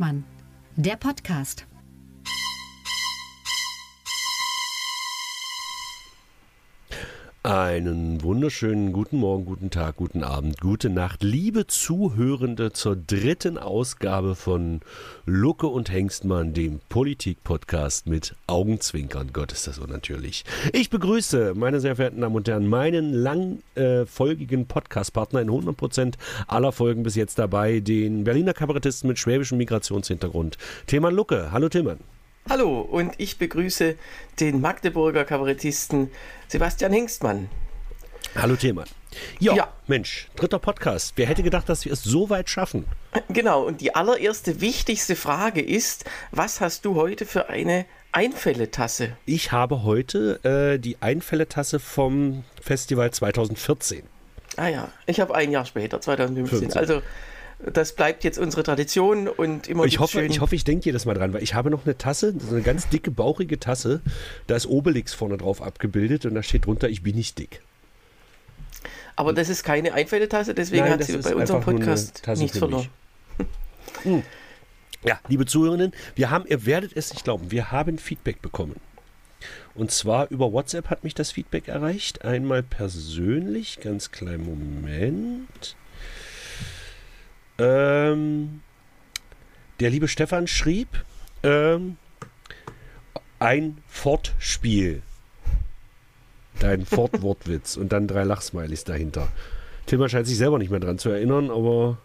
Hengstmann, 0.00 0.24
der 0.76 0.96
Podcast. 0.96 1.66
Einen 7.50 8.22
wunderschönen 8.22 8.92
guten 8.92 9.16
Morgen, 9.16 9.44
guten 9.44 9.70
Tag, 9.70 9.96
guten 9.96 10.22
Abend, 10.22 10.60
gute 10.60 10.88
Nacht, 10.88 11.24
liebe 11.24 11.66
Zuhörende 11.66 12.70
zur 12.70 12.94
dritten 12.94 13.58
Ausgabe 13.58 14.36
von 14.36 14.82
Lucke 15.26 15.66
und 15.66 15.90
Hengstmann, 15.90 16.54
dem 16.54 16.78
Politik-Podcast 16.88 18.06
mit 18.06 18.36
Augenzwinkern. 18.46 19.30
Gott, 19.32 19.50
ist 19.50 19.66
das 19.66 19.80
unnatürlich. 19.80 20.44
Ich 20.72 20.90
begrüße, 20.90 21.54
meine 21.56 21.80
sehr 21.80 21.96
verehrten 21.96 22.20
Damen 22.20 22.36
und 22.36 22.46
Herren, 22.46 22.68
meinen 22.68 23.12
langfolgigen 23.12 24.60
äh, 24.60 24.66
Podcast-Partner 24.66 25.40
in 25.40 25.50
100% 25.50 26.14
aller 26.46 26.70
Folgen 26.70 27.02
bis 27.02 27.16
jetzt 27.16 27.36
dabei, 27.40 27.80
den 27.80 28.22
Berliner 28.22 28.52
Kabarettisten 28.52 29.08
mit 29.08 29.18
schwäbischem 29.18 29.58
Migrationshintergrund, 29.58 30.56
Tilman 30.86 31.16
Lucke. 31.16 31.50
Hallo 31.50 31.68
Tilman. 31.68 31.98
Hallo 32.48 32.80
und 32.80 33.14
ich 33.18 33.38
begrüße 33.38 33.96
den 34.40 34.60
Magdeburger 34.60 35.24
Kabarettisten 35.24 36.10
Sebastian 36.48 36.92
Hengstmann. 36.92 37.48
Hallo 38.34 38.56
Thema. 38.56 38.84
Jo, 39.38 39.54
ja, 39.54 39.72
Mensch, 39.86 40.28
dritter 40.36 40.58
Podcast. 40.58 41.12
Wer 41.16 41.26
hätte 41.26 41.42
gedacht, 41.42 41.68
dass 41.68 41.84
wir 41.84 41.92
es 41.92 42.02
so 42.02 42.30
weit 42.30 42.48
schaffen? 42.48 42.86
Genau, 43.28 43.64
und 43.64 43.80
die 43.80 43.94
allererste 43.94 44.60
wichtigste 44.60 45.16
Frage 45.16 45.60
ist, 45.60 46.04
was 46.30 46.60
hast 46.60 46.84
du 46.84 46.94
heute 46.94 47.26
für 47.26 47.48
eine 47.48 47.86
Einfälletasse? 48.12 49.16
Ich 49.26 49.52
habe 49.52 49.82
heute 49.82 50.40
äh, 50.44 50.78
die 50.78 51.00
Einfälletasse 51.00 51.78
vom 51.78 52.44
Festival 52.60 53.10
2014. 53.10 54.02
Ah 54.56 54.68
ja, 54.68 54.88
ich 55.06 55.20
habe 55.20 55.34
ein 55.34 55.50
Jahr 55.50 55.64
später, 55.64 56.00
2015. 56.00 56.58
15. 56.58 56.80
Also 56.80 57.02
das 57.66 57.94
bleibt 57.94 58.24
jetzt 58.24 58.38
unsere 58.38 58.62
Tradition 58.62 59.28
und 59.28 59.68
immer 59.68 59.84
ich 59.84 59.98
hoffe, 59.98 60.18
schön. 60.18 60.30
Ich 60.30 60.40
hoffe, 60.40 60.54
ich 60.54 60.64
denke 60.64 60.86
jedes 60.86 61.04
Mal 61.04 61.14
dran, 61.14 61.32
weil 61.32 61.42
ich 61.42 61.54
habe 61.54 61.70
noch 61.70 61.84
eine 61.84 61.96
Tasse, 61.98 62.34
so 62.38 62.54
eine 62.54 62.62
ganz 62.62 62.88
dicke, 62.88 63.10
bauchige 63.10 63.60
Tasse. 63.60 64.00
Da 64.46 64.56
ist 64.56 64.66
Obelix 64.66 65.12
vorne 65.12 65.36
drauf 65.36 65.62
abgebildet 65.62 66.26
und 66.26 66.34
da 66.34 66.42
steht 66.42 66.66
drunter, 66.66 66.88
ich 66.88 67.02
bin 67.02 67.16
nicht 67.16 67.38
dick. 67.38 67.60
Aber 69.16 69.32
das 69.32 69.48
ist 69.48 69.64
keine 69.64 69.92
Einfälletasse, 69.92 70.54
deswegen 70.54 70.84
Nein, 70.84 70.92
hat 70.94 71.04
sie 71.04 71.16
bei 71.18 71.34
unserem 71.34 71.62
Podcast 71.62 72.26
nichts 72.36 72.58
verloren. 72.58 72.88
Hm. 74.04 74.22
Ja, 75.04 75.18
liebe 75.28 75.46
Zuhörerinnen, 75.46 75.92
wir 76.14 76.30
haben, 76.30 76.44
ihr 76.46 76.64
werdet 76.64 76.92
es 76.94 77.12
nicht 77.12 77.24
glauben, 77.24 77.50
wir 77.50 77.72
haben 77.72 77.98
Feedback 77.98 78.40
bekommen. 78.40 78.76
Und 79.74 79.90
zwar 79.90 80.30
über 80.30 80.52
WhatsApp 80.52 80.90
hat 80.90 81.04
mich 81.04 81.14
das 81.14 81.32
Feedback 81.32 81.68
erreicht. 81.68 82.24
Einmal 82.24 82.62
persönlich, 82.62 83.80
ganz 83.80 84.10
kleinen 84.10 84.44
Moment. 84.44 85.74
Ähm, 87.60 88.62
der 89.80 89.90
liebe 89.90 90.08
Stefan 90.08 90.46
schrieb 90.46 90.88
ähm, 91.42 91.96
ein 93.38 93.78
Fortspiel. 93.86 95.02
Dein 96.58 96.84
Fortwortwitz 96.84 97.76
und 97.76 97.92
dann 97.92 98.06
drei 98.06 98.24
Lachsmilies 98.24 98.84
dahinter. 98.84 99.28
Tilman 99.86 100.08
scheint 100.08 100.26
sich 100.26 100.36
selber 100.36 100.58
nicht 100.58 100.70
mehr 100.70 100.80
dran 100.80 100.98
zu 100.98 101.10
erinnern, 101.10 101.50
aber 101.50 101.98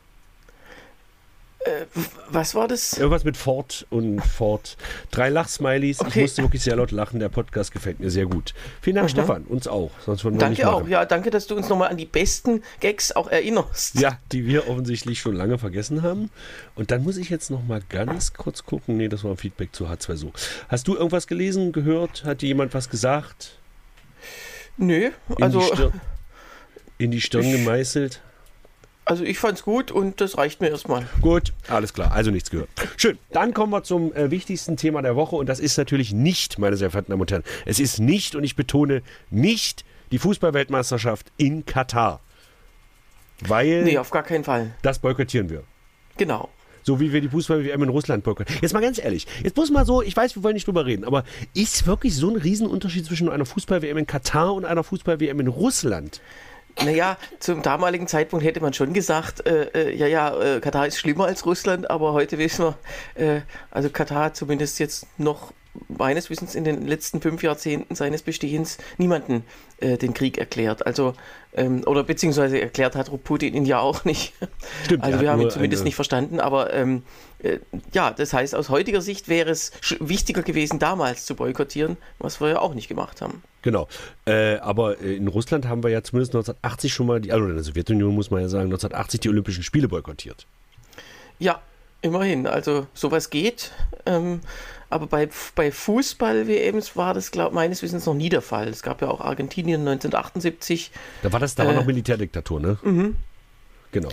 äh, 1.65 1.85
was 2.29 2.55
war 2.55 2.67
das? 2.67 2.93
Irgendwas 2.93 3.23
mit 3.23 3.37
Ford 3.37 3.85
und 3.89 4.21
Ford. 4.21 4.77
Drei 5.11 5.29
Lachsmilies. 5.29 5.99
Okay. 5.99 6.09
Ich 6.09 6.21
musste 6.21 6.43
wirklich 6.43 6.63
sehr 6.63 6.75
laut 6.75 6.91
lachen. 6.91 7.19
Der 7.19 7.29
Podcast 7.29 7.71
gefällt 7.71 7.99
mir 7.99 8.09
sehr 8.09 8.25
gut. 8.25 8.53
Vielen 8.81 8.97
Dank, 8.97 9.07
mhm. 9.07 9.11
Stefan. 9.11 9.43
Uns 9.43 9.67
auch. 9.67 9.91
Sonst 10.05 10.23
würden 10.23 10.35
wir 10.35 10.39
danke 10.39 10.61
nicht 10.61 10.65
auch. 10.65 10.87
Ja, 10.87 11.05
danke, 11.05 11.31
dass 11.31 11.47
du 11.47 11.55
uns 11.55 11.67
nochmal 11.67 11.89
an 11.89 11.97
die 11.97 12.05
besten 12.05 12.61
Gags 12.79 13.11
auch 13.11 13.27
erinnerst. 13.27 13.99
Ja, 13.99 14.19
die 14.31 14.45
wir 14.45 14.69
offensichtlich 14.69 15.19
schon 15.19 15.35
lange 15.35 15.57
vergessen 15.57 16.03
haben. 16.03 16.29
Und 16.75 16.91
dann 16.91 17.03
muss 17.03 17.17
ich 17.17 17.29
jetzt 17.29 17.49
nochmal 17.49 17.81
ganz 17.89 18.33
kurz 18.33 18.63
gucken. 18.63 18.97
Nee, 18.97 19.07
das 19.07 19.23
war 19.23 19.31
ein 19.31 19.37
Feedback 19.37 19.73
zu 19.73 19.87
H2 19.87 20.15
so. 20.15 20.31
Hast 20.69 20.87
du 20.87 20.95
irgendwas 20.95 21.27
gelesen, 21.27 21.71
gehört? 21.71 22.23
Hat 22.25 22.41
dir 22.41 22.47
jemand 22.47 22.73
was 22.73 22.89
gesagt? 22.89 23.57
Nö, 24.77 25.11
also. 25.41 25.59
In 25.59 25.61
die 25.61 25.75
Stirn, 25.75 26.01
in 26.97 27.11
die 27.11 27.21
Stirn 27.21 27.51
gemeißelt? 27.51 28.21
Also 29.07 29.23
ich 29.23 29.37
fand's 29.37 29.61
gut 29.61 29.91
und 29.91 30.19
das 30.19 30.35
reicht 30.37 30.61
mir 30.61 30.69
erstmal. 30.69 31.07
Gut, 31.21 31.53
alles 31.67 31.93
klar, 31.93 32.11
also 32.11 32.31
nichts 32.31 32.49
gehört. 32.49 32.69
Schön, 32.97 33.19
dann 33.31 33.53
kommen 33.53 33.71
wir 33.71 33.83
zum 33.83 34.11
äh, 34.13 34.31
wichtigsten 34.31 34.77
Thema 34.77 35.03
der 35.03 35.15
Woche 35.15 35.35
und 35.35 35.47
das 35.47 35.59
ist 35.59 35.77
natürlich 35.77 36.11
nicht, 36.11 36.57
meine 36.57 36.75
sehr 36.75 36.89
verehrten 36.89 37.11
Damen 37.11 37.21
und 37.21 37.31
Herren, 37.31 37.43
es 37.65 37.79
ist 37.79 37.99
nicht, 37.99 38.35
und 38.35 38.43
ich 38.43 38.55
betone, 38.55 39.03
nicht 39.29 39.85
die 40.11 40.17
Fußballweltmeisterschaft 40.17 41.31
in 41.37 41.65
Katar. 41.67 42.19
Weil. 43.41 43.83
Nee, 43.83 43.99
auf 43.99 44.09
gar 44.09 44.23
keinen 44.23 44.43
Fall. 44.43 44.73
Das 44.81 44.97
boykottieren 44.97 45.49
wir. 45.49 45.63
Genau. 46.17 46.49
So 46.81 46.99
wie 46.99 47.11
wir 47.11 47.21
die 47.21 47.29
Fußball-WM 47.29 47.83
in 47.83 47.89
Russland 47.89 48.23
boykottieren. 48.23 48.61
Jetzt 48.61 48.73
mal 48.73 48.81
ganz 48.81 48.97
ehrlich, 48.97 49.27
jetzt 49.43 49.57
muss 49.57 49.71
mal 49.71 49.85
so, 49.85 50.01
ich 50.01 50.15
weiß, 50.15 50.35
wir 50.35 50.43
wollen 50.43 50.53
nicht 50.53 50.67
drüber 50.67 50.85
reden, 50.85 51.03
aber 51.03 51.25
ist 51.53 51.85
wirklich 51.85 52.15
so 52.15 52.29
ein 52.29 52.35
Riesenunterschied 52.35 53.05
zwischen 53.05 53.29
einer 53.29 53.45
Fußball-WM 53.45 53.97
in 53.97 54.07
Katar 54.07 54.53
und 54.53 54.65
einer 54.65 54.83
Fußball-WM 54.83 55.39
in 55.39 55.47
Russland? 55.47 56.21
Naja, 56.83 57.17
zum 57.39 57.61
damaligen 57.61 58.07
Zeitpunkt 58.07 58.45
hätte 58.45 58.59
man 58.59 58.73
schon 58.73 58.93
gesagt, 58.93 59.45
äh, 59.47 59.69
äh, 59.73 59.95
ja, 59.95 60.07
ja, 60.07 60.37
äh, 60.39 60.59
Katar 60.59 60.87
ist 60.87 60.97
schlimmer 60.97 61.25
als 61.25 61.45
Russland, 61.45 61.89
aber 61.89 62.11
heute 62.13 62.37
wissen 62.37 62.75
wir, 63.15 63.37
äh, 63.37 63.41
also 63.71 63.89
Katar 63.89 64.33
zumindest 64.33 64.79
jetzt 64.79 65.07
noch 65.17 65.53
meines 65.87 66.29
Wissens 66.29 66.55
in 66.55 66.63
den 66.63 66.87
letzten 66.87 67.21
fünf 67.21 67.43
Jahrzehnten 67.43 67.95
seines 67.95 68.21
Bestehens 68.21 68.77
niemanden 68.97 69.43
äh, 69.79 69.97
den 69.97 70.13
Krieg 70.13 70.37
erklärt. 70.37 70.85
Also, 70.85 71.13
ähm, 71.53 71.83
oder 71.85 72.03
beziehungsweise 72.03 72.59
erklärt 72.61 72.95
hat 72.95 73.11
Putin 73.23 73.53
ihn 73.53 73.65
ja 73.65 73.79
auch 73.79 74.05
nicht. 74.05 74.33
Stimmt, 74.85 75.03
also 75.03 75.21
wir 75.21 75.31
haben 75.31 75.41
ihn 75.41 75.49
zumindest 75.49 75.81
eine... 75.81 75.87
nicht 75.87 75.95
verstanden, 75.95 76.39
aber 76.39 76.73
ähm, 76.73 77.03
äh, 77.39 77.59
ja, 77.93 78.11
das 78.11 78.33
heißt, 78.33 78.55
aus 78.55 78.69
heutiger 78.69 79.01
Sicht 79.01 79.27
wäre 79.27 79.49
es 79.49 79.71
wichtiger 79.99 80.43
gewesen, 80.43 80.79
damals 80.79 81.25
zu 81.25 81.35
boykottieren, 81.35 81.97
was 82.19 82.41
wir 82.41 82.49
ja 82.49 82.59
auch 82.59 82.73
nicht 82.73 82.87
gemacht 82.87 83.21
haben. 83.21 83.43
Genau. 83.61 83.87
Äh, 84.25 84.57
aber 84.57 85.01
äh, 85.01 85.15
in 85.15 85.27
Russland 85.27 85.67
haben 85.67 85.83
wir 85.83 85.89
ja 85.89 86.03
zumindest 86.03 86.35
1980 86.35 86.93
schon 86.93 87.07
mal, 87.07 87.19
die, 87.19 87.31
also 87.31 87.45
in 87.45 87.55
der 87.55 87.63
Sowjetunion 87.63 88.13
muss 88.13 88.31
man 88.31 88.41
ja 88.41 88.47
sagen, 88.47 88.65
1980 88.65 89.21
die 89.21 89.29
Olympischen 89.29 89.63
Spiele 89.63 89.87
boykottiert. 89.87 90.45
Ja, 91.39 91.61
immerhin. 92.01 92.47
Also 92.47 92.87
sowas 92.93 93.29
geht. 93.29 93.71
Ähm, 94.05 94.41
aber 94.95 95.07
bei, 95.07 95.29
bei 95.53 95.71
Fußball-WMs 95.71 96.95
war 96.95 97.13
das, 97.13 97.31
glaub, 97.31 97.53
meines 97.53 97.81
Wissens 97.83 98.05
noch 98.05 98.13
nie 98.13 98.29
der 98.29 98.41
Fall. 98.41 98.67
Es 98.67 98.81
gab 98.81 99.01
ja 99.01 99.09
auch 99.09 99.21
Argentinien 99.21 99.81
1978. 99.81 100.91
Da 101.21 101.31
war 101.31 101.39
das, 101.39 101.55
da 101.55 101.65
war 101.65 101.73
noch 101.73 101.83
äh, 101.83 101.87
Militärdiktatur, 101.87 102.59
ne? 102.59 102.77
Mhm. 102.81 103.15
Genau. 103.91 104.09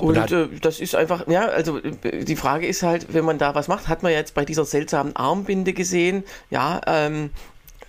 Und 0.00 0.32
äh, 0.32 0.48
das 0.60 0.80
ist 0.80 0.94
einfach, 0.94 1.26
ja, 1.28 1.46
also 1.46 1.78
äh, 1.78 2.24
die 2.24 2.36
Frage 2.36 2.66
ist 2.66 2.82
halt, 2.82 3.14
wenn 3.14 3.24
man 3.24 3.38
da 3.38 3.54
was 3.54 3.68
macht, 3.68 3.88
hat 3.88 4.02
man 4.02 4.12
jetzt 4.12 4.34
bei 4.34 4.44
dieser 4.44 4.64
seltsamen 4.64 5.16
Armbinde 5.16 5.72
gesehen, 5.72 6.24
ja, 6.50 6.80
ähm, 6.86 7.30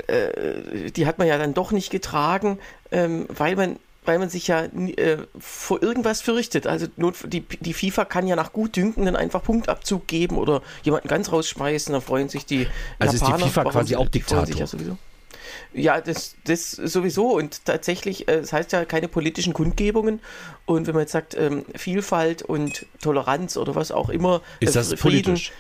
äh, 0.08 0.92
die 0.92 1.06
hat 1.06 1.18
man 1.18 1.28
ja 1.28 1.38
dann 1.38 1.54
doch 1.54 1.72
nicht 1.72 1.90
getragen, 1.90 2.60
ähm, 2.92 3.26
weil 3.30 3.56
man 3.56 3.78
weil 4.06 4.20
man 4.20 4.30
sich 4.30 4.48
ja 4.48 4.64
äh, 4.64 5.18
vor 5.38 5.84
irgendwas 5.84 6.22
fürchtet. 6.22 6.68
Also 6.68 6.88
nur 6.96 7.14
die, 7.26 7.42
die 7.42 7.74
FIFA 7.74 8.06
kann 8.06 8.28
ja 8.28 8.36
nach 8.36 8.54
Gutdünken 8.54 9.06
dann 9.06 9.16
einfach 9.16 9.44
Punktabzug 9.44 10.08
geben 10.08 10.38
oder 10.38 10.62
jemanden 10.84 11.08
ganz 11.08 11.32
rausschmeißen, 11.32 11.94
da 11.94 12.00
freuen 12.00 12.30
sich 12.30 12.46
die 12.46 12.68
Also 12.98 13.18
Japaner, 13.18 13.36
ist 13.36 13.44
die 13.44 13.50
FIFA 13.50 13.64
quasi 13.70 13.96
auch 13.96 14.08
Diktator? 14.08 14.58
Ja, 14.58 14.68
sowieso. 14.68 14.98
ja, 15.74 16.02
das, 16.02 16.36
das 16.46 16.72
sowieso. 16.72 17.28
Und 17.36 17.66
tatsächlich, 17.66 18.28
äh, 18.28 18.42
das 18.42 18.54
heißt 18.54 18.72
ja 18.72 18.86
keine 18.86 19.08
politischen 19.08 19.54
Kundgebungen. 19.54 20.22
Und 20.66 20.88
wenn 20.88 20.94
man 20.94 21.02
jetzt 21.02 21.12
sagt, 21.12 21.36
ähm, 21.36 21.66
Vielfalt 21.76 22.42
und 22.42 22.86
Toleranz 23.02 23.58
oder 23.58 23.76
was 23.76 23.92
auch 23.92 24.10
immer, 24.10 24.42
ist 24.60 24.76
das 24.76 24.88
Frieden, 24.94 25.00
politisch? 25.02 25.52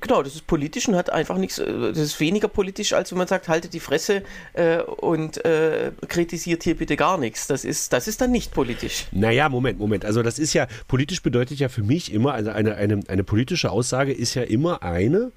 Genau, 0.00 0.22
das 0.22 0.34
ist 0.34 0.46
politisch 0.46 0.86
und 0.88 0.96
hat 0.96 1.10
einfach 1.10 1.38
nichts, 1.38 1.58
äh, 1.58 1.64
das 1.66 1.98
ist 1.98 2.20
weniger 2.20 2.48
politisch, 2.48 2.92
als 2.92 3.10
wenn 3.10 3.18
man 3.18 3.26
sagt, 3.26 3.48
haltet 3.48 3.72
die 3.72 3.80
Fresse 3.80 4.22
äh, 4.52 4.78
und 4.82 5.44
äh, 5.44 5.92
kritisiert 6.08 6.62
hier 6.62 6.76
bitte 6.76 6.96
gar 6.96 7.18
nichts. 7.18 7.46
Das 7.46 7.64
ist, 7.64 7.92
das 7.92 8.06
ist 8.06 8.20
dann 8.20 8.30
nicht 8.30 8.52
politisch. 8.52 9.06
Naja, 9.12 9.48
Moment, 9.48 9.78
Moment. 9.78 10.04
Also 10.04 10.22
das 10.22 10.38
ist 10.38 10.52
ja, 10.52 10.66
politisch 10.88 11.22
bedeutet 11.22 11.58
ja 11.58 11.68
für 11.68 11.82
mich 11.82 12.12
immer, 12.12 12.34
also 12.34 12.50
eine, 12.50 12.74
eine, 12.76 13.00
eine 13.08 13.24
politische 13.24 13.70
Aussage 13.70 14.12
ist 14.12 14.34
ja 14.34 14.42
immer 14.42 14.82
eine, 14.82 15.32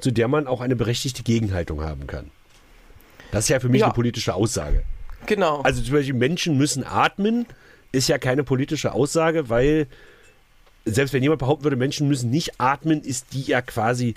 zu 0.00 0.10
der 0.10 0.28
man 0.28 0.46
auch 0.46 0.60
eine 0.60 0.76
berechtigte 0.76 1.22
Gegenhaltung 1.22 1.82
haben 1.82 2.06
kann. 2.06 2.30
Das 3.32 3.44
ist 3.44 3.48
ja 3.48 3.60
für 3.60 3.68
mich 3.68 3.80
ja. 3.80 3.86
eine 3.86 3.94
politische 3.94 4.34
Aussage. 4.34 4.82
Genau. 5.26 5.60
Also 5.62 5.82
zum 5.82 5.94
Beispiel 5.94 6.14
Menschen 6.14 6.56
müssen 6.56 6.84
atmen, 6.84 7.46
ist 7.92 8.08
ja 8.08 8.18
keine 8.18 8.44
politische 8.44 8.92
Aussage, 8.92 9.48
weil 9.48 9.86
selbst 10.84 11.12
wenn 11.12 11.22
jemand 11.22 11.40
behaupten 11.40 11.64
würde, 11.64 11.76
Menschen 11.76 12.08
müssen 12.08 12.30
nicht 12.30 12.60
atmen, 12.60 13.02
ist 13.02 13.32
die 13.32 13.42
ja 13.42 13.62
quasi 13.62 14.14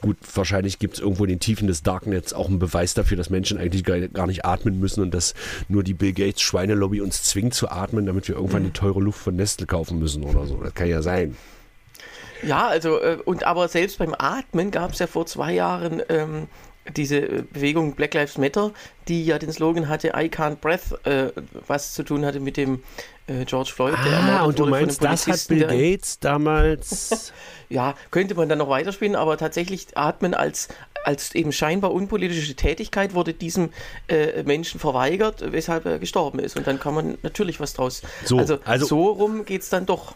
Gut, 0.00 0.16
wahrscheinlich 0.34 0.78
gibt 0.78 0.94
es 0.94 1.00
irgendwo 1.00 1.24
in 1.24 1.30
den 1.30 1.40
Tiefen 1.40 1.66
des 1.66 1.82
Darknets 1.82 2.32
auch 2.32 2.48
einen 2.48 2.58
Beweis 2.58 2.94
dafür, 2.94 3.18
dass 3.18 3.28
Menschen 3.28 3.58
eigentlich 3.58 3.84
gar 3.84 4.26
nicht 4.26 4.46
atmen 4.46 4.80
müssen 4.80 5.02
und 5.02 5.12
dass 5.12 5.34
nur 5.68 5.82
die 5.82 5.92
Bill 5.92 6.14
Gates 6.14 6.40
Schweinelobby 6.40 7.02
uns 7.02 7.22
zwingt 7.22 7.52
zu 7.52 7.70
atmen, 7.70 8.06
damit 8.06 8.26
wir 8.26 8.36
irgendwann 8.36 8.64
die 8.64 8.70
teure 8.70 9.00
Luft 9.00 9.20
von 9.20 9.36
Nestle 9.36 9.66
kaufen 9.66 9.98
müssen 9.98 10.24
oder 10.24 10.46
so. 10.46 10.56
Das 10.56 10.72
kann 10.72 10.88
ja 10.88 11.02
sein. 11.02 11.36
Ja, 12.42 12.68
also, 12.68 12.98
äh, 12.98 13.18
und 13.22 13.44
aber 13.44 13.68
selbst 13.68 13.98
beim 13.98 14.14
Atmen 14.18 14.70
gab 14.70 14.92
es 14.92 15.00
ja 15.00 15.06
vor 15.06 15.26
zwei 15.26 15.52
Jahren 15.52 16.00
ähm, 16.08 16.46
diese 16.88 17.44
Bewegung 17.52 17.94
Black 17.94 18.14
Lives 18.14 18.38
Matter, 18.38 18.72
die 19.08 19.24
ja 19.24 19.38
den 19.38 19.52
Slogan 19.52 19.88
hatte, 19.88 20.08
I 20.08 20.28
can't 20.28 20.56
breath, 20.56 21.04
äh, 21.06 21.30
was 21.66 21.94
zu 21.94 22.02
tun 22.02 22.24
hatte 22.24 22.40
mit 22.40 22.56
dem 22.56 22.82
äh, 23.26 23.44
George 23.44 23.70
Floyd, 23.74 23.94
der 24.04 24.18
ah, 24.18 24.44
und 24.44 24.58
du 24.58 24.66
meinst, 24.66 25.02
das 25.02 25.26
hat 25.26 25.46
Bill 25.48 25.66
Gates 25.66 26.18
damals... 26.18 27.32
ja, 27.68 27.94
könnte 28.10 28.34
man 28.34 28.48
dann 28.48 28.58
noch 28.58 28.68
weiterspielen, 28.68 29.14
aber 29.14 29.36
tatsächlich 29.36 29.88
hat 29.94 30.22
man 30.22 30.34
als, 30.34 30.68
als 31.04 31.34
eben 31.34 31.52
scheinbar 31.52 31.92
unpolitische 31.92 32.54
Tätigkeit 32.56 33.14
wurde 33.14 33.34
diesem 33.34 33.70
äh, 34.08 34.42
Menschen 34.42 34.80
verweigert, 34.80 35.52
weshalb 35.52 35.86
er 35.86 35.98
gestorben 35.98 36.38
ist. 36.38 36.56
Und 36.56 36.66
dann 36.66 36.80
kann 36.80 36.94
man 36.94 37.18
natürlich 37.22 37.60
was 37.60 37.74
draus... 37.74 38.02
So, 38.24 38.38
also, 38.38 38.58
also 38.64 38.86
so 38.86 39.06
rum 39.08 39.44
geht 39.44 39.62
es 39.62 39.68
dann 39.68 39.86
doch. 39.86 40.14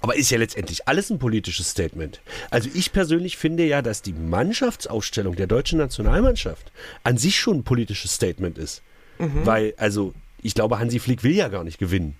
Aber 0.00 0.16
ist 0.16 0.30
ja 0.30 0.38
letztendlich 0.38 0.86
alles 0.88 1.10
ein 1.10 1.18
politisches 1.18 1.70
Statement. 1.70 2.20
Also 2.50 2.68
ich 2.74 2.92
persönlich 2.92 3.36
finde 3.36 3.64
ja, 3.64 3.82
dass 3.82 4.02
die 4.02 4.12
Mannschaftsaufstellung 4.12 5.36
der 5.36 5.46
deutschen 5.46 5.78
Nationalmannschaft 5.78 6.72
an 7.04 7.18
sich 7.18 7.38
schon 7.38 7.58
ein 7.58 7.64
politisches 7.64 8.14
Statement 8.14 8.58
ist. 8.58 8.82
Mhm. 9.18 9.44
Weil, 9.44 9.74
also, 9.76 10.14
ich 10.40 10.54
glaube, 10.54 10.78
Hansi 10.78 10.98
Flick 10.98 11.24
will 11.24 11.34
ja 11.34 11.48
gar 11.48 11.64
nicht 11.64 11.78
gewinnen. 11.78 12.16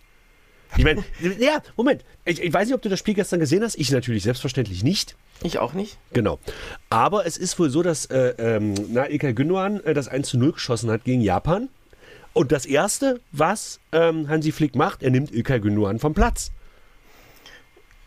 Ich 0.77 0.85
meine, 0.85 1.05
ja, 1.39 1.63
Moment. 1.77 2.05
Ich, 2.25 2.43
ich, 2.43 2.53
weiß 2.53 2.69
nicht, 2.69 2.75
ob 2.75 2.83
du 2.83 2.89
das 2.89 2.99
Spiel 2.99 3.15
gestern 3.15 3.41
gesehen 3.41 3.63
hast. 3.63 3.77
Ich 3.77 3.91
natürlich 3.91 4.25
selbstverständlich 4.25 4.83
nicht. 4.83 5.17
Ich 5.43 5.59
auch 5.59 5.73
nicht. 5.73 5.99
Genau. 6.13 6.39
Aber 6.91 7.27
es 7.27 7.37
ist 7.37 7.59
wohl 7.59 7.71
so, 7.71 7.83
dass 7.83 8.07
äh, 8.07 8.35
ähm, 8.39 8.75
na, 8.91 9.09
Ilkay 9.09 9.33
Gündogan 9.33 9.83
äh, 9.85 9.95
das 9.95 10.09
1 10.09 10.29
zu 10.29 10.39
0 10.39 10.53
geschossen 10.53 10.91
hat 10.91 11.05
gegen 11.05 11.21
Japan. 11.21 11.69
Und 12.33 12.53
das 12.53 12.67
Erste, 12.67 13.21
was 13.33 13.81
ähm, 13.93 14.29
Hansi 14.29 14.53
Flick 14.53 14.75
macht, 14.75 15.03
er 15.03 15.11
nimmt 15.11 15.33
Ilkay 15.33 15.61
Gündogan 15.61 15.99
vom 15.99 16.15
Platz. 16.15 16.51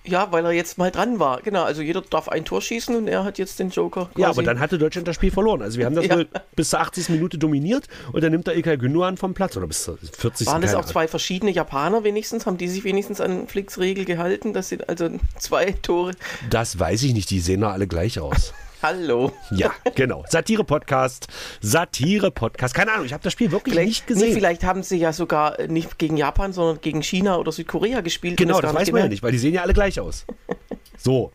Ja, 0.03 0.31
weil 0.31 0.44
er 0.45 0.51
jetzt 0.51 0.77
mal 0.77 0.89
dran 0.89 1.19
war. 1.19 1.42
Genau, 1.42 1.63
also 1.63 1.81
jeder 1.81 2.01
darf 2.01 2.27
ein 2.27 2.44
Tor 2.44 2.62
schießen 2.62 2.95
und 2.95 3.07
er 3.07 3.24
hat 3.24 3.38
jetzt 3.38 3.59
den 3.59 3.69
Joker. 3.69 4.06
Quasi. 4.06 4.21
Ja, 4.21 4.30
aber 4.30 4.42
dann 4.42 4.59
hatte 4.59 4.77
Deutschland 4.77 5.07
das 5.07 5.15
Spiel 5.15 5.31
verloren. 5.31 5.62
Also 5.62 5.77
wir 5.77 5.86
haben 5.86 5.95
das 5.95 6.07
ja. 6.07 6.24
bis 6.56 6.71
zur 6.71 6.80
80. 6.80 7.09
Minute 7.09 7.38
dominiert 7.38 7.88
und 8.12 8.24
dann 8.24 8.31
nimmt 8.31 8.48
der 8.48 8.56
Ilkay 8.56 8.77
Gündogan 8.77 9.18
vom 9.18 9.33
Platz 9.33 9.56
oder 9.57 9.68
bis 9.68 9.83
zur 9.83 9.98
40. 9.98 10.48
Waren 10.48 10.62
das 10.62 10.74
auch 10.74 10.86
zwei 10.86 11.07
verschiedene 11.07 11.51
Japaner 11.51 12.03
wenigstens? 12.03 12.45
Haben 12.45 12.57
die 12.57 12.68
sich 12.68 12.83
wenigstens 12.83 13.21
an 13.21 13.48
Flicks 13.48 13.77
Regel 13.77 14.06
gehalten? 14.06 14.53
Das 14.53 14.69
sind 14.69 14.89
also 14.89 15.09
zwei 15.38 15.71
Tore. 15.71 16.13
Das 16.50 16.80
weiß 16.80 17.03
ich 17.03 17.13
nicht, 17.13 17.30
die 17.30 17.39
sehen 17.39 17.62
ja 17.62 17.71
alle 17.71 17.88
gleich 17.88 18.19
aus. 18.19 18.53
Hallo. 18.81 19.31
Ja, 19.51 19.71
genau. 19.93 20.25
Satire-Podcast. 20.27 21.27
Satire-Podcast. 21.61 22.73
Keine 22.73 22.93
Ahnung, 22.93 23.05
ich 23.05 23.13
habe 23.13 23.23
das 23.23 23.31
Spiel 23.31 23.51
wirklich 23.51 23.73
vielleicht, 23.73 23.87
nicht 23.87 24.07
gesehen. 24.07 24.29
Nee, 24.29 24.33
vielleicht 24.33 24.63
haben 24.63 24.81
sie 24.81 24.97
ja 24.97 25.13
sogar 25.13 25.61
nicht 25.67 25.99
gegen 25.99 26.17
Japan, 26.17 26.51
sondern 26.51 26.81
gegen 26.81 27.03
China 27.03 27.37
oder 27.37 27.51
Südkorea 27.51 28.01
gespielt. 28.01 28.37
Genau, 28.37 28.59
das, 28.59 28.71
das 28.71 28.81
weiß 28.81 28.91
man 28.91 29.03
ja 29.03 29.07
nicht, 29.07 29.21
weil 29.21 29.33
die 29.33 29.37
sehen 29.37 29.53
ja 29.53 29.61
alle 29.61 29.73
gleich 29.73 29.99
aus. 29.99 30.25
So. 30.97 31.31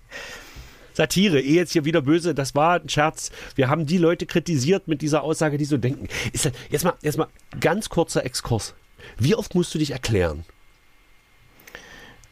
Satire, 0.92 1.40
eh 1.40 1.54
jetzt 1.54 1.72
hier 1.72 1.84
wieder 1.84 2.00
böse, 2.00 2.36
das 2.36 2.54
war 2.54 2.80
ein 2.80 2.88
Scherz. 2.88 3.32
Wir 3.56 3.68
haben 3.68 3.84
die 3.84 3.98
Leute 3.98 4.26
kritisiert 4.26 4.86
mit 4.86 5.02
dieser 5.02 5.24
Aussage, 5.24 5.58
die 5.58 5.64
so 5.64 5.76
denken. 5.76 6.06
Ist 6.32 6.44
das, 6.44 6.52
jetzt, 6.70 6.84
mal, 6.84 6.94
jetzt 7.02 7.18
mal 7.18 7.26
ganz 7.58 7.88
kurzer 7.88 8.24
Exkurs. 8.24 8.74
Wie 9.18 9.34
oft 9.34 9.56
musst 9.56 9.74
du 9.74 9.78
dich 9.78 9.90
erklären? 9.90 10.44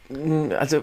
Also 0.09 0.81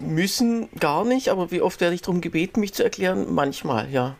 müssen 0.00 0.68
gar 0.80 1.04
nicht, 1.04 1.28
aber 1.28 1.50
wie 1.50 1.60
oft 1.60 1.80
werde 1.80 1.94
ich 1.94 2.02
darum 2.02 2.20
gebeten, 2.20 2.60
mich 2.60 2.72
zu 2.72 2.82
erklären? 2.82 3.32
Manchmal, 3.32 3.90
ja. 3.90 4.16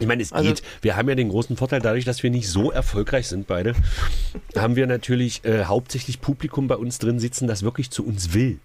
Ich 0.00 0.06
meine, 0.06 0.22
es 0.22 0.32
also, 0.32 0.48
geht. 0.48 0.62
Wir 0.80 0.96
haben 0.96 1.08
ja 1.08 1.14
den 1.14 1.28
großen 1.28 1.56
Vorteil, 1.56 1.80
dadurch, 1.80 2.04
dass 2.04 2.22
wir 2.22 2.30
nicht 2.30 2.48
so 2.48 2.70
erfolgreich 2.70 3.26
sind, 3.28 3.46
beide, 3.46 3.74
haben 4.56 4.76
wir 4.76 4.86
natürlich 4.86 5.44
äh, 5.44 5.64
hauptsächlich 5.64 6.20
Publikum 6.20 6.68
bei 6.68 6.76
uns 6.76 6.98
drin 6.98 7.18
sitzen, 7.18 7.48
das 7.48 7.62
wirklich 7.62 7.90
zu 7.90 8.06
uns 8.06 8.32
will. 8.32 8.58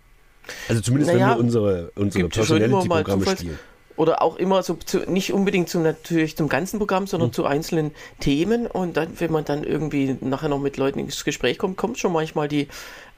Also 0.70 0.82
zumindest, 0.82 1.14
naja, 1.14 1.32
wenn 1.32 1.38
wir 1.38 1.44
unsere, 1.44 1.92
unsere 1.96 2.30
Personality-Programme 2.30 3.26
spielen 3.26 3.60
oder 3.96 4.22
auch 4.22 4.38
immer 4.38 4.64
so 4.64 4.76
zu, 4.76 5.00
nicht 5.10 5.34
unbedingt 5.34 5.70
zum 5.70 5.84
natürlich 5.84 6.36
zum 6.36 6.50
ganzen 6.50 6.80
Programm, 6.80 7.08
sondern 7.08 7.30
mhm. 7.30 7.34
zu 7.34 7.46
einzelnen 7.46 7.92
Themen. 8.20 8.68
Und 8.68 8.98
dann, 8.98 9.20
wenn 9.20 9.32
man 9.32 9.46
dann 9.46 9.64
irgendwie 9.64 10.18
nachher 10.22 10.50
noch 10.50 10.60
mit 10.60 10.78
Leuten 10.78 11.00
ins 11.00 11.24
Gespräch 11.24 11.58
kommt, 11.58 11.78
kommt 11.78 11.98
schon 11.98 12.12
manchmal 12.12 12.48
die 12.48 12.68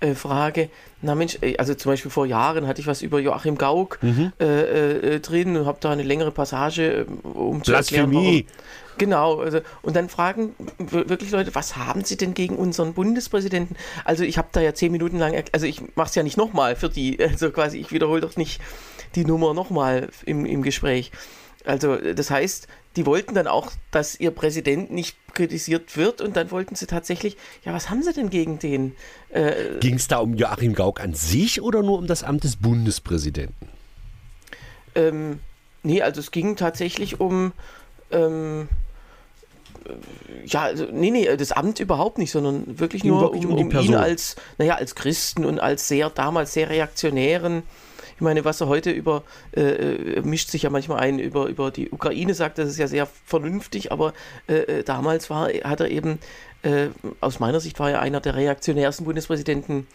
äh, 0.02 0.14
Frage, 0.14 0.70
na 1.02 1.16
Mensch, 1.16 1.38
äh, 1.42 1.58
also 1.58 1.74
zum 1.74 1.94
Beispiel 1.94 2.12
vor 2.12 2.26
Jahren 2.26 2.68
hatte 2.68 2.82
ich 2.82 2.88
was 2.88 3.02
über 3.02 3.20
Joachim 3.20 3.58
Gauck 3.58 4.00
mhm. 4.02 4.34
äh, 4.40 5.16
äh, 5.16 5.20
drin 5.20 5.56
und 5.56 5.66
habe 5.66 5.78
da 5.80 5.92
eine 5.92 6.04
längere 6.04 6.32
Passage, 6.32 7.06
äh, 7.06 7.28
um 7.28 7.64
zu 7.64 7.74
erklären, 7.74 8.14
warum, 8.14 8.44
Genau, 8.98 9.40
also, 9.40 9.60
und 9.82 9.96
dann 9.96 10.10
fragen 10.10 10.56
wirklich 10.78 11.32
Leute, 11.32 11.54
was 11.56 11.76
haben 11.76 12.04
sie 12.04 12.18
denn 12.18 12.34
gegen 12.34 12.56
unseren 12.56 12.94
Bundespräsidenten? 12.94 13.76
Also 14.04 14.24
ich 14.24 14.38
habe 14.38 14.50
da 14.52 14.62
ja 14.62 14.74
zehn 14.74 14.92
Minuten 14.92 15.18
lang, 15.18 15.44
also 15.52 15.66
ich 15.66 15.82
mache 15.96 16.10
es 16.10 16.16
ja 16.16 16.24
nicht 16.24 16.38
nochmal 16.38 16.76
für 16.76 16.90
die, 16.90 17.20
also 17.24 17.52
quasi, 17.52 17.78
ich 17.78 17.92
wiederhole 17.92 18.22
doch 18.22 18.36
nicht 18.36 18.62
die 19.16 19.26
Nummer 19.26 19.54
nochmal 19.54 20.10
im, 20.26 20.46
im 20.46 20.62
Gespräch. 20.62 21.12
Also 21.66 21.96
das 21.96 22.30
heißt, 22.30 22.68
die 22.96 23.06
wollten 23.06 23.34
dann 23.34 23.48
auch, 23.48 23.72
dass 23.92 24.20
ihr 24.20 24.32
Präsident 24.32 24.92
nicht 24.92 25.18
kritisiert 25.34 25.98
wird 25.98 26.22
und 26.22 26.36
dann 26.36 26.52
wollten 26.52 26.76
sie 26.76 26.86
tatsächlich, 26.86 27.38
ja, 27.64 27.74
was 27.74 27.90
haben 27.90 28.04
sie 28.04 28.14
denn 28.14 28.30
gegen 28.30 28.60
den? 28.60 28.96
Äh, 29.30 29.80
Ging 29.80 29.96
es 29.96 30.08
da 30.08 30.20
um 30.20 30.36
Joachim 30.36 30.74
Gauck 30.74 31.02
an 31.02 31.14
sich 31.14 31.62
oder 31.62 31.84
nur 31.84 31.98
um 31.98 32.08
das 32.08 32.24
Amt 32.24 32.44
des 32.44 32.56
Bundespräsidenten? 32.56 33.68
Ähm, 34.96 35.40
nee, 35.84 36.02
also 36.02 36.22
es 36.22 36.32
ging 36.32 36.56
tatsächlich 36.56 37.20
um, 37.20 37.52
ähm, 38.12 38.70
ja, 40.46 40.64
also, 40.64 40.88
nee, 40.92 41.12
nee, 41.12 41.38
das 41.38 41.52
Amt 41.52 41.80
überhaupt 41.80 42.18
nicht, 42.18 42.32
sondern 42.32 42.80
wirklich 42.80 43.04
nur 43.04 43.22
wirklich 43.22 43.46
um, 43.46 43.54
um, 43.54 43.68
um 43.68 43.80
ihn 43.80 43.96
als, 43.96 44.36
naja, 44.58 44.76
als 44.76 44.96
Christen 44.96 45.46
und 45.46 45.60
als 45.60 45.88
sehr, 45.88 46.10
damals 46.10 46.54
sehr 46.54 46.70
reaktionären 46.70 47.64
ich 48.16 48.22
meine, 48.22 48.46
was 48.46 48.62
er 48.62 48.68
heute 48.68 48.92
über, 48.92 49.24
äh, 49.56 49.62
äh, 49.62 50.22
mischt 50.22 50.50
sich 50.50 50.64
ja 50.64 50.70
manchmal 50.70 51.00
ein, 51.00 51.20
über, 51.20 51.48
über 51.48 51.70
die 51.70 51.90
Ukraine 51.90 52.34
sagt, 52.34 52.58
das 52.58 52.70
ist 52.70 52.78
ja 52.78 52.88
sehr 52.88 53.08
vernünftig, 53.26 53.92
aber 53.92 54.14
äh, 54.48 54.54
äh, 54.54 54.84
damals 54.84 55.30
war, 55.30 55.50
hat 55.50 55.82
er 55.82 55.92
eben, 55.92 56.20
äh, 56.64 56.88
aus 57.20 57.40
meiner 57.40 57.60
Sicht 57.60 57.78
war 57.80 57.92
er 57.92 58.02
einer 58.02 58.22
der 58.22 58.36
reaktionärsten 58.36 59.06
Bundespräsidenten 59.06 59.86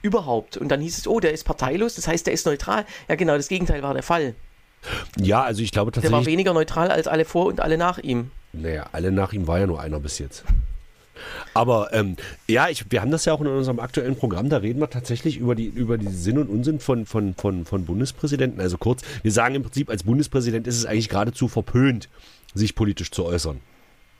überhaupt. 0.00 0.56
Und 0.56 0.68
dann 0.68 0.80
hieß 0.80 0.98
es, 0.98 1.08
oh, 1.08 1.18
der 1.18 1.32
ist 1.32 1.42
parteilos, 1.42 1.96
das 1.96 2.06
heißt, 2.06 2.26
der 2.26 2.34
ist 2.34 2.46
neutral. 2.46 2.86
Ja, 3.08 3.16
genau, 3.16 3.36
das 3.36 3.48
Gegenteil 3.48 3.82
war 3.82 3.94
der 3.94 4.04
Fall. 4.04 4.36
Ja, 5.18 5.42
also 5.42 5.60
ich 5.60 5.72
glaube 5.72 5.90
tatsächlich. 5.90 6.12
Der 6.12 6.20
war 6.20 6.26
weniger 6.26 6.54
neutral 6.54 6.92
als 6.92 7.08
alle 7.08 7.24
vor 7.24 7.46
und 7.46 7.60
alle 7.60 7.76
nach 7.76 7.98
ihm. 7.98 8.30
Naja, 8.56 8.88
alle 8.92 9.12
nach 9.12 9.32
ihm 9.32 9.46
war 9.46 9.58
ja 9.58 9.66
nur 9.66 9.80
einer 9.80 10.00
bis 10.00 10.18
jetzt. 10.18 10.44
Aber 11.54 11.92
ähm, 11.92 12.16
ja, 12.46 12.68
ich, 12.68 12.90
wir 12.90 13.00
haben 13.00 13.10
das 13.10 13.24
ja 13.24 13.32
auch 13.32 13.40
in 13.40 13.46
unserem 13.46 13.80
aktuellen 13.80 14.16
Programm, 14.16 14.48
da 14.48 14.58
reden 14.58 14.80
wir 14.80 14.90
tatsächlich 14.90 15.38
über 15.38 15.54
die, 15.54 15.66
über 15.66 15.96
die 15.96 16.08
Sinn 16.08 16.38
und 16.38 16.48
Unsinn 16.48 16.80
von, 16.80 17.06
von, 17.06 17.34
von, 17.34 17.64
von 17.64 17.84
Bundespräsidenten. 17.86 18.60
Also 18.60 18.76
kurz, 18.76 19.02
wir 19.22 19.32
sagen 19.32 19.54
im 19.54 19.62
Prinzip, 19.62 19.88
als 19.88 20.02
Bundespräsident 20.02 20.66
ist 20.66 20.76
es 20.76 20.86
eigentlich 20.86 21.08
geradezu 21.08 21.48
verpönt, 21.48 22.08
sich 22.54 22.74
politisch 22.74 23.10
zu 23.10 23.24
äußern. 23.24 23.60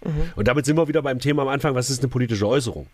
Mhm. 0.04 0.32
Und 0.36 0.48
damit 0.48 0.64
sind 0.64 0.76
wir 0.76 0.88
wieder 0.88 1.02
beim 1.02 1.18
Thema 1.18 1.42
am 1.42 1.48
Anfang, 1.48 1.74
was 1.74 1.90
ist 1.90 2.00
eine 2.00 2.08
politische 2.08 2.48
Äußerung? 2.48 2.86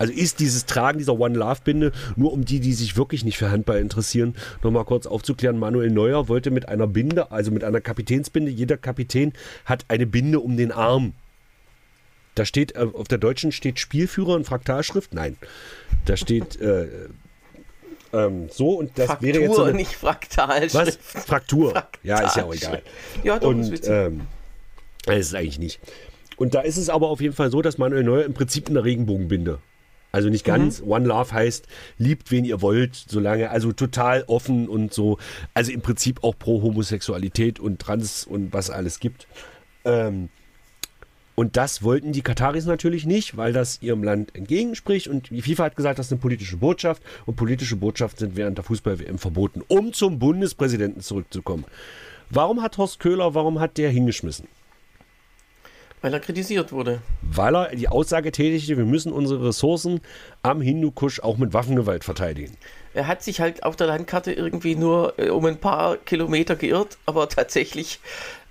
Also 0.00 0.12
ist 0.12 0.40
dieses 0.40 0.64
Tragen 0.64 0.98
dieser 0.98 1.18
One 1.18 1.36
Love 1.36 1.60
Binde 1.62 1.92
nur 2.16 2.32
um 2.32 2.44
die, 2.44 2.58
die 2.58 2.72
sich 2.72 2.96
wirklich 2.96 3.24
nicht 3.24 3.36
für 3.36 3.50
Handball 3.50 3.78
interessieren, 3.78 4.34
nochmal 4.62 4.84
kurz 4.84 5.06
aufzuklären. 5.06 5.58
Manuel 5.58 5.90
Neuer 5.90 6.26
wollte 6.28 6.50
mit 6.50 6.68
einer 6.68 6.86
Binde, 6.86 7.30
also 7.30 7.50
mit 7.50 7.64
einer 7.64 7.80
Kapitänsbinde, 7.80 8.50
jeder 8.50 8.78
Kapitän 8.78 9.34
hat 9.66 9.84
eine 9.88 10.06
Binde 10.06 10.40
um 10.40 10.56
den 10.56 10.72
Arm 10.72 11.12
da 12.34 12.44
steht, 12.44 12.76
äh, 12.76 12.86
auf 12.92 13.08
der 13.08 13.18
deutschen 13.18 13.52
steht 13.52 13.78
Spielführer 13.78 14.36
in 14.36 14.44
Fraktalschrift. 14.44 15.12
Nein. 15.12 15.36
Da 16.04 16.16
steht 16.16 16.60
äh, 16.60 16.86
ähm, 18.12 18.48
so 18.50 18.78
und 18.78 18.98
das 18.98 19.06
Fraktur, 19.06 19.28
wäre 19.28 19.40
jetzt. 19.40 19.54
So 19.56 19.62
eine, 19.64 19.74
nicht 19.74 19.94
Fraktalschrift. 19.94 20.74
Was? 20.74 21.24
Fraktur. 21.24 21.72
Fraktalschrift. 21.72 22.04
Ja, 22.04 22.26
ist 22.26 22.36
ja 22.36 22.44
auch 22.44 22.54
egal. 22.54 22.82
Ja, 23.24 23.38
doch, 23.38 23.48
und, 23.48 23.72
ist 23.72 23.86
ähm, 23.86 24.22
das 25.04 25.18
ist 25.18 25.34
eigentlich 25.34 25.58
nicht. 25.58 25.80
Und 26.36 26.54
da 26.54 26.60
ist 26.62 26.76
es 26.76 26.88
aber 26.88 27.08
auf 27.08 27.20
jeden 27.20 27.34
Fall 27.34 27.50
so, 27.50 27.62
dass 27.62 27.78
Manuel 27.78 28.04
Neuer 28.04 28.24
im 28.24 28.32
Prinzip 28.32 28.68
eine 28.68 28.84
Regenbogenbinde. 28.84 29.58
Also 30.12 30.28
nicht 30.28 30.44
ganz. 30.44 30.80
Mhm. 30.80 30.88
One 30.88 31.06
Love 31.06 31.32
heißt, 31.32 31.66
liebt 31.98 32.30
wen 32.30 32.44
ihr 32.44 32.62
wollt, 32.62 32.94
solange, 32.94 33.50
also 33.50 33.72
total 33.72 34.24
offen 34.26 34.68
und 34.68 34.92
so. 34.92 35.18
Also 35.54 35.72
im 35.72 35.80
Prinzip 35.80 36.24
auch 36.24 36.38
pro 36.38 36.62
Homosexualität 36.62 37.60
und 37.60 37.80
Trans 37.80 38.24
und 38.24 38.52
was 38.52 38.70
alles 38.70 39.00
gibt. 39.00 39.26
Ähm, 39.84 40.28
und 41.40 41.56
das 41.56 41.82
wollten 41.82 42.12
die 42.12 42.20
Kataris 42.20 42.66
natürlich 42.66 43.06
nicht, 43.06 43.36
weil 43.36 43.54
das 43.54 43.80
ihrem 43.80 44.02
Land 44.02 44.36
entgegenspricht. 44.36 45.08
Und 45.08 45.30
die 45.30 45.40
FIFA 45.40 45.64
hat 45.64 45.76
gesagt, 45.76 45.98
das 45.98 46.06
ist 46.06 46.12
eine 46.12 46.20
politische 46.20 46.58
Botschaft. 46.58 47.02
Und 47.24 47.36
politische 47.36 47.76
Botschaften 47.76 48.18
sind 48.18 48.36
während 48.36 48.58
der 48.58 48.64
Fußball-WM 48.64 49.16
verboten, 49.16 49.62
um 49.66 49.92
zum 49.94 50.18
Bundespräsidenten 50.18 51.00
zurückzukommen. 51.00 51.64
Warum 52.28 52.60
hat 52.62 52.76
Horst 52.76 53.00
Köhler, 53.00 53.34
warum 53.34 53.58
hat 53.58 53.78
der 53.78 53.90
hingeschmissen? 53.90 54.48
Weil 56.02 56.14
er 56.14 56.20
kritisiert 56.20 56.72
wurde. 56.72 57.00
Weil 57.22 57.54
er 57.54 57.76
die 57.76 57.88
Aussage 57.88 58.32
tätigte, 58.32 58.76
wir 58.76 58.86
müssen 58.86 59.12
unsere 59.12 59.48
Ressourcen 59.48 60.00
am 60.42 60.60
Hindukusch 60.60 61.20
auch 61.20 61.36
mit 61.36 61.52
Waffengewalt 61.52 62.04
verteidigen. 62.04 62.56
Er 62.94 63.06
hat 63.06 63.22
sich 63.22 63.40
halt 63.40 63.62
auf 63.64 63.76
der 63.76 63.86
Landkarte 63.86 64.32
irgendwie 64.32 64.74
nur 64.74 65.14
äh, 65.18 65.28
um 65.28 65.44
ein 65.44 65.58
paar 65.58 65.96
Kilometer 65.98 66.56
geirrt, 66.56 66.98
aber 67.06 67.28
tatsächlich 67.28 68.00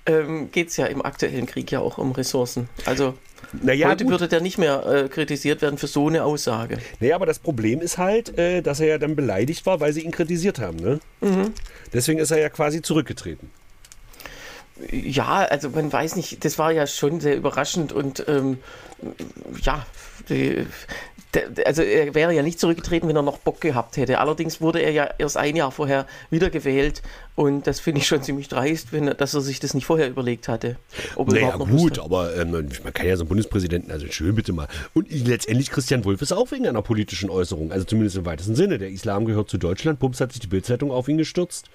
ähm, 0.06 0.52
geht 0.52 0.70
es 0.70 0.78
ja 0.78 0.86
im 0.86 1.04
aktuellen 1.04 1.46
Krieg 1.46 1.72
ja 1.72 1.80
auch 1.80 1.98
um 1.98 2.12
Ressourcen. 2.12 2.70
Also 2.86 3.16
naja, 3.62 3.90
heute 3.90 4.04
gut. 4.04 4.12
würde 4.12 4.28
der 4.28 4.42
nicht 4.42 4.58
mehr 4.58 4.86
äh, 4.86 5.10
kritisiert 5.10 5.62
werden 5.62 5.78
für 5.78 5.88
so 5.88 6.08
eine 6.08 6.24
Aussage. 6.24 6.78
Naja, 7.00 7.16
aber 7.16 7.26
das 7.26 7.40
Problem 7.40 7.82
ist 7.82 7.98
halt, 7.98 8.38
äh, 8.38 8.62
dass 8.62 8.80
er 8.80 8.88
ja 8.88 8.98
dann 8.98 9.16
beleidigt 9.16 9.66
war, 9.66 9.80
weil 9.80 9.94
sie 9.94 10.02
ihn 10.02 10.12
kritisiert 10.12 10.60
haben. 10.60 10.78
Ne? 10.78 11.00
Mhm. 11.22 11.54
Deswegen 11.94 12.20
ist 12.20 12.32
er 12.32 12.40
ja 12.40 12.50
quasi 12.50 12.82
zurückgetreten. 12.82 13.50
Ja, 14.92 15.46
also 15.50 15.70
man 15.70 15.92
weiß 15.92 16.16
nicht, 16.16 16.46
das 16.46 16.58
war 16.58 16.72
ja 16.72 16.88
schon 16.88 17.20
sehr 17.20 17.36
überraschend 17.36 17.92
und 17.92 18.24
ähm, 18.28 18.60
ja, 19.62 19.86
die, 20.30 20.66
also 21.66 21.84
er 21.84 22.16
wäre 22.16 22.34
ja 22.34 22.42
nicht 22.42 22.60
zurückgetreten, 22.60 23.08
wenn 23.08 23.16
er 23.16 23.22
noch 23.22 23.38
Bock 23.38 23.62
gehabt 23.62 23.98
hätte. 23.98 24.20
Allerdings 24.20 24.62
wurde 24.62 24.80
er 24.80 24.92
ja 24.92 25.10
erst 25.18 25.38
ein 25.38 25.56
Jahr 25.56 25.72
vorher 25.72 26.08
wiedergewählt 26.32 27.04
und 27.36 27.68
das 27.68 27.80
finde 27.80 28.02
ich 28.02 28.08
schon 28.08 28.24
ziemlich 28.24 28.48
dreist, 28.48 28.92
wenn, 28.92 29.06
dass 29.06 29.34
er 29.34 29.42
sich 29.42 29.60
das 29.60 29.74
nicht 29.74 29.86
vorher 29.86 30.10
überlegt 30.10 30.48
hatte. 30.48 30.78
Ob 31.16 31.32
naja, 31.32 31.56
gut, 31.56 32.00
aber 32.00 32.36
ähm, 32.36 32.52
man 32.52 32.94
kann 32.94 33.08
ja 33.08 33.16
so 33.16 33.24
einen 33.24 33.30
Bundespräsidenten, 33.30 33.92
also 33.92 34.08
schön 34.10 34.34
bitte 34.34 34.54
mal. 34.54 34.68
Und 34.94 35.12
letztendlich 35.12 35.70
Christian 35.70 36.04
Wulff 36.04 36.22
ist 36.22 36.32
auch 36.32 36.52
wegen 36.52 36.68
einer 36.68 36.82
politischen 36.82 37.30
Äußerung, 37.30 37.72
also 37.72 37.86
zumindest 37.86 38.18
im 38.18 38.26
weitesten 38.26 38.56
Sinne. 38.56 38.80
Der 38.80 38.90
Islam 38.90 39.26
gehört 39.26 39.50
zu 39.50 39.58
Deutschland, 39.58 40.00
Pumps 40.00 40.22
hat 40.22 40.32
sich 40.32 40.42
die 40.42 40.48
Bildzeitung 40.48 40.92
auf 40.92 41.08
ihn 41.08 41.18
gestürzt. 41.18 41.70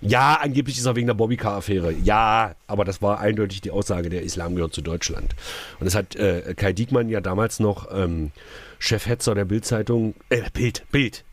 Ja, 0.00 0.34
angeblich 0.34 0.76
ist 0.76 0.84
er 0.84 0.96
wegen 0.96 1.06
der 1.06 1.14
Bobbycar-Affäre. 1.14 1.92
Ja, 1.92 2.54
aber 2.66 2.84
das 2.84 3.00
war 3.00 3.20
eindeutig 3.20 3.62
die 3.62 3.70
Aussage, 3.70 4.10
der 4.10 4.22
Islam 4.22 4.54
gehört 4.54 4.74
zu 4.74 4.82
Deutschland. 4.82 5.34
Und 5.80 5.86
das 5.86 5.94
hat 5.94 6.14
äh, 6.16 6.54
Kai 6.56 6.72
Diekmann 6.72 7.08
ja 7.08 7.20
damals 7.20 7.58
noch 7.58 7.88
ähm, 7.90 8.30
Chefhetzer 8.78 9.34
der 9.34 9.46
Bildzeitung, 9.46 10.14
äh, 10.28 10.42
Bild, 10.52 10.84
Bild. 10.90 11.24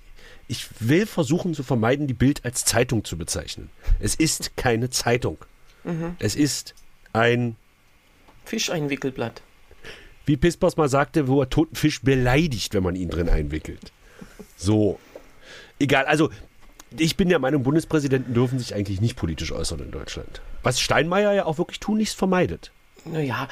Ich 0.48 0.68
will 0.80 1.06
versuchen 1.06 1.54
zu 1.54 1.64
vermeiden, 1.64 2.08
die 2.08 2.14
Bild 2.14 2.46
als 2.46 2.66
Zeitung 2.66 3.04
zu 3.04 3.18
bezeichnen. 3.18 3.70
Es 4.00 4.16
ist 4.16 4.56
keine 4.58 4.90
Zeitung. 4.90 5.38
Mhm. 5.84 6.16
Es 6.20 6.36
ist 6.36 6.76
ein 7.14 7.56
Fischeinwickelblatt. 8.46 9.42
Wie 10.26 10.38
Pispers 10.38 10.78
mal 10.78 10.90
sagte, 10.90 11.28
wo 11.28 11.42
er 11.42 11.50
toten 11.50 11.76
Fisch 11.76 12.02
beleidigt, 12.02 12.74
wenn 12.74 12.84
man 12.84 12.96
ihn 12.96 13.10
drin 13.10 13.30
einwickelt. 13.30 13.92
So. 14.56 15.00
Egal, 15.80 16.06
also 16.06 16.30
ich 16.98 17.18
bin 17.18 17.30
der 17.30 17.40
Meinung, 17.40 17.64
Bundespräsidenten 17.64 18.34
dürfen 18.34 18.60
sich 18.60 18.76
eigentlich 18.76 19.02
nicht 19.02 19.16
politisch 19.16 19.52
äußern 19.52 19.80
in 19.80 19.92
Deutschland. 19.92 20.42
Was 20.64 20.80
Steinmeier 20.80 21.34
ja 21.34 21.46
auch 21.46 21.58
wirklich 21.58 21.80
tunlichst 21.80 22.18
vermeidet. 22.18 22.72
Naja, 23.04 23.48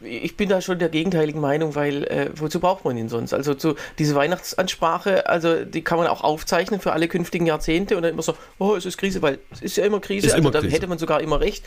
ich 0.00 0.36
bin 0.36 0.48
da 0.48 0.60
schon 0.60 0.80
der 0.80 0.88
gegenteiligen 0.88 1.40
Meinung, 1.40 1.76
weil 1.76 2.04
äh, 2.04 2.30
wozu 2.34 2.58
braucht 2.58 2.84
man 2.84 2.96
ihn 2.96 3.08
sonst? 3.08 3.32
Also 3.32 3.54
zu, 3.54 3.76
diese 3.98 4.16
Weihnachtsansprache, 4.16 5.28
also 5.28 5.64
die 5.64 5.82
kann 5.82 5.98
man 5.98 6.08
auch 6.08 6.24
aufzeichnen 6.24 6.80
für 6.80 6.92
alle 6.92 7.06
künftigen 7.06 7.46
Jahrzehnte 7.46 7.96
und 7.96 8.02
dann 8.02 8.12
immer 8.12 8.22
so, 8.22 8.34
oh, 8.58 8.74
es 8.74 8.86
ist 8.86 8.98
Krise, 8.98 9.22
weil 9.22 9.38
es 9.52 9.62
ist 9.62 9.76
ja 9.76 9.84
immer 9.84 10.00
Krise, 10.00 10.26
ist 10.26 10.34
also 10.34 10.50
da 10.50 10.60
hätte 10.62 10.88
man 10.88 10.98
sogar 10.98 11.20
immer 11.20 11.40
recht. 11.40 11.64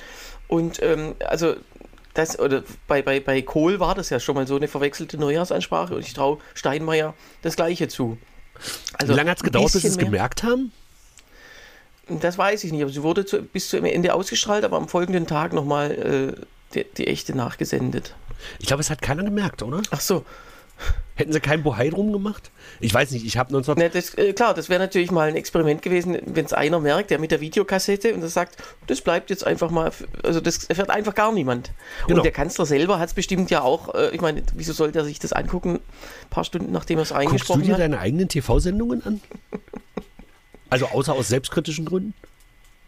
Und 0.50 0.84
ähm, 0.84 1.16
also 1.26 1.56
das, 2.14 2.38
oder 2.38 2.64
bei, 2.88 3.02
bei, 3.02 3.22
bei 3.22 3.42
Kohl 3.42 3.80
war 3.80 3.96
das 3.96 4.10
ja 4.10 4.20
schon 4.20 4.36
mal 4.36 4.46
so 4.46 4.58
eine 4.58 4.68
verwechselte 4.68 5.18
Neujahrsansprache 5.18 5.96
und 5.96 6.06
ich 6.06 6.14
traue 6.14 6.40
Steinmeier 6.54 7.14
das 7.44 7.56
Gleiche 7.56 7.88
zu. 7.88 8.18
Also 8.94 9.14
Wie 9.14 9.18
lange 9.18 9.32
hat 9.32 9.38
es 9.38 9.44
gedauert, 9.44 9.72
bis 9.72 9.84
sie 9.84 9.88
es 9.88 9.98
gemerkt 9.98 10.44
haben? 10.44 10.74
Das 12.20 12.38
weiß 12.38 12.64
ich 12.64 12.72
nicht, 12.72 12.82
aber 12.82 12.92
sie 12.92 13.04
wurde 13.04 13.26
zu, 13.26 13.42
bis 13.42 13.70
zum 13.70 13.86
Ende 13.86 14.14
ausgestrahlt, 14.14 14.64
aber 14.64 14.78
am 14.78 14.88
folgenden 14.88 15.28
Tag 15.28 15.54
nochmal 15.54 15.92
äh, 15.92 16.42
die, 16.74 16.86
die, 16.98 17.08
echte 17.08 17.36
nachgesendet. 17.36 18.16
Ich 18.60 18.68
glaube, 18.68 18.82
es 18.82 18.90
hat 18.90 19.02
keiner 19.02 19.24
gemerkt, 19.24 19.64
oder? 19.64 19.82
Ach 19.92 20.02
so. 20.02 20.26
Hätten 21.16 21.34
sie 21.34 21.40
kein 21.40 21.62
Bohai 21.62 21.90
drum 21.90 22.12
gemacht? 22.12 22.50
Ich 22.80 22.94
weiß 22.94 23.12
nicht, 23.12 23.26
ich 23.26 23.38
habe 23.38 23.52
19... 23.54 23.76
Ne, 23.76 23.90
das, 23.90 24.16
äh, 24.16 24.34
klar, 24.34 24.56
das 24.56 24.70
wäre 24.70 24.80
natürlich 24.80 25.12
mal 25.12 25.28
ein 25.28 25.36
Experiment 25.36 25.84
gewesen, 25.84 26.18
wenn 26.26 26.46
es 26.46 26.54
einer 26.54 26.80
merkt, 26.80 27.12
der 27.12 27.20
mit 27.20 27.30
der 27.30 27.42
Videokassette 27.42 28.16
und 28.16 28.22
das 28.22 28.34
sagt, 28.34 28.56
das 28.88 29.02
bleibt 29.02 29.30
jetzt 29.30 29.46
einfach 29.46 29.70
mal, 29.70 29.92
also 30.24 30.40
das 30.40 30.64
erfährt 30.64 30.90
einfach 30.90 31.14
gar 31.14 31.32
niemand. 31.32 31.72
Genau. 32.08 32.18
Und 32.18 32.24
der 32.24 32.32
Kanzler 32.32 32.66
selber 32.66 32.98
hat 32.98 33.10
es 33.10 33.14
bestimmt 33.14 33.52
ja 33.52 33.62
auch, 33.62 33.94
äh, 33.94 34.10
ich 34.16 34.22
meine, 34.22 34.42
wieso 34.56 34.74
sollte 34.74 35.00
er 35.00 35.06
sich 35.06 35.20
das 35.20 35.34
angucken, 35.34 35.76
ein 35.76 36.30
paar 36.32 36.46
Stunden 36.46 36.72
nachdem 36.72 36.98
er 36.98 37.04
es 37.04 37.12
eingesprochen 37.12 37.62
hat? 37.62 37.68
Guckst 37.68 37.70
du 37.70 37.74
dir 37.74 37.78
deine 37.78 38.00
eigenen 38.00 38.28
TV-Sendungen 38.28 39.06
an? 39.06 39.22
Also 40.72 40.88
außer 40.88 41.14
aus 41.14 41.28
selbstkritischen 41.28 41.86
Gründen? 41.86 42.14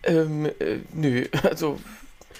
Ähm, 0.03 0.45
äh, 0.45 0.79
nö, 0.93 1.25
also. 1.43 1.79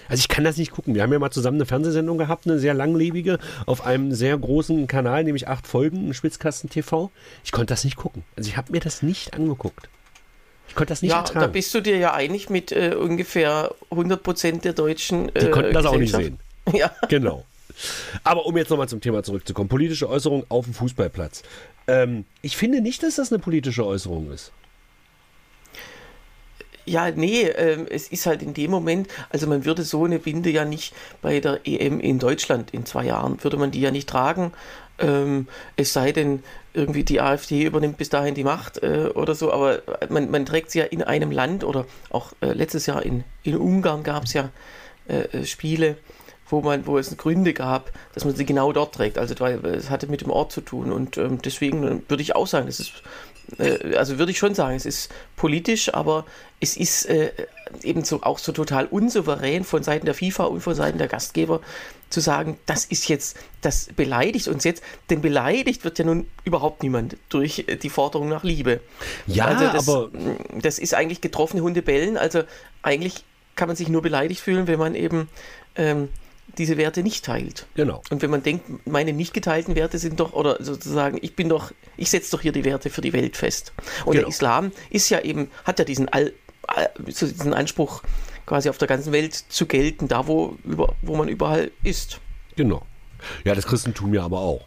Also 0.08 0.20
ich 0.20 0.28
kann 0.28 0.44
das 0.44 0.56
nicht 0.56 0.72
gucken. 0.72 0.94
Wir 0.94 1.02
haben 1.02 1.12
ja 1.12 1.18
mal 1.18 1.30
zusammen 1.30 1.56
eine 1.56 1.66
Fernsehsendung 1.66 2.18
gehabt, 2.18 2.46
eine 2.46 2.58
sehr 2.58 2.74
langlebige, 2.74 3.38
auf 3.64 3.86
einem 3.86 4.12
sehr 4.12 4.36
großen 4.36 4.86
Kanal, 4.86 5.24
nämlich 5.24 5.48
acht 5.48 5.66
Folgen, 5.66 6.12
Spitzkasten 6.12 6.68
TV. 6.68 7.10
Ich 7.42 7.52
konnte 7.52 7.72
das 7.72 7.84
nicht 7.84 7.96
gucken. 7.96 8.22
Also 8.36 8.48
ich 8.48 8.56
habe 8.56 8.72
mir 8.72 8.80
das 8.80 9.02
nicht 9.02 9.32
angeguckt. 9.32 9.88
Ich 10.68 10.74
konnte 10.74 10.90
das 10.90 11.00
nicht 11.00 11.12
ja, 11.12 11.20
ertragen. 11.20 11.40
da 11.40 11.46
bist 11.46 11.72
du 11.72 11.80
dir 11.80 11.96
ja 11.96 12.12
einig 12.12 12.50
mit 12.50 12.72
äh, 12.72 12.94
ungefähr 12.98 13.74
100 13.90 14.22
Prozent 14.22 14.64
der 14.64 14.72
Deutschen. 14.72 15.34
Äh, 15.34 15.46
Die 15.46 15.50
konnten 15.50 15.72
das 15.72 15.86
auch 15.86 15.96
nicht 15.96 16.14
sehen. 16.14 16.38
Ja. 16.72 16.90
Genau. 17.08 17.44
Aber 18.22 18.46
um 18.46 18.56
jetzt 18.56 18.70
nochmal 18.70 18.88
zum 18.88 19.00
Thema 19.00 19.22
zurückzukommen. 19.22 19.68
Politische 19.68 20.08
Äußerung 20.08 20.44
auf 20.48 20.64
dem 20.64 20.72
Fußballplatz. 20.74 21.42
Ähm, 21.86 22.24
ich 22.40 22.56
finde 22.56 22.80
nicht, 22.80 23.02
dass 23.02 23.16
das 23.16 23.32
eine 23.32 23.38
politische 23.38 23.86
Äußerung 23.86 24.32
ist. 24.32 24.50
Ja, 26.86 27.10
nee, 27.10 27.42
äh, 27.42 27.86
es 27.90 28.08
ist 28.08 28.26
halt 28.26 28.42
in 28.42 28.54
dem 28.54 28.70
Moment, 28.70 29.08
also 29.30 29.46
man 29.46 29.64
würde 29.64 29.82
so 29.82 30.04
eine 30.04 30.18
Binde 30.18 30.50
ja 30.50 30.64
nicht 30.64 30.94
bei 31.22 31.40
der 31.40 31.60
EM 31.64 32.00
in 32.00 32.18
Deutschland 32.18 32.72
in 32.72 32.84
zwei 32.84 33.06
Jahren, 33.06 33.42
würde 33.42 33.56
man 33.56 33.70
die 33.70 33.80
ja 33.80 33.90
nicht 33.90 34.08
tragen. 34.08 34.52
Ähm, 34.98 35.48
es 35.76 35.92
sei 35.92 36.12
denn, 36.12 36.42
irgendwie 36.74 37.04
die 37.04 37.20
AfD 37.20 37.64
übernimmt 37.64 37.96
bis 37.96 38.10
dahin 38.10 38.34
die 38.34 38.44
Macht 38.44 38.82
äh, 38.82 39.10
oder 39.14 39.34
so, 39.34 39.52
aber 39.52 39.82
man, 40.08 40.30
man, 40.30 40.44
trägt 40.44 40.72
sie 40.72 40.80
ja 40.80 40.84
in 40.84 41.02
einem 41.02 41.30
Land 41.30 41.64
oder 41.64 41.86
auch 42.10 42.32
äh, 42.40 42.52
letztes 42.52 42.86
Jahr 42.86 43.02
in, 43.04 43.24
in 43.44 43.56
Ungarn 43.56 44.02
gab 44.02 44.24
es 44.24 44.34
ja 44.34 44.50
äh, 45.08 45.22
äh, 45.38 45.46
Spiele, 45.46 45.96
wo 46.48 46.60
man, 46.60 46.86
wo 46.86 46.98
es 46.98 47.16
Gründe 47.16 47.54
gab, 47.54 47.92
dass 48.12 48.24
man 48.24 48.34
sie 48.34 48.44
genau 48.44 48.72
dort 48.72 48.94
trägt. 48.94 49.18
Also 49.18 49.34
es 49.34 49.88
hatte 49.88 50.08
mit 50.08 50.20
dem 50.20 50.30
Ort 50.30 50.52
zu 50.52 50.60
tun 50.60 50.92
und 50.92 51.16
ähm, 51.16 51.40
deswegen 51.42 52.02
würde 52.08 52.22
ich 52.22 52.34
auch 52.34 52.46
sagen, 52.46 52.66
das 52.66 52.80
ist 52.80 53.02
äh, 53.58 53.96
also 53.96 54.18
würde 54.18 54.32
ich 54.32 54.38
schon 54.38 54.54
sagen, 54.54 54.76
es 54.76 54.86
ist 54.86 55.10
politisch, 55.36 55.92
aber 55.92 56.24
es 56.60 56.76
ist 56.76 57.06
äh, 57.06 57.32
eben 57.82 58.04
so, 58.04 58.22
auch 58.22 58.38
so 58.38 58.52
total 58.52 58.86
unsouverän 58.86 59.64
von 59.64 59.82
Seiten 59.82 60.06
der 60.06 60.14
FIFA 60.14 60.44
und 60.44 60.60
von 60.60 60.74
Seiten 60.74 60.98
der 60.98 61.08
Gastgeber 61.08 61.60
zu 62.10 62.20
sagen, 62.20 62.58
das 62.66 62.84
ist 62.84 63.08
jetzt, 63.08 63.36
das 63.60 63.88
beleidigt 63.96 64.48
uns 64.48 64.64
jetzt, 64.64 64.82
denn 65.10 65.20
beleidigt 65.20 65.84
wird 65.84 65.98
ja 65.98 66.04
nun 66.04 66.26
überhaupt 66.44 66.82
niemand 66.82 67.16
durch 67.28 67.66
die 67.82 67.90
Forderung 67.90 68.28
nach 68.28 68.44
Liebe. 68.44 68.80
Ja, 69.26 69.46
also 69.46 69.64
das, 69.64 69.88
aber 69.88 70.10
das 70.60 70.78
ist 70.78 70.94
eigentlich 70.94 71.20
getroffene 71.20 71.62
Hunde 71.62 71.82
bellen, 71.82 72.16
also 72.16 72.44
eigentlich 72.82 73.24
kann 73.56 73.68
man 73.68 73.76
sich 73.76 73.88
nur 73.88 74.02
beleidigt 74.02 74.40
fühlen, 74.40 74.66
wenn 74.66 74.78
man 74.78 74.94
eben 74.94 75.28
ähm, 75.76 76.08
diese 76.58 76.76
Werte 76.76 77.02
nicht 77.02 77.24
teilt. 77.24 77.66
Genau. 77.74 78.02
Und 78.10 78.22
wenn 78.22 78.30
man 78.30 78.42
denkt, 78.42 78.86
meine 78.86 79.12
nicht 79.12 79.34
geteilten 79.34 79.74
Werte 79.74 79.98
sind 79.98 80.20
doch, 80.20 80.32
oder 80.32 80.62
sozusagen, 80.62 81.18
ich 81.20 81.34
bin 81.34 81.48
doch, 81.48 81.72
ich 81.96 82.10
setze 82.10 82.30
doch 82.30 82.40
hier 82.40 82.52
die 82.52 82.64
Werte 82.64 82.90
für 82.90 83.00
die 83.00 83.12
Welt 83.12 83.36
fest. 83.36 83.72
Und 84.04 84.12
genau. 84.12 84.24
der 84.24 84.28
Islam 84.28 84.72
ist 84.90 85.08
ja 85.10 85.20
eben, 85.20 85.50
hat 85.64 85.78
ja 85.78 85.84
diesen, 85.84 86.08
All, 86.08 86.32
diesen 87.06 87.54
Anspruch, 87.54 88.02
quasi 88.46 88.68
auf 88.68 88.78
der 88.78 88.88
ganzen 88.88 89.12
Welt 89.12 89.34
zu 89.34 89.66
gelten, 89.66 90.08
da 90.08 90.26
wo, 90.26 90.56
über, 90.64 90.94
wo 91.02 91.16
man 91.16 91.28
überall 91.28 91.70
ist. 91.82 92.20
Genau. 92.56 92.84
Ja, 93.44 93.54
das 93.54 93.66
Christentum 93.66 94.12
ja 94.14 94.22
aber 94.22 94.40
auch. 94.40 94.66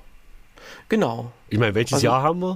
Genau. 0.90 1.32
Ich 1.50 1.60
meine, 1.60 1.76
welches 1.76 1.94
also, 1.94 2.08
Jahr 2.08 2.24
haben 2.24 2.40
wir? 2.40 2.56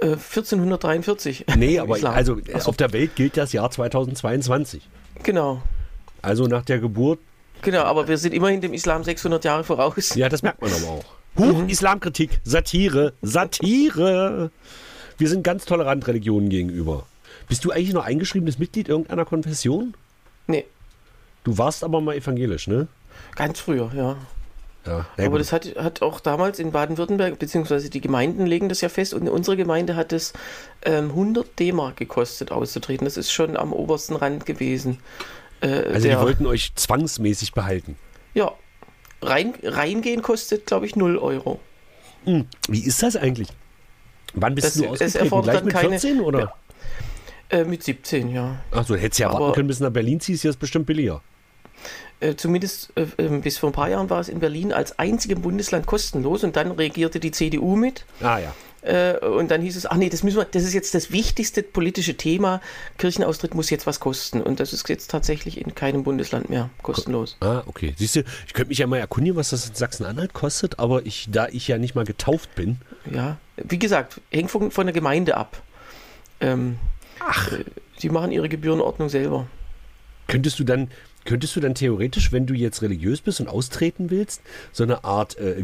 1443. 0.00 1.48
Äh, 1.48 1.56
nee, 1.56 1.78
aber 1.78 1.94
also 2.04 2.36
so. 2.58 2.68
auf 2.68 2.76
der 2.76 2.92
Welt 2.92 3.16
gilt 3.16 3.36
das 3.36 3.52
Jahr 3.52 3.70
2022. 3.70 4.88
Genau. 5.22 5.62
Also 6.20 6.46
nach 6.46 6.64
der 6.64 6.80
Geburt 6.80 7.20
Genau, 7.62 7.82
aber 7.82 8.08
wir 8.08 8.18
sind 8.18 8.34
immerhin 8.34 8.60
dem 8.60 8.74
Islam 8.74 9.04
600 9.04 9.44
Jahre 9.44 9.64
voraus. 9.64 10.14
Ja, 10.14 10.28
das 10.28 10.42
merkt 10.42 10.60
man 10.60 10.72
aber 10.72 10.88
auch. 10.88 11.04
Huch, 11.38 11.62
mhm. 11.62 11.68
Islamkritik, 11.68 12.40
Satire, 12.44 13.12
Satire. 13.22 14.50
Wir 15.18 15.28
sind 15.28 15.42
ganz 15.42 15.64
tolerant 15.64 16.06
Religionen 16.06 16.48
gegenüber. 16.48 17.06
Bist 17.48 17.64
du 17.64 17.70
eigentlich 17.70 17.92
noch 17.92 18.04
eingeschriebenes 18.04 18.58
Mitglied 18.58 18.88
irgendeiner 18.88 19.24
Konfession? 19.24 19.94
Nee. 20.46 20.64
Du 21.44 21.58
warst 21.58 21.84
aber 21.84 22.00
mal 22.00 22.16
evangelisch, 22.16 22.66
ne? 22.66 22.88
Ganz 23.34 23.60
früher, 23.60 23.90
ja. 23.94 24.16
Ja, 24.86 25.04
aber 25.18 25.30
gut. 25.30 25.40
das 25.40 25.52
hat, 25.52 25.74
hat 25.76 26.00
auch 26.00 26.20
damals 26.20 26.58
in 26.58 26.70
Baden-Württemberg, 26.70 27.38
beziehungsweise 27.38 27.90
die 27.90 28.00
Gemeinden 28.00 28.46
legen 28.46 28.68
das 28.68 28.80
ja 28.80 28.88
fest, 28.88 29.14
und 29.14 29.28
unsere 29.28 29.56
Gemeinde 29.56 29.96
hat 29.96 30.12
es 30.12 30.32
ähm, 30.82 31.10
100 31.10 31.58
D-Mark 31.58 31.96
gekostet 31.96 32.52
auszutreten. 32.52 33.04
Das 33.04 33.16
ist 33.16 33.32
schon 33.32 33.56
am 33.56 33.72
obersten 33.72 34.14
Rand 34.14 34.46
gewesen. 34.46 34.98
Äh, 35.60 35.66
also 35.66 36.08
der, 36.08 36.18
die 36.18 36.22
wollten 36.22 36.46
euch 36.46 36.74
zwangsmäßig 36.74 37.52
behalten. 37.52 37.96
Ja. 38.34 38.52
Rein, 39.22 39.54
reingehen 39.62 40.22
kostet, 40.22 40.66
glaube 40.66 40.86
ich, 40.86 40.94
0 40.94 41.16
Euro. 41.18 41.60
Hm. 42.24 42.46
Wie 42.68 42.84
ist 42.84 43.02
das 43.02 43.16
eigentlich? 43.16 43.48
Wann 44.34 44.54
bist 44.54 44.66
das, 44.66 44.74
du 44.74 44.88
ausgetreten? 44.88 45.42
Gleich 45.42 45.64
mit 45.64 45.72
keine, 45.72 45.98
14 45.98 46.20
oder? 46.20 46.54
Äh, 47.48 47.64
mit 47.64 47.82
17, 47.82 48.28
ja. 48.28 48.60
Achso, 48.70 48.94
hättest 48.96 49.20
ja 49.20 49.32
warten 49.32 49.54
können, 49.54 49.68
bis 49.68 49.78
du 49.78 49.84
nach 49.84 49.92
Berlin 49.92 50.20
ziehst, 50.20 50.42
hier 50.42 50.50
ist 50.50 50.58
bestimmt 50.58 50.86
billiger. 50.86 51.22
Äh, 52.18 52.34
zumindest 52.34 52.92
äh, 52.96 53.06
ähm, 53.18 53.42
bis 53.42 53.58
vor 53.58 53.70
ein 53.70 53.72
paar 53.72 53.88
Jahren 53.88 54.10
war 54.10 54.20
es 54.20 54.28
in 54.28 54.40
Berlin 54.40 54.72
als 54.72 54.98
einzigem 54.98 55.42
Bundesland 55.42 55.86
kostenlos 55.86 56.44
und 56.44 56.56
dann 56.56 56.72
regierte 56.72 57.20
die 57.20 57.30
CDU 57.30 57.76
mit. 57.76 58.04
Ah 58.20 58.38
ja. 58.38 58.54
Äh, 58.86 59.18
und 59.18 59.50
dann 59.50 59.60
hieß 59.60 59.76
es, 59.76 59.86
ach 59.86 59.96
nee, 59.96 60.08
das 60.08 60.22
müssen 60.22 60.38
wir, 60.38 60.44
das 60.44 60.62
ist 60.62 60.72
jetzt 60.72 60.94
das 60.94 61.10
wichtigste 61.10 61.62
politische 61.62 62.16
Thema. 62.16 62.60
Kirchenaustritt 62.98 63.54
muss 63.54 63.68
jetzt 63.70 63.86
was 63.86 64.00
kosten. 64.00 64.40
Und 64.40 64.60
das 64.60 64.72
ist 64.72 64.88
jetzt 64.88 65.10
tatsächlich 65.10 65.60
in 65.60 65.74
keinem 65.74 66.04
Bundesland 66.04 66.48
mehr 66.50 66.70
kostenlos. 66.82 67.36
Ah, 67.40 67.62
okay. 67.66 67.94
Siehst 67.96 68.16
du, 68.16 68.20
ich 68.46 68.54
könnte 68.54 68.68
mich 68.68 68.78
ja 68.78 68.86
mal 68.86 68.98
erkundigen, 68.98 69.36
was 69.36 69.50
das 69.50 69.68
in 69.68 69.74
Sachsen-Anhalt 69.74 70.34
kostet, 70.34 70.78
aber 70.78 71.04
ich, 71.04 71.28
da 71.30 71.48
ich 71.48 71.66
ja 71.66 71.78
nicht 71.78 71.94
mal 71.94 72.04
getauft 72.04 72.54
bin. 72.54 72.78
Ja, 73.12 73.38
wie 73.56 73.78
gesagt, 73.78 74.20
hängt 74.30 74.50
von, 74.50 74.70
von 74.70 74.86
der 74.86 74.94
Gemeinde 74.94 75.36
ab. 75.36 75.62
Ähm, 76.40 76.78
ach. 77.20 77.52
Äh, 77.52 77.64
die 78.02 78.10
machen 78.10 78.30
ihre 78.30 78.48
Gebührenordnung 78.48 79.08
selber. 79.08 79.46
Könntest 80.28 80.58
du 80.58 80.64
dann 80.64 80.90
könntest 81.24 81.56
du 81.56 81.60
dann 81.60 81.74
theoretisch, 81.74 82.30
wenn 82.30 82.46
du 82.46 82.54
jetzt 82.54 82.82
religiös 82.82 83.20
bist 83.20 83.40
und 83.40 83.48
austreten 83.48 84.10
willst, 84.10 84.42
so 84.70 84.84
eine 84.84 85.02
Art 85.02 85.36
äh, 85.38 85.62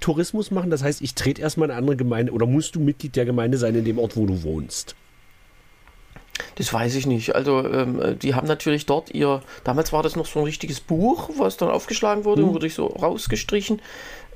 Gemeindetourismus 0.00 0.50
machen? 0.50 0.70
Das 0.70 0.82
heißt, 0.82 1.02
ich 1.02 1.14
trete 1.14 1.42
erstmal 1.42 1.66
in 1.68 1.72
eine 1.72 1.78
andere 1.80 1.96
Gemeinde 1.96 2.32
oder 2.32 2.46
musst 2.46 2.74
du 2.74 2.80
Mitglied 2.80 3.16
der 3.16 3.24
Gemeinde 3.24 3.58
sein 3.58 3.74
in 3.74 3.84
dem 3.84 3.98
Ort, 3.98 4.16
wo 4.16 4.26
du 4.26 4.42
wohnst? 4.42 4.94
Das 6.54 6.72
weiß 6.72 6.94
ich 6.94 7.06
nicht. 7.06 7.34
Also 7.34 7.66
ähm, 7.66 8.16
die 8.20 8.34
haben 8.34 8.46
natürlich 8.46 8.86
dort 8.86 9.12
ihr, 9.12 9.42
damals 9.64 9.92
war 9.92 10.04
das 10.04 10.14
noch 10.14 10.26
so 10.26 10.38
ein 10.38 10.44
richtiges 10.44 10.80
Buch, 10.80 11.30
was 11.36 11.56
dann 11.56 11.68
aufgeschlagen 11.68 12.24
wurde 12.24 12.42
Mhm. 12.42 12.48
und 12.48 12.54
wurde 12.54 12.66
ich 12.68 12.74
so 12.74 12.86
rausgestrichen. 12.86 13.82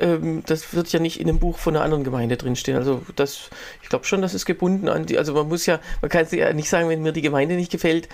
Ähm, 0.01 0.43
das 0.47 0.75
wird 0.75 0.93
ja 0.93 0.99
nicht 0.99 1.21
in 1.21 1.29
einem 1.29 1.39
Buch 1.39 1.59
von 1.59 1.77
einer 1.77 1.85
anderen 1.85 2.03
Gemeinde 2.03 2.37
drinstehen. 2.37 2.77
Also 2.77 3.03
das, 3.15 3.51
ich 3.83 3.89
glaube 3.89 4.05
schon, 4.05 4.21
das 4.21 4.35
ist 4.35 4.47
gebunden 4.47 4.89
an 4.89 5.07
die, 5.07 5.17
also 5.17 5.33
man 5.33 5.47
muss 5.49 5.67
ja, 5.67 5.79
man 6.01 6.11
kann 6.11 6.27
sich 6.27 6.41
ja 6.41 6.53
nicht 6.53 6.69
sagen, 6.69 6.89
wenn 6.89 7.03
mir 7.03 7.13
die 7.13 7.23
Gemeinde 7.23 7.55
nicht 7.55 7.71
gefällt, 7.71 8.09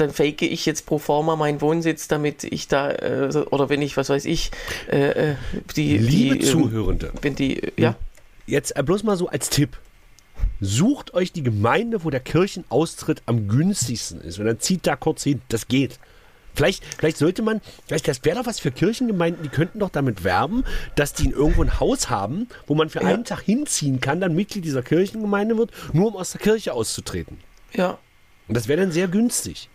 dann 0.00 0.10
fake 0.10 0.42
ich 0.42 0.66
jetzt 0.66 0.86
pro 0.86 0.98
forma 0.98 1.36
meinen 1.36 1.60
Wohnsitz, 1.60 2.08
damit 2.08 2.44
ich 2.44 2.68
da, 2.68 2.90
äh, 2.90 3.28
oder 3.50 3.68
wenn 3.68 3.82
ich, 3.82 3.96
was 3.96 4.08
weiß 4.08 4.24
ich, 4.24 4.50
äh, 4.90 5.32
äh, 5.32 5.34
die, 5.76 5.98
Liebe 5.98 6.36
die, 6.38 6.44
ähm, 6.44 6.50
Zuhörende, 6.50 7.12
wenn 7.22 7.34
die, 7.34 7.60
ja, 7.76 7.96
jetzt 8.46 8.76
äh, 8.76 8.82
bloß 8.82 9.02
mal 9.02 9.16
so 9.16 9.28
als 9.28 9.50
Tipp. 9.50 9.78
Sucht 10.60 11.14
euch 11.14 11.32
die 11.32 11.42
Gemeinde, 11.42 12.04
wo 12.04 12.10
der 12.10 12.20
Kirchenaustritt 12.20 13.22
am 13.26 13.48
günstigsten 13.48 14.20
ist. 14.20 14.38
Und 14.38 14.46
dann 14.46 14.60
zieht 14.60 14.86
da 14.86 14.96
kurz 14.96 15.22
hin. 15.24 15.40
Das 15.48 15.66
geht. 15.68 15.98
Vielleicht, 16.54 16.84
vielleicht 16.98 17.18
sollte 17.18 17.42
man, 17.42 17.60
vielleicht 17.86 18.08
das 18.08 18.24
wäre 18.24 18.38
doch 18.38 18.46
was 18.46 18.58
für 18.58 18.72
Kirchengemeinden, 18.72 19.44
die 19.44 19.48
könnten 19.48 19.78
doch 19.78 19.90
damit 19.90 20.24
werben, 20.24 20.64
dass 20.96 21.12
die 21.12 21.26
in 21.26 21.30
irgendwo 21.32 21.62
ein 21.62 21.78
Haus 21.78 22.10
haben, 22.10 22.48
wo 22.66 22.74
man 22.74 22.88
für 22.88 23.00
Ja. 23.00 23.06
einen 23.08 23.24
Tag 23.24 23.42
hinziehen 23.42 24.00
kann, 24.00 24.20
dann 24.20 24.34
Mitglied 24.34 24.64
dieser 24.64 24.82
Kirchengemeinde 24.82 25.56
wird, 25.56 25.70
nur 25.92 26.08
um 26.08 26.16
aus 26.16 26.32
der 26.32 26.40
Kirche 26.40 26.72
auszutreten. 26.72 27.38
ja, 27.72 27.98
Und 28.48 28.56
das 28.56 28.66
wäre 28.66 28.80
dann 28.80 28.90
sehr 28.90 29.06
günstig. 29.06 29.68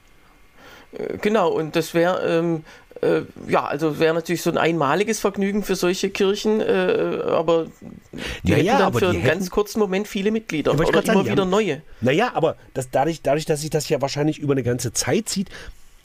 Äh, 0.98 1.18
Genau, 1.22 1.50
und 1.50 1.76
das 1.76 1.94
wäre, 1.94 2.22
ähm, 2.28 2.64
äh, 3.02 3.22
ja, 3.48 3.66
also 3.66 4.00
wäre 4.00 4.14
natürlich 4.14 4.42
so 4.42 4.50
ein 4.52 4.58
einmaliges 4.58 5.20
Vergnügen 5.20 5.64
für 5.64 5.76
solche 5.76 6.10
Kirchen, 6.10 6.62
äh, 6.62 7.20
aber 7.28 7.68
die 8.44 8.52
Ja, 8.52 8.56
hätten 8.58 8.66
ja, 8.66 8.78
dann 8.80 8.94
für 8.94 9.10
einen 9.10 9.20
hätten- 9.22 9.28
ganz 9.40 9.50
kurzen 9.50 9.80
Moment 9.80 10.08
viele 10.08 10.32
Mitglieder 10.32 10.74
oder 10.74 10.86
sagen, 10.86 11.10
immer 11.20 11.26
wieder 11.26 11.42
haben- 11.44 11.50
neue. 11.50 11.82
Naja, 12.02 12.32
aber 12.34 12.56
das, 12.74 12.90
dadurch, 12.92 13.22
dadurch, 13.22 13.46
dass 13.46 13.62
sich 13.62 13.70
das 13.70 13.90
ja 13.90 14.02
wahrscheinlich 14.02 14.40
über 14.40 14.54
eine 14.54 14.64
ganze 14.64 14.94
Zeit 14.94 15.30
zieht, 15.30 15.50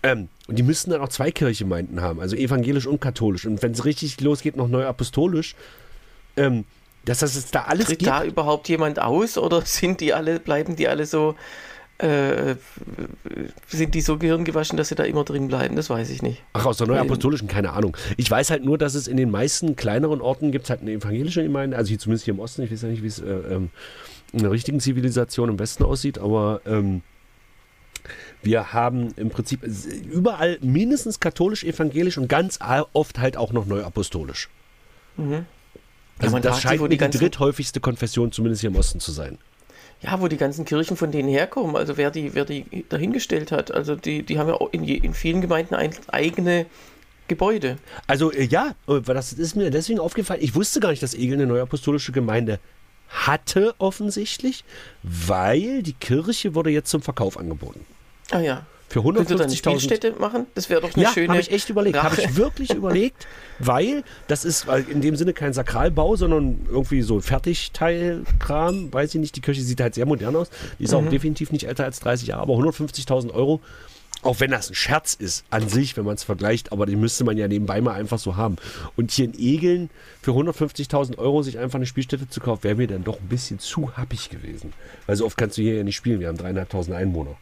ähm, 0.03 0.29
und 0.47 0.57
die 0.59 0.63
müssten 0.63 0.91
dann 0.93 1.01
auch 1.01 1.09
zwei 1.09 1.31
Kirchengemeinden 1.33 2.01
haben, 2.01 2.21
also 2.21 2.37
evangelisch 2.37 2.87
und 2.87 3.01
katholisch. 3.01 3.45
Und 3.47 3.63
wenn 3.63 3.73
es 3.73 3.85
richtig 3.85 4.21
losgeht, 4.21 4.57
noch 4.57 4.69
neu 4.69 4.87
apostolisch, 4.87 5.57
ähm, 6.37 6.65
dass 7.05 7.19
das 7.19 7.35
jetzt 7.35 7.55
da 7.55 7.63
alles 7.65 7.87
Tritt 7.87 7.99
gibt. 8.01 8.11
da 8.11 8.23
überhaupt 8.25 8.69
jemand 8.69 9.01
aus 9.01 9.37
oder 9.39 9.63
sind 9.65 10.01
die 10.01 10.13
alle, 10.15 10.39
bleiben 10.41 10.77
die 10.77 10.87
alle 10.89 11.05
so, 11.07 11.35
äh, 11.99 12.55
sind 13.67 13.95
die 13.95 14.01
so 14.01 14.19
gehirngewaschen, 14.19 14.77
dass 14.77 14.89
sie 14.89 14.95
da 14.95 15.03
immer 15.05 15.25
drin 15.25 15.49
bleiben? 15.49 15.75
Das 15.77 15.91
weiß 15.91 16.11
ich 16.11 16.23
nicht. 16.23 16.43
Ach, 16.53 16.67
aus 16.67 16.77
der 16.79 16.87
neuapostolischen, 16.87 17.49
keine 17.49 17.73
Ahnung. 17.73 17.97
Ich 18.17 18.31
weiß 18.31 18.51
halt 18.51 18.65
nur, 18.65 18.79
dass 18.79 18.95
es 18.95 19.09
in 19.09 19.17
den 19.17 19.31
meisten 19.31 19.75
kleineren 19.77 20.21
Orten 20.21 20.53
gibt 20.53 20.65
es 20.65 20.71
halt 20.71 20.81
eine 20.83 20.93
evangelische 20.93 21.43
Gemeinde, 21.43 21.77
also 21.77 21.89
hier 21.89 21.99
zumindest 21.99 22.25
hier 22.25 22.35
im 22.35 22.41
Osten, 22.41 22.63
ich 22.63 22.71
weiß 22.71 22.83
ja 22.83 22.89
nicht, 22.89 23.03
wie 23.03 23.09
es 23.09 23.19
äh, 23.19 23.25
ähm, 23.27 23.71
in 24.33 24.41
der 24.41 24.51
richtigen 24.51 24.79
Zivilisation 24.81 25.49
im 25.49 25.59
Westen 25.59 25.85
aussieht, 25.85 26.19
aber 26.19 26.61
ähm, 26.67 27.03
wir 28.43 28.73
haben 28.73 29.13
im 29.17 29.31
Prinzip 29.31 29.65
überall 30.11 30.59
mindestens 30.61 31.19
katholisch, 31.21 31.65
evangelisch 31.65 32.17
und 32.19 32.29
ganz 32.29 32.59
oft 32.93 33.19
halt 33.19 33.37
auch 33.37 33.53
noch 33.53 33.67
neuapostolisch. 33.67 34.49
Mhm. 35.17 35.47
Also 36.21 36.33
man 36.33 36.43
das 36.43 36.61
scheint 36.61 36.81
die 36.81 36.89
die 36.89 36.97
ganzen- 36.97 37.19
dritthäufigste 37.19 37.81
Konfession, 37.81 38.33
zumindest 38.33 38.61
hier 38.61 38.71
im 38.71 38.77
Osten 38.77 39.01
zu 39.01 39.13
sein. 39.13 39.39
Ja, 40.01 40.21
wo 40.21 40.29
die 40.29 40.37
ganzen 40.37 40.65
Kirchen 40.65 40.97
von 40.97 41.11
denen 41.11 41.29
herkommen, 41.29 41.75
also 41.75 41.97
wer 41.97 42.11
die, 42.11 42.35
wer 42.35 42.45
die 42.45 42.85
dahingestellt 42.89 43.51
hat. 43.51 43.73
Also 43.73 43.97
die, 43.97 44.23
die 44.23 44.39
haben 44.39 44.49
ja 44.49 44.55
auch 44.55 44.73
in, 44.73 44.85
je, 44.85 44.95
in 44.95 45.13
vielen 45.13 45.41
Gemeinden 45.41 45.75
ein, 45.75 45.91
eigene 46.07 46.67
Gebäude. 47.27 47.79
Also 48.07 48.33
äh, 48.33 48.45
ja, 48.45 48.75
äh, 48.87 49.01
das 49.01 49.33
ist 49.33 49.57
mir 49.57 49.71
deswegen 49.71 49.99
aufgefallen. 50.01 50.41
Ich 50.43 50.55
wusste 50.55 50.81
gar 50.81 50.91
nicht, 50.91 51.03
dass 51.03 51.15
Egel 51.15 51.35
eine 51.35 51.47
neuapostolische 51.47 52.13
Gemeinde 52.13 52.61
hatte 53.09 53.75
offensichtlich, 53.79 54.65
weil 55.03 55.83
die 55.83 55.95
Kirche 55.95 56.55
wurde 56.55 56.71
jetzt 56.71 56.91
zum 56.91 57.03
Verkauf 57.03 57.39
angeboten. 57.39 57.85
Ah 58.31 58.41
ja. 58.41 58.67
Für 58.89 59.03
Könnt 59.03 59.31
ihr 59.31 59.37
dann 59.37 59.49
150.000 59.51 59.57
Spielstätte 59.57 60.13
machen? 60.19 60.47
Das 60.55 60.71
wäre 60.71 60.81
doch 60.81 60.95
eine 60.95 61.03
Ja, 61.05 61.11
schöne. 61.11 61.29
habe 61.29 61.41
ich 61.41 61.51
echt 61.53 61.69
überlegt. 61.69 62.03
Habe 62.03 62.17
ich 62.21 62.37
wirklich 62.37 62.71
überlegt, 62.75 63.27
weil 63.59 64.03
das 64.29 64.45
ist 64.47 64.67
in 64.91 65.01
dem 65.03 65.15
Sinne 65.17 65.35
kein 65.35 65.53
Sakralbau, 65.53 66.17
sondern 66.17 66.61
irgendwie 66.71 67.03
so 67.03 67.17
ein 67.17 67.23
Fertigteilkram. 67.23 68.93
Weiß 68.93 69.15
ich 69.15 69.21
nicht, 69.21 69.37
die 69.37 69.41
Kirche 69.41 69.61
sieht 69.63 69.81
halt 69.81 69.95
sehr 69.95 70.07
modern 70.07 70.35
aus. 70.37 70.49
Die 70.79 70.85
ist 70.85 70.95
auch 70.95 71.03
Mhm. 71.03 71.11
definitiv 71.11 71.53
nicht 71.53 71.65
älter 71.65 71.85
als 71.85 72.01
30 72.01 72.29
Jahre, 72.29 72.43
aber 72.43 72.55
150.000 72.55 73.33
Euro. 73.33 73.61
Auch 74.23 74.41
wenn 74.41 74.51
das 74.51 74.69
ein 74.69 74.75
Scherz 74.75 75.15
ist 75.15 75.45
an 75.49 75.69
sich, 75.69 75.97
wenn 75.97 76.05
man 76.05 76.17
es 76.17 76.25
vergleicht, 76.25 76.73
aber 76.73 76.87
den 76.87 76.99
müsste 76.99 77.23
man 77.23 77.37
ja 77.37 77.47
nebenbei 77.47 77.81
mal 77.81 77.93
einfach 77.95 78.19
so 78.19 78.35
haben. 78.37 78.57
Und 78.97 79.13
hier 79.13 79.27
in 79.27 79.39
Egeln 79.39 79.91
für 80.23 80.33
150.000 80.33 81.19
Euro 81.19 81.43
sich 81.45 81.59
einfach 81.59 81.77
eine 81.77 81.87
Spielstätte 81.87 82.29
zu 82.29 82.41
kaufen, 82.41 82.65
wäre 82.65 82.75
mir 82.75 82.89
dann 82.89 83.05
doch 83.05 83.21
ein 83.21 83.29
bisschen 83.29 83.61
zu 83.61 83.97
happig 83.97 84.29
gewesen. 84.29 84.73
Weil 85.07 85.15
so 85.15 85.25
oft 85.25 85.37
kannst 85.37 85.57
du 85.57 85.63
hier 85.63 85.75
ja 85.77 85.85
nicht 85.85 85.95
spielen. 85.95 86.19
Wir 86.19 86.27
haben 86.29 86.37
dreieinhalbtausend 86.39 86.97
Einwohner. 86.97 87.37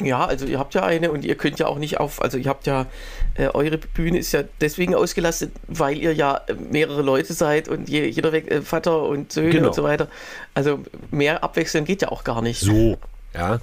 Ja, 0.00 0.24
also 0.24 0.46
ihr 0.46 0.58
habt 0.58 0.74
ja 0.74 0.84
eine 0.84 1.10
und 1.12 1.24
ihr 1.24 1.34
könnt 1.34 1.58
ja 1.58 1.66
auch 1.66 1.78
nicht 1.78 2.00
auf, 2.00 2.22
also 2.22 2.38
ihr 2.38 2.48
habt 2.48 2.66
ja, 2.66 2.86
äh, 3.34 3.48
eure 3.48 3.76
Bühne 3.76 4.18
ist 4.18 4.32
ja 4.32 4.42
deswegen 4.60 4.94
ausgelastet, 4.94 5.52
weil 5.68 5.98
ihr 5.98 6.14
ja 6.14 6.40
äh, 6.46 6.54
mehrere 6.54 7.02
Leute 7.02 7.34
seid 7.34 7.68
und 7.68 7.88
je, 7.90 8.06
jeder 8.06 8.32
weg, 8.32 8.50
äh, 8.50 8.62
Vater 8.62 9.02
und 9.02 9.32
Söhne 9.32 9.50
Genau. 9.50 9.68
und 9.68 9.74
so 9.74 9.82
weiter. 9.82 10.08
Also 10.54 10.80
mehr 11.10 11.44
abwechseln 11.44 11.84
geht 11.84 12.00
ja 12.02 12.08
auch 12.08 12.24
gar 12.24 12.40
nicht. 12.40 12.60
So, 12.60 12.96
ja. 13.34 13.60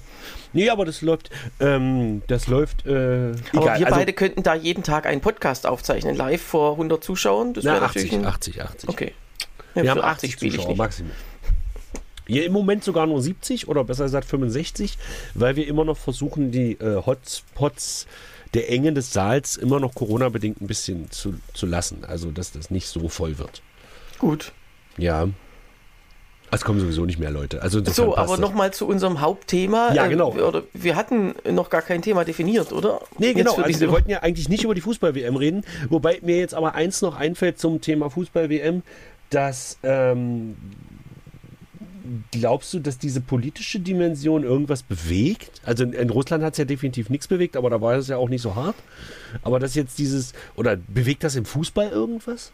Nee, 0.52 0.70
aber 0.70 0.84
das 0.84 1.00
läuft, 1.02 1.30
ähm, 1.60 2.22
das 2.26 2.46
läuft, 2.46 2.86
äh, 2.86 2.90
Aber 2.90 3.34
egal. 3.52 3.78
wir 3.80 3.86
also, 3.86 3.98
beide 3.98 4.12
könnten 4.12 4.42
da 4.42 4.54
jeden 4.54 4.82
Tag 4.82 5.06
einen 5.06 5.20
Podcast 5.20 5.66
aufzeichnen, 5.66 6.16
live 6.16 6.42
vor 6.42 6.72
100 6.72 7.02
Zuschauern. 7.02 7.54
Das 7.54 7.64
na, 7.64 7.74
wäre 7.74 7.84
80, 7.86 8.02
natürlich 8.02 8.18
ein, 8.18 8.26
80, 8.26 8.62
80. 8.62 8.88
Okay. 8.88 9.14
Ja, 9.74 9.82
Wir 9.82 9.90
haben 9.92 10.00
80 10.00 10.32
spiele 10.32 10.56
ich 10.56 10.66
nicht. 10.66 10.76
Maximum. 10.76 11.10
Hier 12.30 12.46
im 12.46 12.52
Moment 12.52 12.84
sogar 12.84 13.06
nur 13.06 13.20
70 13.20 13.68
oder 13.68 13.84
besser 13.84 14.04
gesagt 14.04 14.26
65, 14.26 14.96
weil 15.34 15.56
wir 15.56 15.66
immer 15.66 15.84
noch 15.84 15.96
versuchen, 15.96 16.50
die 16.52 16.72
äh, 16.80 17.02
Hotspots 17.04 18.06
der 18.54 18.70
Enge 18.70 18.92
des 18.92 19.12
Saals 19.12 19.56
immer 19.56 19.80
noch 19.80 19.94
Corona-bedingt 19.94 20.60
ein 20.60 20.66
bisschen 20.66 21.10
zu, 21.10 21.34
zu 21.54 21.66
lassen. 21.66 22.04
Also, 22.04 22.30
dass 22.30 22.52
das 22.52 22.70
nicht 22.70 22.86
so 22.88 23.08
voll 23.08 23.38
wird. 23.38 23.62
Gut. 24.18 24.52
Ja. 24.96 25.28
Es 26.52 26.62
kommen 26.62 26.80
sowieso 26.80 27.04
nicht 27.04 27.20
mehr 27.20 27.30
Leute. 27.30 27.62
Also 27.62 27.80
So, 27.84 28.16
aber 28.16 28.36
nochmal 28.36 28.72
zu 28.72 28.86
unserem 28.88 29.20
Hauptthema. 29.20 29.92
Ja, 29.94 30.06
Äh, 30.06 30.08
genau. 30.08 30.34
wir- 30.34 30.48
Oder, 30.48 30.62
wir 30.72 30.96
hatten 30.96 31.34
noch 31.48 31.70
gar 31.70 31.82
kein 31.82 32.02
Thema 32.02 32.24
definiert, 32.24 32.72
oder? 32.72 33.00
Nee, 33.18 33.34
genau. 33.34 33.54
Also 33.56 33.78
wir 33.80 33.90
wollten 33.92 34.10
ja 34.10 34.20
eigentlich 34.24 34.48
nicht 34.48 34.64
über 34.64 34.74
die 34.74 34.80
Fußball-WM 34.80 35.36
reden. 35.36 35.64
Wobei 35.90 36.18
mir 36.22 36.38
jetzt 36.38 36.54
aber 36.54 36.74
eins 36.74 37.02
noch 37.02 37.14
einfällt 37.16 37.60
zum 37.60 37.80
Thema 37.80 38.10
Fußball-WM, 38.10 38.82
dass 39.30 39.78
ähm, 39.84 40.56
glaubst 42.30 42.72
du, 42.74 42.78
dass 42.78 42.98
diese 42.98 43.20
politische 43.20 43.80
Dimension 43.80 44.44
irgendwas 44.44 44.82
bewegt? 44.82 45.60
Also 45.64 45.84
in, 45.84 45.92
in 45.92 46.10
Russland 46.10 46.42
hat 46.44 46.54
es 46.54 46.58
ja 46.58 46.64
definitiv 46.64 47.10
nichts 47.10 47.28
bewegt, 47.28 47.56
aber 47.56 47.70
da 47.70 47.80
war 47.80 47.94
es 47.94 48.08
ja 48.08 48.16
auch 48.16 48.28
nicht 48.28 48.42
so 48.42 48.54
hart. 48.54 48.76
Aber 49.42 49.58
dass 49.58 49.74
jetzt 49.74 49.98
dieses, 49.98 50.32
oder 50.56 50.76
bewegt 50.76 51.24
das 51.24 51.36
im 51.36 51.44
Fußball 51.44 51.88
irgendwas? 51.90 52.52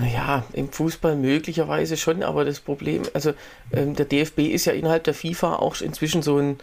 Naja, 0.00 0.44
im 0.52 0.70
Fußball 0.70 1.16
möglicherweise 1.16 1.96
schon, 1.96 2.22
aber 2.22 2.44
das 2.44 2.60
Problem, 2.60 3.02
also 3.14 3.32
ähm, 3.72 3.96
der 3.96 4.06
DFB 4.06 4.38
ist 4.42 4.64
ja 4.64 4.72
innerhalb 4.72 5.02
der 5.02 5.12
FIFA 5.12 5.56
auch 5.56 5.80
inzwischen 5.80 6.22
so 6.22 6.38
ein, 6.38 6.58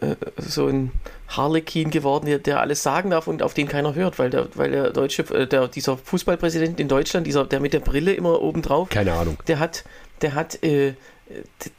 äh, 0.00 0.14
so 0.38 0.68
ein 0.68 0.92
Harlekin 1.26 1.90
geworden, 1.90 2.26
der, 2.26 2.38
der 2.38 2.60
alles 2.60 2.84
sagen 2.84 3.10
darf 3.10 3.26
und 3.26 3.42
auf 3.42 3.54
den 3.54 3.66
keiner 3.66 3.96
hört, 3.96 4.20
weil 4.20 4.30
der, 4.30 4.46
weil 4.54 4.70
der 4.70 4.90
deutsche, 4.92 5.22
äh, 5.34 5.48
der, 5.48 5.66
dieser 5.66 5.96
Fußballpräsident 5.96 6.78
in 6.78 6.86
Deutschland, 6.86 7.26
dieser, 7.26 7.44
der 7.44 7.58
mit 7.58 7.72
der 7.72 7.80
Brille 7.80 8.14
immer 8.14 8.40
oben 8.40 8.62
drauf, 8.62 8.88
Keine 8.88 9.14
Ahnung. 9.14 9.36
der 9.48 9.58
hat, 9.58 9.84
der 10.22 10.34
hat, 10.34 10.62
äh, 10.62 10.94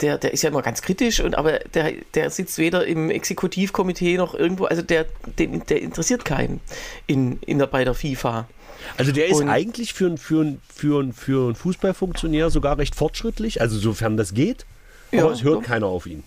der, 0.01 0.17
der 0.17 0.33
ist 0.33 0.41
ja 0.43 0.49
immer 0.49 0.61
ganz 0.61 0.81
kritisch 0.81 1.19
und 1.21 1.35
aber 1.37 1.59
der, 1.73 1.93
der 2.13 2.29
sitzt 2.29 2.57
weder 2.57 2.85
im 2.85 3.09
Exekutivkomitee 3.09 4.17
noch 4.17 4.33
irgendwo, 4.35 4.65
also 4.65 4.81
der, 4.81 5.05
den, 5.39 5.65
der 5.67 5.81
interessiert 5.81 6.25
keinen 6.25 6.59
in, 7.07 7.39
in 7.45 7.57
der, 7.57 7.67
bei 7.67 7.83
der 7.85 7.93
FIFA. 7.93 8.47
Also 8.97 9.11
der 9.11 9.27
ist 9.27 9.41
Und- 9.41 9.49
eigentlich 9.49 9.93
für, 9.93 10.07
einen- 10.07 10.17
für, 10.17 10.57
für, 10.73 10.99
einen- 10.99 11.13
für 11.13 11.45
einen 11.45 11.55
Fußballfunktionär 11.55 12.49
sogar 12.49 12.77
recht 12.77 12.95
fortschrittlich, 12.95 13.61
also 13.61 13.77
sofern 13.77 14.17
das 14.17 14.33
geht. 14.33 14.65
Ja, 15.11 15.23
aber 15.23 15.31
es 15.31 15.43
hört 15.43 15.57
doch. 15.57 15.63
keiner 15.63 15.87
auf 15.87 16.05
ihn. 16.05 16.23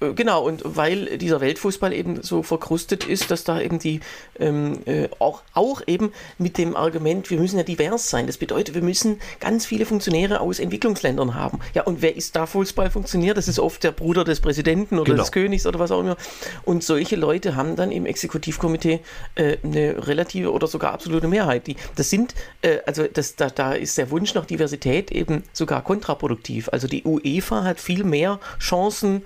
Äh, 0.00 0.12
Genau, 0.14 0.42
und 0.44 0.62
weil 0.64 1.18
dieser 1.18 1.40
Weltfußball 1.40 1.92
eben 1.92 2.22
so 2.22 2.42
verkrustet 2.42 3.04
ist, 3.04 3.30
dass 3.30 3.44
da 3.44 3.60
eben 3.60 3.78
die 3.78 4.00
ähm, 4.38 4.80
äh, 4.86 5.08
auch, 5.18 5.42
auch 5.54 5.82
eben 5.86 6.12
mit 6.38 6.58
dem 6.58 6.76
Argument, 6.76 7.30
wir 7.30 7.38
müssen 7.38 7.56
ja 7.56 7.62
divers 7.62 8.10
sein. 8.10 8.26
Das 8.26 8.36
bedeutet, 8.38 8.74
wir 8.74 8.82
müssen 8.82 9.20
ganz 9.40 9.66
viele 9.66 9.86
Funktionäre 9.86 10.40
aus 10.40 10.58
Entwicklungsländern 10.58 11.34
haben. 11.34 11.60
Ja, 11.74 11.82
und 11.84 12.02
wer 12.02 12.16
ist 12.16 12.36
da 12.36 12.46
Fußballfunktionär? 12.46 13.34
Das 13.34 13.48
ist 13.48 13.58
oft 13.58 13.82
der 13.84 13.92
Bruder 13.92 14.24
des 14.24 14.40
Präsidenten 14.40 14.98
oder 14.98 15.12
Genau. 15.12 15.22
des 15.22 15.32
Königs 15.32 15.66
oder 15.66 15.78
was 15.78 15.90
auch 15.90 16.00
immer. 16.00 16.16
Und 16.64 16.84
solche 16.84 17.16
Leute 17.16 17.56
haben 17.56 17.76
dann 17.76 17.90
im 17.90 18.06
Exekutivkomitee 18.06 19.00
äh, 19.34 19.56
eine 19.62 20.06
relative 20.06 20.52
oder 20.52 20.66
sogar 20.66 20.92
absolute 20.92 21.28
Mehrheit. 21.28 21.66
Die, 21.66 21.76
das 21.96 22.10
sind, 22.10 22.34
äh, 22.62 22.78
also 22.86 23.04
das, 23.12 23.36
da, 23.36 23.50
da 23.50 23.72
ist 23.72 23.98
der 23.98 24.10
Wunsch 24.10 24.34
nach 24.34 24.46
Diversität 24.46 25.10
eben 25.10 25.42
sogar 25.52 25.82
kontraproduktiv. 25.82 26.68
Also 26.70 26.86
die 26.88 27.04
UEFA 27.04 27.64
hat 27.64 27.80
viel 27.80 28.04
mehr 28.04 28.40
Chancen, 28.60 29.22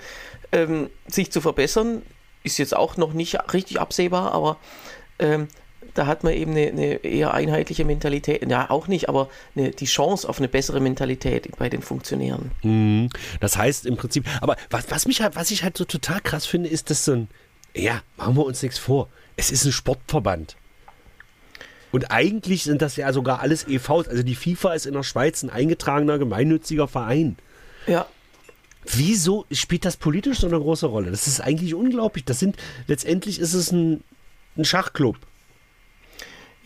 ähm, 0.53 0.91
sich 1.07 1.33
zu 1.33 1.41
verbessern. 1.41 2.03
Ist 2.45 2.59
jetzt 2.59 2.77
auch 2.77 2.97
noch 2.97 3.13
nicht 3.13 3.39
richtig 3.53 3.81
absehbar, 3.81 4.33
aber 4.33 4.59
ähm, 5.19 5.49
da 5.95 6.07
hat 6.07 6.25
man 6.25 6.33
eben 6.33 6.53
eine, 6.53 6.69
eine, 6.69 6.95
eher 7.05 7.35
einheitliche 7.35 7.85
Mentalität, 7.85 8.49
ja 8.49 8.71
auch 8.71 8.89
nicht, 8.89 9.09
aber 9.09 9.29
eine, 9.55 9.71
die 9.71 9.85
Chance 9.85 10.29
auf 10.29 10.39
eine 10.39 10.49
bessere 10.49 10.81
Mentalität 10.81 11.49
bei 11.57 11.69
den 11.69 11.83
Funktionären. 11.83 12.51
Mhm. 12.63 13.11
Das 13.41 13.57
heißt 13.57 13.87
im 13.87 13.97
Prinzip, 13.97 14.27
aber 14.41 14.57
was, 14.71 14.91
was, 14.91 15.07
mich 15.07 15.23
halt, 15.23 15.37
was 15.37 15.51
ich 15.51 15.63
halt 15.63 15.77
so 15.77 15.85
total 15.85 16.21
krass 16.21 16.47
finde, 16.47 16.69
ist, 16.69 16.91
dass 16.91 17.05
so 17.05 17.13
ein, 17.13 17.29
ja, 17.75 18.03
machen 18.17 18.37
wir 18.37 18.45
uns 18.45 18.63
nichts 18.63 18.79
vor, 18.79 19.09
es 19.37 19.51
ist 19.51 19.65
ein 19.65 19.73
Sportverband. 19.73 20.57
Und 21.91 22.11
eigentlich 22.11 22.65
sind 22.65 22.81
das 22.81 22.97
ja 22.97 23.13
sogar 23.13 23.41
alles 23.41 23.69
EVs. 23.69 24.09
Also 24.09 24.23
die 24.23 24.35
FIFA 24.35 24.73
ist 24.73 24.87
in 24.87 24.95
der 24.95 25.03
Schweiz 25.03 25.43
ein 25.43 25.51
eingetragener 25.51 26.19
gemeinnütziger 26.19 26.89
Verein. 26.89 27.37
Ja. 27.87 28.07
Wieso 28.85 29.47
spielt 29.51 29.85
das 29.85 29.97
politisch 29.97 30.41
so 30.41 30.47
eine 30.47 30.59
große 30.59 30.87
Rolle? 30.87 31.11
Das 31.11 31.27
ist 31.27 31.41
eigentlich 31.41 31.75
unglaublich. 31.75 32.25
Das 32.25 32.39
sind, 32.39 32.57
letztendlich 32.87 33.39
ist 33.39 33.55
es 33.55 33.71
ein, 33.71 34.03
ein 34.57 34.65
Schachclub. 34.65 35.17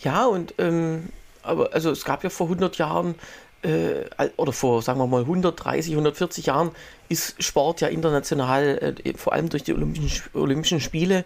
Ja, 0.00 0.26
und 0.26 0.54
ähm, 0.58 1.10
aber 1.42 1.72
also 1.72 1.90
es 1.90 2.04
gab 2.04 2.24
ja 2.24 2.30
vor 2.30 2.46
100 2.46 2.78
Jahren 2.78 3.14
äh, 3.62 4.04
oder 4.36 4.52
vor, 4.52 4.82
sagen 4.82 4.98
wir 4.98 5.06
mal, 5.06 5.22
130, 5.22 5.92
140 5.92 6.46
Jahren 6.46 6.70
ist 7.08 7.42
Sport 7.42 7.80
ja 7.80 7.88
international, 7.88 8.94
äh, 9.04 9.14
vor 9.16 9.32
allem 9.32 9.48
durch 9.48 9.62
die 9.62 9.72
Olympischen, 9.72 10.24
Olympischen 10.34 10.80
Spiele, 10.80 11.24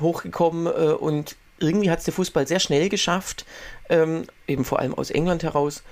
hochgekommen 0.00 0.66
äh, 0.66 0.92
und 0.92 1.36
irgendwie 1.60 1.90
hat 1.90 1.98
es 1.98 2.04
der 2.04 2.14
Fußball 2.14 2.46
sehr 2.46 2.60
schnell 2.60 2.88
geschafft, 2.88 3.44
ähm, 3.88 4.24
eben 4.46 4.64
vor 4.64 4.78
allem 4.78 4.94
aus 4.94 5.10
England 5.10 5.42
heraus, 5.42 5.82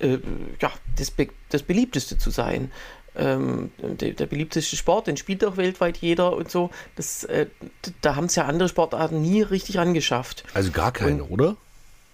äh, 0.00 0.18
ja, 0.60 0.72
das, 0.96 1.10
Be 1.10 1.28
das 1.50 1.62
beliebteste 1.62 2.18
zu 2.18 2.30
sein. 2.30 2.72
Ähm, 3.14 3.72
der, 3.78 4.12
der, 4.12 4.26
beliebteste 4.26 4.74
Sport, 4.74 5.06
den 5.06 5.18
spielt 5.18 5.44
auch 5.44 5.58
weltweit 5.58 5.98
jeder 5.98 6.34
und 6.34 6.50
so. 6.50 6.70
Das, 6.96 7.24
äh, 7.24 7.46
da 8.00 8.16
haben 8.16 8.24
es 8.24 8.34
ja 8.36 8.46
andere 8.46 8.70
Sportarten 8.70 9.20
nie 9.20 9.42
richtig 9.42 9.78
angeschafft. 9.78 10.44
Also 10.54 10.70
gar 10.70 10.92
keine, 10.92 11.24
und, 11.24 11.30
oder? 11.30 11.56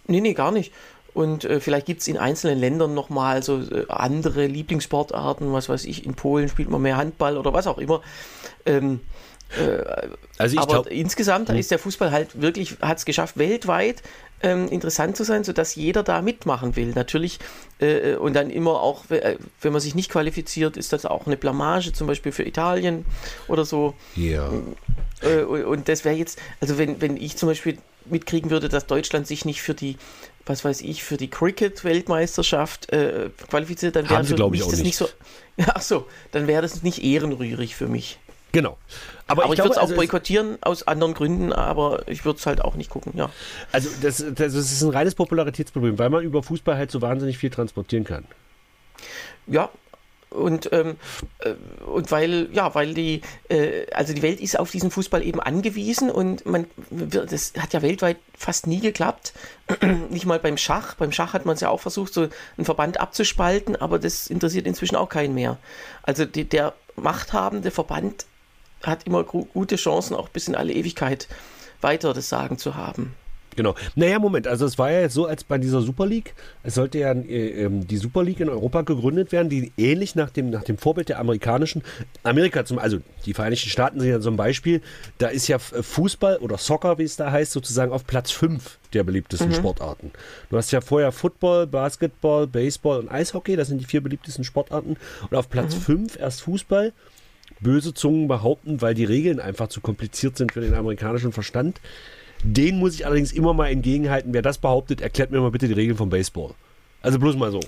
Nee, 0.09 0.21
nee, 0.21 0.35
gar 0.35 0.51
nicht. 0.51 0.73
Und 1.15 1.45
äh, 1.45 1.61
vielleicht 1.61 1.87
gibt 1.87 2.01
es 2.01 2.09
in 2.09 2.17
einzelnen 2.17 2.59
Ländern 2.59 2.95
nochmal 2.95 3.43
so 3.43 3.61
äh, 3.61 3.87
andere 3.89 4.47
Lieblingssportarten, 4.47 5.53
was 5.53 5.69
weiß 5.69 5.85
ich, 5.85 6.05
in 6.05 6.15
Polen 6.15 6.49
spielt 6.49 6.69
man 6.69 6.83
mehr 6.83 6.97
Handball 6.97 7.37
oder 7.37 7.53
was 7.53 7.67
auch 7.67 7.79
immer. 7.79 8.03
Ähm, 8.67 9.01
äh, 9.57 9.83
also 10.37 10.59
aber 10.59 10.73
glaub, 10.73 10.87
insgesamt 10.89 11.49
hm. 11.49 11.57
ist 11.57 11.71
der 11.71 11.79
Fußball 11.79 12.11
halt 12.11 12.41
wirklich, 12.41 12.77
hat 12.81 12.99
es 12.99 13.05
geschafft, 13.05 13.39
weltweit 13.39 14.03
ähm, 14.43 14.69
interessant 14.69 15.17
zu 15.17 15.25
sein, 15.25 15.45
sodass 15.45 15.75
jeder 15.75 16.03
da 16.03 16.23
mitmachen 16.23 16.77
will. 16.77 16.93
Natürlich, 16.95 17.39
äh, 17.81 18.15
und 18.15 18.35
dann 18.35 18.51
immer 18.51 18.81
auch, 18.81 19.11
äh, 19.11 19.37
wenn 19.61 19.73
man 19.73 19.81
sich 19.81 19.95
nicht 19.95 20.11
qualifiziert, 20.11 20.77
ist 20.77 20.93
das 20.93 21.07
auch 21.07 21.27
eine 21.27 21.37
Blamage, 21.37 21.93
zum 21.93 22.07
Beispiel 22.07 22.33
für 22.33 22.47
Italien 22.47 23.05
oder 23.49 23.65
so. 23.65 23.95
Ja. 24.15 24.51
Äh, 25.23 25.43
und 25.43 25.89
das 25.89 26.05
wäre 26.05 26.15
jetzt, 26.15 26.39
also 26.61 26.79
wenn, 26.79 27.01
wenn 27.01 27.17
ich 27.17 27.37
zum 27.37 27.49
Beispiel 27.49 27.79
mitkriegen 28.07 28.51
würde, 28.51 28.69
dass 28.69 28.87
Deutschland 28.87 29.27
sich 29.27 29.45
nicht 29.45 29.63
für 29.63 29.75
die, 29.75 29.97
was 30.47 30.65
weiß 30.65 30.81
ich, 30.83 31.03
für 31.03 31.17
die 31.17 31.29
Cricket-Weltmeisterschaft 31.29 32.93
äh, 32.93 33.31
qualifiziert, 33.49 33.97
dann 33.97 34.09
wäre 34.09 34.23
das 34.23 34.73
nicht. 34.73 34.85
nicht 34.85 34.97
so. 34.97 35.09
Ach 35.67 35.83
so, 35.83 36.07
dann 36.31 36.47
wäre 36.47 36.63
das 36.63 36.83
nicht 36.83 37.03
ehrenrührig 37.03 37.75
für 37.75 37.89
mich. 37.89 38.19
Genau. 38.53 38.79
Aber, 39.27 39.45
aber 39.45 39.53
ich, 39.53 39.59
ich 39.59 39.65
würde 39.65 39.73
es 39.73 39.79
auch 39.79 39.83
also 39.83 39.97
boykottieren 39.97 40.59
aus 40.63 40.87
anderen 40.87 41.15
Gründen, 41.15 41.53
aber 41.53 42.09
ich 42.09 42.25
würde 42.25 42.39
es 42.39 42.47
halt 42.47 42.63
auch 42.63 42.77
nicht 42.77 42.91
gucken, 42.91 43.13
ja. 43.15 43.31
Also 43.73 43.91
das, 44.01 44.25
das 44.35 44.55
ist 44.55 44.83
ein 44.83 44.91
reines 44.91 45.15
Popularitätsproblem, 45.15 45.99
weil 45.99 46.11
man 46.11 46.25
über 46.25 46.43
Fußball 46.43 46.77
halt 46.77 46.91
so 46.91 47.03
wahnsinnig 47.03 47.37
viel 47.37 47.51
transportieren 47.51 48.05
kann. 48.05 48.25
Ja, 49.47 49.71
und, 50.31 50.71
ähm, 50.73 50.97
äh, 51.39 51.55
und 51.87 52.11
weil, 52.11 52.49
ja, 52.53 52.75
weil 52.75 52.93
die, 52.93 53.23
äh, 53.49 53.87
also 53.93 54.13
die 54.13 54.23
Welt 54.23 54.41
ist 54.41 54.59
auf 54.59 54.71
diesen 54.71 54.91
Fußball 54.91 55.23
eben 55.23 55.41
angewiesen 55.41 56.11
und 56.11 56.45
man, 56.45 56.67
das 56.91 57.55
hat 57.59 57.73
ja 57.73 57.81
weltweit 57.81 58.19
fast 58.37 58.67
nie 58.67 58.81
geklappt. 58.81 59.33
Nicht 60.11 60.27
mal 60.27 60.39
beim 60.39 60.59
Schach. 60.59 60.95
Beim 60.97 61.13
Schach 61.13 61.33
hat 61.33 61.47
man 61.47 61.55
es 61.55 61.61
ja 61.61 61.71
auch 61.71 61.81
versucht, 61.81 62.13
so 62.13 62.29
einen 62.57 62.65
Verband 62.65 63.01
abzuspalten, 63.01 63.77
aber 63.77 63.99
das 63.99 64.27
interessiert 64.27 64.67
inzwischen 64.67 64.97
auch 64.97 65.09
keinen 65.09 65.35
mehr. 65.35 65.57
Also 66.03 66.27
die, 66.27 66.45
der 66.47 66.75
machthabende 66.97 67.71
Verband 67.71 68.27
hat 68.83 69.07
immer 69.07 69.25
gute 69.25 69.77
Chancen, 69.77 70.15
auch 70.15 70.29
bis 70.29 70.49
in 70.49 70.55
alle 70.55 70.73
Ewigkeit 70.73 71.29
weiter 71.81 72.13
das 72.13 72.29
Sagen 72.29 72.59
zu 72.59 72.75
haben. 72.75 73.15
Genau. 73.59 73.75
Naja, 73.97 74.21
Moment, 74.21 74.47
also 74.47 74.67
es 74.67 74.79
war 74.79 74.93
ja 74.93 75.01
jetzt 75.01 75.15
so, 75.15 75.27
als 75.27 75.43
bei 75.43 75.59
dieser 75.59 75.81
Super 75.83 76.07
League, 76.07 76.35
es 76.63 76.77
sollte 76.77 76.99
ja 76.99 77.11
äh, 77.11 77.65
ähm, 77.65 77.89
die 77.89 77.97
Super 77.97 78.23
League 78.23 78.39
in 78.39 78.49
Europa 78.49 78.83
gegründet 78.83 79.33
werden, 79.33 79.49
die 79.49 79.73
ähnlich 79.77 80.15
nach 80.15 80.31
dem, 80.31 80.51
nach 80.51 80.63
dem 80.63 80.79
Vorbild 80.79 81.09
der 81.09 81.19
amerikanischen, 81.19 81.83
Amerika 82.23 82.65
zum, 82.65 82.79
also 82.79 82.99
die 83.27 83.35
Vereinigten 83.35 83.69
Staaten 83.69 83.99
sind 83.99 84.11
ja 84.11 84.21
so 84.21 84.31
ein 84.31 84.37
Beispiel, 84.37 84.81
da 85.19 85.27
ist 85.27 85.49
ja 85.49 85.57
äh, 85.57 85.83
Fußball 85.83 86.37
oder 86.37 86.57
Soccer, 86.57 86.99
wie 86.99 87.03
es 87.03 87.17
da 87.17 87.33
heißt, 87.33 87.51
sozusagen 87.51 87.91
auf 87.91 88.07
Platz 88.07 88.31
5 88.31 88.79
der 88.93 89.03
beliebtesten 89.03 89.49
mhm. 89.49 89.55
Sportarten. 89.55 90.13
Du 90.51 90.57
hast 90.57 90.71
ja 90.71 90.81
vorher 90.81 91.11
Football, 91.11 91.67
Basketball, 91.67 92.47
Baseball 92.47 93.01
und 93.01 93.11
Eishockey, 93.11 93.57
das 93.57 93.67
sind 93.67 93.81
die 93.81 93.87
vier 93.87 94.03
beliebtesten 94.03 94.45
Sportarten. 94.45 94.97
Und 95.29 95.37
auf 95.37 95.49
Platz 95.49 95.75
5 95.75 96.15
mhm. 96.15 96.23
erst 96.23 96.43
Fußball 96.43 96.93
böse 97.61 97.95
Zungen 97.95 98.29
behaupten, 98.29 98.81
weil 98.81 98.95
die 98.95 99.05
Regeln 99.05 99.41
einfach 99.41 99.69
zu 99.69 99.81
kompliziert 99.81 100.37
sind 100.37 100.53
für 100.53 100.61
den 100.61 100.75
amerikanischen 100.75 101.33
Verstand. 101.33 101.81
Den 102.43 102.79
muss 102.79 102.95
ich 102.95 103.07
allerdings 103.07 103.33
immer 103.33 103.53
mal 103.53 103.69
entgegenhalten. 103.69 104.33
Wer 104.33 104.43
das 104.43 104.59
behauptet, 104.59 105.01
erklärt 105.01 105.31
mir 105.31 105.41
mal 105.41 105.51
bitte 105.51 105.67
die 105.67 105.75
Regeln 105.75 105.97
vom 105.97 106.09
Baseball. 106.09 106.55
Also 107.03 107.19
bloß 107.19 107.37
mal 107.37 107.51
so. 107.51 107.61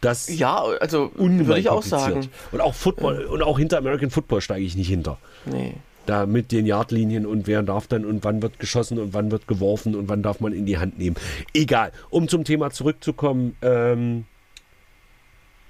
Das 0.00 0.28
ja, 0.28 0.62
also 0.80 1.10
würde 1.16 1.60
ich 1.60 1.70
auch 1.70 1.82
sagen. 1.82 2.28
Und 2.52 2.60
auch 2.60 2.74
Football 2.74 3.22
ja. 3.22 3.30
und 3.30 3.42
auch 3.42 3.58
hinter 3.58 3.78
American 3.78 4.10
Football 4.10 4.42
steige 4.42 4.64
ich 4.64 4.76
nicht 4.76 4.88
hinter. 4.88 5.18
Nee. 5.46 5.74
Da 6.04 6.26
mit 6.26 6.52
den 6.52 6.66
Yardlinien 6.66 7.24
und 7.24 7.46
wer 7.46 7.62
darf 7.62 7.86
dann 7.86 8.04
und 8.04 8.22
wann 8.24 8.42
wird 8.42 8.58
geschossen 8.58 8.98
und 8.98 9.14
wann 9.14 9.30
wird 9.30 9.48
geworfen 9.48 9.94
und 9.94 10.10
wann 10.10 10.22
darf 10.22 10.40
man 10.40 10.52
in 10.52 10.66
die 10.66 10.76
Hand 10.76 10.98
nehmen. 10.98 11.16
Egal. 11.54 11.92
Um 12.10 12.28
zum 12.28 12.44
Thema 12.44 12.70
zurückzukommen, 12.70 13.56
ähm, 13.62 14.26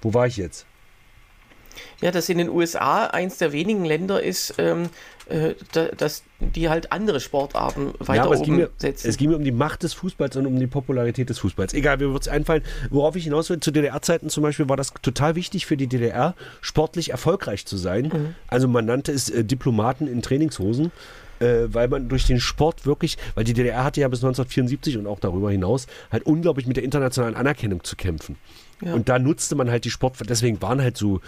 wo 0.01 0.13
war 0.13 0.27
ich 0.27 0.35
jetzt? 0.35 0.65
Ja, 2.01 2.11
dass 2.11 2.29
in 2.29 2.37
den 2.37 2.49
USA 2.49 3.05
eins 3.07 3.37
der 3.37 3.51
wenigen 3.51 3.85
Länder 3.85 4.21
ist, 4.21 4.55
ähm, 4.57 4.89
äh, 5.27 5.55
dass 5.97 6.23
die 6.39 6.69
halt 6.69 6.91
andere 6.91 7.19
Sportarten 7.19 7.93
weiter 7.99 8.25
ja, 8.25 8.27
oben 8.27 8.41
es 8.41 8.47
mir, 8.47 8.69
setzen. 8.77 9.09
Es 9.09 9.17
ging 9.17 9.29
mir 9.29 9.37
um 9.37 9.43
die 9.43 9.51
Macht 9.51 9.81
des 9.81 9.93
Fußballs 9.93 10.35
und 10.35 10.45
um 10.45 10.59
die 10.59 10.67
Popularität 10.67 11.29
des 11.29 11.39
Fußballs. 11.39 11.73
Egal, 11.73 11.97
mir 11.97 12.13
wird 12.13 12.21
es 12.21 12.27
einfallen. 12.27 12.61
Worauf 12.91 13.15
ich 13.15 13.23
hinaus 13.23 13.49
will, 13.49 13.59
zu 13.59 13.71
DDR-Zeiten 13.71 14.29
zum 14.29 14.43
Beispiel 14.43 14.69
war 14.69 14.77
das 14.77 14.93
total 15.01 15.35
wichtig 15.35 15.65
für 15.65 15.77
die 15.77 15.87
DDR, 15.87 16.35
sportlich 16.61 17.09
erfolgreich 17.09 17.65
zu 17.65 17.77
sein. 17.77 18.11
Mhm. 18.13 18.35
Also 18.47 18.67
man 18.67 18.85
nannte 18.85 19.11
es 19.11 19.29
äh, 19.29 19.43
Diplomaten 19.43 20.07
in 20.07 20.21
Trainingshosen. 20.21 20.91
Äh, 21.39 21.73
weil 21.73 21.89
man 21.89 22.07
durch 22.07 22.25
den 22.25 22.39
Sport 22.39 22.85
wirklich, 22.85 23.17
weil 23.33 23.43
die 23.43 23.53
DDR 23.53 23.83
hatte 23.83 23.99
ja 23.99 24.07
bis 24.07 24.19
1974 24.19 24.97
und 24.97 25.05
auch 25.05 25.19
darüber 25.19 25.51
hinaus 25.51 25.85
halt 26.09 26.25
unglaublich 26.25 26.65
mit 26.65 26.77
der 26.77 26.85
internationalen 26.85 27.35
Anerkennung 27.35 27.83
zu 27.83 27.97
kämpfen. 27.97 28.37
Ja. 28.81 28.93
Und 28.93 29.09
da 29.09 29.19
nutzte 29.19 29.55
man 29.55 29.69
halt 29.69 29.83
die 29.83 29.89
Sport, 29.89 30.15
deswegen 30.29 30.61
waren 30.61 30.81
halt 30.81 30.95
so 30.95 31.19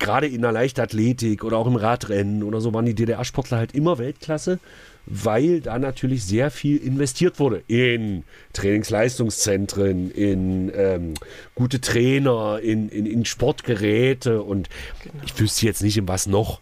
gerade 0.00 0.26
in 0.26 0.42
der 0.42 0.50
Leichtathletik 0.50 1.44
oder 1.44 1.58
auch 1.58 1.68
im 1.68 1.76
Radrennen 1.76 2.42
oder 2.42 2.60
so 2.60 2.74
waren 2.74 2.86
die 2.86 2.94
DDR-Sportler 2.94 3.58
halt 3.58 3.74
immer 3.74 3.98
Weltklasse, 3.98 4.58
weil 5.06 5.60
da 5.60 5.78
natürlich 5.78 6.24
sehr 6.24 6.50
viel 6.50 6.78
investiert 6.78 7.38
wurde 7.38 7.62
in 7.68 8.24
Trainingsleistungszentren, 8.52 10.10
in 10.10 10.72
ähm, 10.74 11.14
gute 11.54 11.80
Trainer, 11.80 12.58
in, 12.60 12.88
in, 12.88 13.06
in 13.06 13.24
Sportgeräte 13.24 14.42
und 14.42 14.68
genau. 15.02 15.24
ich 15.24 15.38
wüsste 15.38 15.66
jetzt 15.66 15.82
nicht, 15.82 15.96
in 15.96 16.08
was 16.08 16.26
noch. 16.26 16.60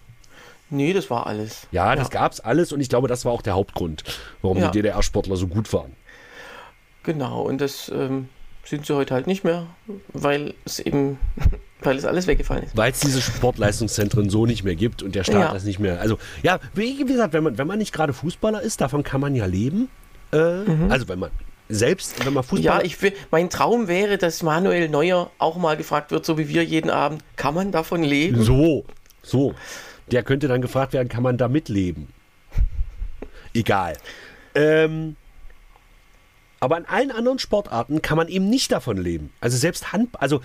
Nee, 0.71 0.93
das 0.93 1.09
war 1.09 1.27
alles. 1.27 1.67
Ja, 1.73 1.97
das 1.97 2.11
ja. 2.13 2.27
es 2.27 2.41
alles 2.41 2.73
und 2.73 2.81
ich 2.81 2.91
glaube, 2.91 3.09
das 3.09 3.25
war 3.25 3.33
auch 3.33 3.43
der 3.43 3.55
Hauptgrund, 3.55 4.05
warum 4.43 4.59
ja. 4.59 4.71
die 4.71 4.79
DDR-Sportler 4.79 5.37
so 5.37 5.47
gut 5.47 5.73
waren. 5.73 5.93
Genau, 7.05 7.43
und 7.43 7.61
das 7.61 7.91
ähm, 7.95 8.29
sind 8.65 8.85
sie 8.85 8.95
heute 8.95 9.15
halt 9.15 9.27
nicht 9.27 9.45
mehr, 9.45 9.67
weil 10.13 10.55
es 10.67 10.79
eben 10.79 11.19
weil 11.83 11.97
es 11.97 12.05
alles 12.05 12.27
weggefallen 12.27 12.65
ist. 12.65 12.77
Weil 12.77 12.93
es 12.93 13.01
diese 13.01 13.21
Sportleistungszentren 13.21 14.31
so 14.31 14.47
nicht 14.47 14.65
mehr 14.65 14.75
gibt 14.75 15.03
und 15.03 15.15
der 15.15 15.25
Staat 15.25 15.41
ja. 15.41 15.53
das 15.53 15.65
nicht 15.65 15.79
mehr. 15.79 16.01
Also, 16.01 16.19
ja, 16.43 16.59
wie 16.75 17.05
gesagt, 17.05 17.33
wenn 17.33 17.45
man, 17.45 17.59
wenn 17.59 17.67
man 17.67 17.79
nicht 17.79 17.93
gerade 17.93 18.13
Fußballer 18.13 18.61
ist, 18.63 18.81
davon 18.81 19.03
kann 19.03 19.21
man 19.21 19.35
ja 19.35 19.47
leben. 19.47 19.89
Äh, 20.33 20.65
mhm. 20.65 20.91
Also, 20.91 21.09
wenn 21.09 21.19
man 21.19 21.31
selbst, 21.69 22.25
wenn 22.25 22.33
man 22.33 22.43
Fußballer. 22.43 22.81
Ja, 22.81 22.85
ich 22.85 23.01
will, 23.03 23.13
mein 23.31 23.51
Traum 23.51 23.89
wäre, 23.89 24.19
dass 24.19 24.43
Manuel 24.43 24.89
Neuer 24.89 25.31
auch 25.39 25.57
mal 25.57 25.77
gefragt 25.77 26.11
wird, 26.11 26.25
so 26.25 26.39
wie 26.39 26.49
wir 26.49 26.65
jeden 26.65 26.91
Abend, 26.91 27.23
kann 27.37 27.55
man 27.55 27.73
davon 27.73 28.03
leben? 28.03 28.43
So, 28.43 28.85
so. 29.23 29.55
Der 30.11 30.23
könnte 30.23 30.49
dann 30.49 30.63
gefragt 30.63 30.95
werden, 30.95 31.09
kann 31.09 31.23
man 31.23 31.37
damit 31.37 31.69
leben? 31.69 32.09
Egal. 33.53 33.95
Ähm, 34.55 35.17
aber 36.61 36.77
in 36.79 36.87
allen 36.87 37.11
anderen 37.11 37.39
Sportarten 37.39 38.03
kann 38.03 38.17
man 38.17 38.29
eben 38.29 38.49
nicht 38.49 38.73
davon 38.73 38.97
leben. 38.97 39.31
Also 39.41 39.57
selbst 39.57 39.93
Handball, 39.93 40.21
also 40.21 40.41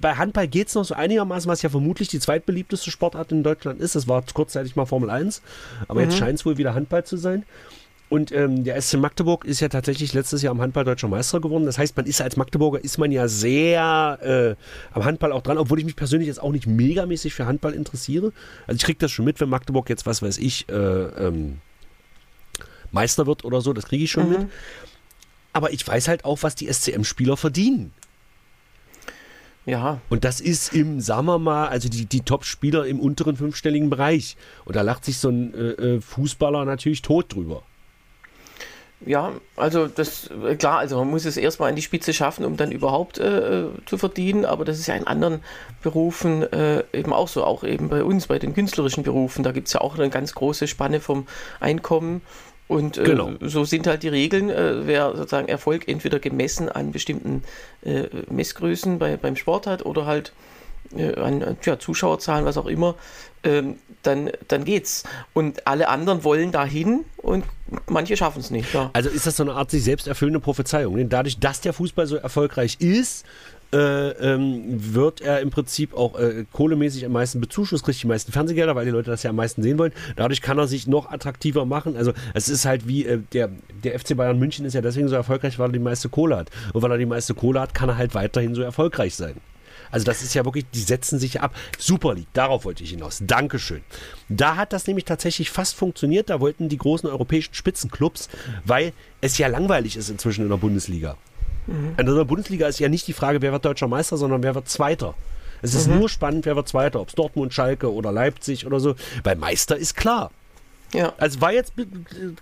bei 0.00 0.14
Handball 0.14 0.46
geht 0.48 0.68
es 0.68 0.74
noch 0.74 0.84
so 0.84 0.94
einigermaßen, 0.94 1.50
was 1.50 1.62
ja 1.62 1.70
vermutlich 1.70 2.08
die 2.08 2.20
zweitbeliebteste 2.20 2.90
Sportart 2.90 3.32
in 3.32 3.42
Deutschland 3.42 3.80
ist. 3.80 3.94
Das 3.94 4.06
war 4.06 4.22
kurzzeitig 4.34 4.76
mal 4.76 4.86
Formel 4.86 5.10
1, 5.10 5.42
aber 5.88 6.00
mhm. 6.00 6.10
jetzt 6.10 6.18
scheint 6.18 6.38
es 6.38 6.46
wohl 6.46 6.58
wieder 6.58 6.74
Handball 6.74 7.04
zu 7.04 7.16
sein. 7.16 7.44
Und 8.10 8.30
ähm, 8.32 8.64
der 8.64 8.80
SC 8.80 8.98
Magdeburg 8.98 9.44
ist 9.44 9.60
ja 9.60 9.68
tatsächlich 9.68 10.12
letztes 10.12 10.42
Jahr 10.42 10.52
am 10.52 10.60
Handball 10.60 10.84
deutscher 10.84 11.08
Meister 11.08 11.40
geworden. 11.40 11.64
Das 11.64 11.78
heißt, 11.78 11.96
man 11.96 12.06
ist 12.06 12.20
als 12.20 12.36
Magdeburger 12.36 12.84
ist 12.84 12.98
man 12.98 13.10
ja 13.10 13.26
sehr 13.26 14.18
äh, 14.22 14.94
am 14.94 15.04
Handball 15.04 15.32
auch 15.32 15.42
dran, 15.42 15.58
obwohl 15.58 15.78
ich 15.78 15.84
mich 15.84 15.96
persönlich 15.96 16.28
jetzt 16.28 16.40
auch 16.40 16.52
nicht 16.52 16.66
megamäßig 16.66 17.34
für 17.34 17.46
Handball 17.46 17.72
interessiere. 17.72 18.32
Also 18.66 18.76
ich 18.76 18.84
kriege 18.84 18.98
das 18.98 19.10
schon 19.10 19.24
mit, 19.24 19.40
wenn 19.40 19.48
Magdeburg 19.48 19.88
jetzt, 19.88 20.04
was 20.04 20.22
weiß 20.22 20.38
ich, 20.38 20.68
äh, 20.68 20.74
ähm, 20.74 21.58
Meister 22.92 23.26
wird 23.26 23.44
oder 23.44 23.60
so, 23.62 23.72
das 23.72 23.86
kriege 23.86 24.04
ich 24.04 24.10
schon 24.10 24.28
mhm. 24.28 24.30
mit. 24.30 24.48
Aber 25.54 25.72
ich 25.72 25.86
weiß 25.86 26.08
halt 26.08 26.26
auch, 26.26 26.42
was 26.42 26.54
die 26.54 26.70
SCM-Spieler 26.70 27.38
verdienen. 27.38 27.92
Ja. 29.64 30.00
Und 30.10 30.24
das 30.24 30.42
ist 30.42 30.74
im, 30.74 31.00
sagen 31.00 31.26
wir 31.26 31.38
mal, 31.38 31.68
also 31.68 31.88
die, 31.88 32.04
die 32.04 32.20
Top-Spieler 32.20 32.84
im 32.86 33.00
unteren 33.00 33.36
fünfstelligen 33.36 33.88
Bereich. 33.88 34.36
Und 34.66 34.76
da 34.76 34.82
lacht 34.82 35.06
sich 35.06 35.18
so 35.18 35.30
ein 35.30 35.54
äh, 35.54 35.94
äh 35.96 36.00
Fußballer 36.02 36.66
natürlich 36.66 37.00
tot 37.00 37.32
drüber. 37.32 37.62
Ja, 39.06 39.32
also 39.56 39.86
das, 39.86 40.30
äh, 40.30 40.56
klar, 40.56 40.78
also 40.78 40.96
man 40.98 41.10
muss 41.10 41.26
es 41.26 41.36
erstmal 41.36 41.68
an 41.68 41.76
die 41.76 41.82
Spitze 41.82 42.14
schaffen, 42.14 42.44
um 42.44 42.56
dann 42.56 42.72
überhaupt 42.72 43.18
äh, 43.18 43.66
zu 43.84 43.98
verdienen, 43.98 44.44
aber 44.44 44.64
das 44.64 44.78
ist 44.78 44.86
ja 44.86 44.94
in 44.94 45.06
anderen 45.06 45.40
Berufen 45.82 46.42
äh, 46.52 46.84
eben 46.92 47.12
auch 47.12 47.28
so, 47.28 47.44
auch 47.44 47.64
eben 47.64 47.88
bei 47.88 48.02
uns, 48.02 48.28
bei 48.28 48.38
den 48.38 48.54
künstlerischen 48.54 49.02
Berufen, 49.02 49.42
da 49.44 49.52
gibt 49.52 49.66
es 49.66 49.74
ja 49.74 49.82
auch 49.82 49.98
eine 49.98 50.08
ganz 50.08 50.34
große 50.34 50.68
Spanne 50.68 51.00
vom 51.00 51.26
Einkommen 51.60 52.22
und 52.66 52.96
äh, 52.96 53.04
genau. 53.04 53.32
so 53.40 53.64
sind 53.64 53.86
halt 53.86 54.02
die 54.02 54.08
Regeln, 54.08 54.48
äh, 54.48 54.86
wer 54.86 55.14
sozusagen 55.16 55.48
Erfolg 55.48 55.88
entweder 55.88 56.18
gemessen 56.18 56.68
an 56.68 56.92
bestimmten 56.92 57.42
äh, 57.82 58.04
Messgrößen 58.30 58.98
bei, 58.98 59.16
beim 59.16 59.36
Sport 59.36 59.66
hat 59.66 59.84
oder 59.84 60.06
halt 60.06 60.32
äh, 60.96 61.14
an 61.14 61.56
ja, 61.62 61.78
Zuschauerzahlen, 61.78 62.44
was 62.44 62.56
auch 62.56 62.66
immer, 62.66 62.94
ähm, 63.42 63.76
dann, 64.02 64.30
dann 64.48 64.64
geht's. 64.64 65.04
Und 65.32 65.66
alle 65.66 65.88
anderen 65.88 66.24
wollen 66.24 66.52
dahin 66.52 67.04
und 67.18 67.44
manche 67.86 68.16
schaffen 68.16 68.40
es 68.40 68.50
nicht. 68.50 68.72
Ja. 68.72 68.90
Also 68.92 69.10
ist 69.10 69.26
das 69.26 69.36
so 69.36 69.42
eine 69.42 69.52
Art 69.52 69.70
sich 69.70 69.84
selbst 69.84 70.06
erfüllende 70.06 70.40
Prophezeiung. 70.40 71.08
Dadurch, 71.08 71.38
dass 71.38 71.60
der 71.60 71.72
Fußball 71.72 72.06
so 72.06 72.16
erfolgreich 72.16 72.76
ist, 72.80 73.26
äh, 73.72 74.10
ähm, 74.10 74.62
wird 74.94 75.20
er 75.20 75.40
im 75.40 75.50
Prinzip 75.50 75.94
auch 75.94 76.18
äh, 76.18 76.44
kohlemäßig 76.52 77.04
am 77.06 77.12
meisten 77.12 77.40
bezuschusst, 77.40 77.84
kriegt 77.84 78.02
die 78.02 78.06
meisten 78.06 78.32
Fernsehgelder, 78.32 78.74
weil 78.74 78.84
die 78.84 78.90
Leute 78.90 79.10
das 79.10 79.22
ja 79.22 79.30
am 79.30 79.36
meisten 79.36 79.62
sehen 79.62 79.78
wollen. 79.78 79.92
Dadurch 80.16 80.42
kann 80.42 80.58
er 80.58 80.66
sich 80.66 80.86
noch 80.86 81.10
attraktiver 81.10 81.64
machen. 81.64 81.96
Also 81.96 82.12
es 82.34 82.48
ist 82.48 82.64
halt 82.64 82.86
wie 82.88 83.06
äh, 83.06 83.20
der, 83.32 83.50
der 83.82 83.98
FC 83.98 84.16
Bayern 84.16 84.38
München 84.38 84.64
ist 84.64 84.74
ja 84.74 84.80
deswegen 84.80 85.08
so 85.08 85.14
erfolgreich, 85.14 85.58
weil 85.58 85.70
er 85.70 85.72
die 85.72 85.78
meiste 85.78 86.08
Kohle 86.08 86.36
hat. 86.36 86.50
Und 86.72 86.82
weil 86.82 86.90
er 86.90 86.98
die 86.98 87.06
meiste 87.06 87.34
Kohle 87.34 87.60
hat, 87.60 87.74
kann 87.74 87.88
er 87.88 87.96
halt 87.96 88.14
weiterhin 88.14 88.54
so 88.54 88.62
erfolgreich 88.62 89.14
sein. 89.14 89.34
Also 89.90 90.06
das 90.06 90.22
ist 90.22 90.34
ja 90.34 90.44
wirklich, 90.44 90.64
die 90.74 90.80
setzen 90.80 91.20
sich 91.20 91.40
ab. 91.40 91.54
Super 91.78 92.14
League, 92.14 92.26
darauf 92.32 92.64
wollte 92.64 92.82
ich 92.82 92.90
hinaus. 92.90 93.20
Dankeschön. 93.24 93.82
Da 94.28 94.56
hat 94.56 94.72
das 94.72 94.88
nämlich 94.88 95.04
tatsächlich 95.04 95.50
fast 95.50 95.76
funktioniert. 95.76 96.30
Da 96.30 96.40
wollten 96.40 96.68
die 96.68 96.78
großen 96.78 97.08
europäischen 97.08 97.54
Spitzenclubs, 97.54 98.28
weil 98.64 98.92
es 99.20 99.38
ja 99.38 99.46
langweilig 99.46 99.96
ist 99.96 100.08
inzwischen 100.08 100.42
in 100.42 100.48
der 100.48 100.56
Bundesliga. 100.56 101.16
Mhm. 101.66 101.94
In 101.96 102.06
der 102.06 102.24
Bundesliga 102.24 102.66
ist 102.68 102.78
ja 102.78 102.88
nicht 102.88 103.06
die 103.06 103.12
Frage, 103.12 103.42
wer 103.42 103.52
wird 103.52 103.64
deutscher 103.64 103.88
Meister, 103.88 104.16
sondern 104.16 104.42
wer 104.42 104.54
wird 104.54 104.68
Zweiter. 104.68 105.14
Es 105.62 105.74
ist 105.74 105.88
mhm. 105.88 106.00
nur 106.00 106.08
spannend, 106.08 106.44
wer 106.44 106.56
wird 106.56 106.68
Zweiter, 106.68 107.00
ob 107.00 107.08
es 107.08 107.14
Dortmund, 107.14 107.54
Schalke 107.54 107.92
oder 107.92 108.12
Leipzig 108.12 108.66
oder 108.66 108.80
so. 108.80 108.94
Weil 109.22 109.36
Meister 109.36 109.76
ist 109.76 109.96
klar. 109.96 110.30
Ja. 110.92 111.12
Also 111.18 111.40
war 111.40 111.52
jetzt 111.52 111.72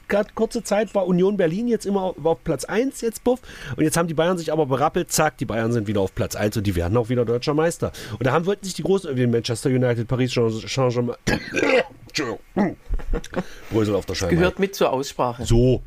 gerade 0.09 0.29
kurze 0.35 0.63
Zeit 0.63 0.95
war 0.95 1.07
Union 1.07 1.39
Berlin 1.39 1.69
jetzt 1.69 1.87
immer 1.87 2.15
auf 2.23 2.45
Platz 2.45 2.65
1 2.65 3.01
jetzt 3.01 3.25
buff 3.25 3.41
und 3.77 3.83
jetzt 3.83 3.97
haben 3.97 4.09
die 4.09 4.15
Bayern 4.15 4.37
sich 4.37 4.53
aber 4.53 4.67
berappelt, 4.67 5.11
zack, 5.11 5.39
die 5.39 5.47
Bayern 5.47 5.73
sind 5.73 5.87
wieder 5.87 6.03
auf 6.03 6.15
Platz 6.15 6.37
1 6.37 6.59
und 6.59 6.67
die 6.67 6.77
werden 6.77 6.97
auch 6.99 7.09
wieder 7.09 7.25
deutscher 7.25 7.55
Meister. 7.55 7.93
Und 8.13 8.27
da 8.27 8.33
haben 8.33 8.45
wollten 8.45 8.65
sich 8.65 8.75
die 8.75 8.83
großen 8.83 9.17
wie 9.17 9.27
Manchester 9.27 9.71
United, 9.71 10.07
Paris 10.07 10.35
Saint-Germain 10.35 11.17
Brösel 13.71 13.95
auf 13.95 14.05
der 14.05 14.15
Scheibe. 14.15 14.37
Gehört 14.37 14.59
mit 14.59 14.75
zur 14.75 14.93
Aussprache. 14.93 15.47
So. 15.47 15.83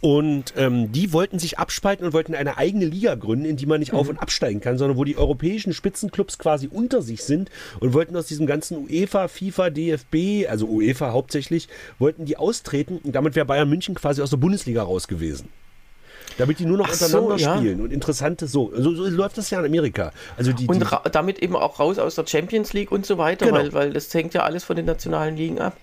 Und 0.00 0.54
ähm, 0.56 0.92
die 0.92 1.12
wollten 1.12 1.38
sich 1.38 1.58
abspalten 1.58 2.06
und 2.06 2.12
wollten 2.12 2.34
eine 2.34 2.56
eigene 2.56 2.84
Liga 2.84 3.16
gründen, 3.16 3.44
in 3.44 3.56
die 3.56 3.66
man 3.66 3.80
nicht 3.80 3.92
mhm. 3.92 3.98
auf- 3.98 4.08
und 4.08 4.18
absteigen 4.18 4.60
kann, 4.60 4.78
sondern 4.78 4.96
wo 4.96 5.04
die 5.04 5.16
europäischen 5.16 5.72
Spitzenclubs 5.72 6.38
quasi 6.38 6.68
unter 6.68 7.02
sich 7.02 7.24
sind 7.24 7.50
und 7.80 7.94
wollten 7.94 8.16
aus 8.16 8.26
diesem 8.26 8.46
ganzen 8.46 8.88
UEFA, 8.88 9.28
FIFA, 9.28 9.70
DFB, 9.70 10.48
also 10.48 10.66
UEFA 10.66 11.12
hauptsächlich, 11.12 11.68
wollten 11.98 12.26
die 12.26 12.36
austreten 12.36 12.98
und 13.02 13.14
damit 13.14 13.34
wäre 13.34 13.46
Bayern 13.46 13.68
München 13.68 13.94
quasi 13.94 14.22
aus 14.22 14.30
der 14.30 14.36
Bundesliga 14.36 14.82
raus 14.82 15.08
gewesen 15.08 15.48
damit 16.38 16.58
die 16.60 16.66
nur 16.66 16.78
noch 16.78 16.88
Ach 16.88 16.92
untereinander 16.92 17.38
so, 17.38 17.44
ja. 17.44 17.56
spielen 17.56 17.80
und 17.80 17.92
interessante 17.92 18.46
so. 18.46 18.72
so. 18.74 18.94
so. 18.94 19.06
läuft 19.08 19.36
das 19.38 19.50
ja 19.50 19.58
in 19.58 19.66
Amerika. 19.66 20.12
Also 20.36 20.52
die, 20.52 20.66
und 20.66 20.84
damit 21.12 21.40
eben 21.40 21.56
auch 21.56 21.80
raus 21.80 21.98
aus 21.98 22.14
der 22.14 22.26
Champions 22.26 22.72
League 22.72 22.92
und 22.92 23.04
so 23.04 23.18
weiter, 23.18 23.46
genau. 23.46 23.58
weil, 23.58 23.72
weil 23.72 23.92
das 23.92 24.12
hängt 24.14 24.34
ja 24.34 24.44
alles 24.44 24.64
von 24.64 24.76
den 24.76 24.86
nationalen 24.86 25.36
Ligen 25.36 25.58
ab. 25.60 25.76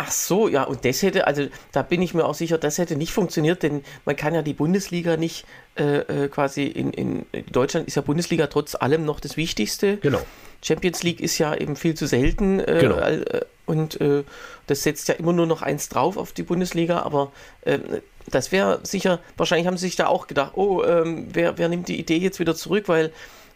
Ach 0.00 0.12
so, 0.12 0.46
ja, 0.46 0.62
und 0.62 0.84
das 0.84 1.02
hätte, 1.02 1.26
also 1.26 1.48
da 1.72 1.82
bin 1.82 2.00
ich 2.02 2.14
mir 2.14 2.24
auch 2.24 2.34
sicher, 2.34 2.56
das 2.56 2.78
hätte 2.78 2.94
nicht 2.94 3.10
funktioniert, 3.10 3.64
denn 3.64 3.82
man 4.04 4.14
kann 4.14 4.32
ja 4.32 4.42
die 4.42 4.52
Bundesliga 4.52 5.16
nicht 5.16 5.44
äh, 5.76 6.24
äh 6.24 6.28
quasi 6.28 6.66
in, 6.66 6.92
in, 6.92 7.26
Deutschland 7.50 7.88
ist 7.88 7.96
ja 7.96 8.02
Bundesliga 8.02 8.46
trotz 8.46 8.76
allem 8.76 9.04
noch 9.04 9.18
das 9.18 9.36
Wichtigste. 9.36 9.96
Genau. 9.96 10.20
Champions 10.62 11.02
League 11.02 11.20
ist 11.20 11.36
ja 11.38 11.52
eben 11.52 11.74
viel 11.74 11.94
zu 11.94 12.06
selten 12.06 12.60
äh, 12.60 12.78
genau. 12.80 12.98
äh, 12.98 13.40
und 13.66 14.00
äh, 14.00 14.22
das 14.68 14.84
setzt 14.84 15.08
ja 15.08 15.14
immer 15.14 15.32
nur 15.32 15.46
noch 15.46 15.62
eins 15.62 15.88
drauf 15.88 16.16
auf 16.16 16.30
die 16.30 16.44
Bundesliga, 16.44 17.02
aber 17.02 17.32
ähm, 17.66 17.82
das 18.30 18.52
wäre 18.52 18.78
sicher, 18.84 19.18
wahrscheinlich 19.36 19.66
haben 19.66 19.78
sie 19.78 19.86
sich 19.86 19.96
da 19.96 20.06
auch 20.06 20.28
gedacht, 20.28 20.52
oh, 20.54 20.84
ähm, 20.84 21.26
wer, 21.32 21.58
wer 21.58 21.68
nimmt 21.68 21.88
die 21.88 21.98
Idee 21.98 22.18
jetzt 22.18 22.38
wieder 22.38 22.54
zurück, 22.54 22.84
weil 22.86 23.12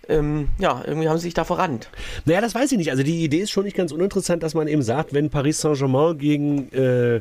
ähm, 0.09 0.49
ja, 0.59 0.83
irgendwie 0.87 1.09
haben 1.09 1.19
sie 1.19 1.25
sich 1.25 1.35
da 1.35 1.45
verrannt. 1.45 1.88
Naja, 2.25 2.41
das 2.41 2.55
weiß 2.55 2.73
ich 2.73 2.79
nicht. 2.79 2.91
Also 2.91 3.03
die 3.03 3.25
Idee 3.25 3.38
ist 3.38 3.51
schon 3.51 3.65
nicht 3.65 3.77
ganz 3.77 3.93
uninteressant, 3.93 4.43
dass 4.43 4.55
man 4.55 4.69
eben 4.69 4.83
sagt, 4.83 5.12
wenn 5.12 5.31
Paris 5.31 5.61
Saint-Germain 5.61 6.19
gegen 6.19 6.73
äh, 6.73 7.21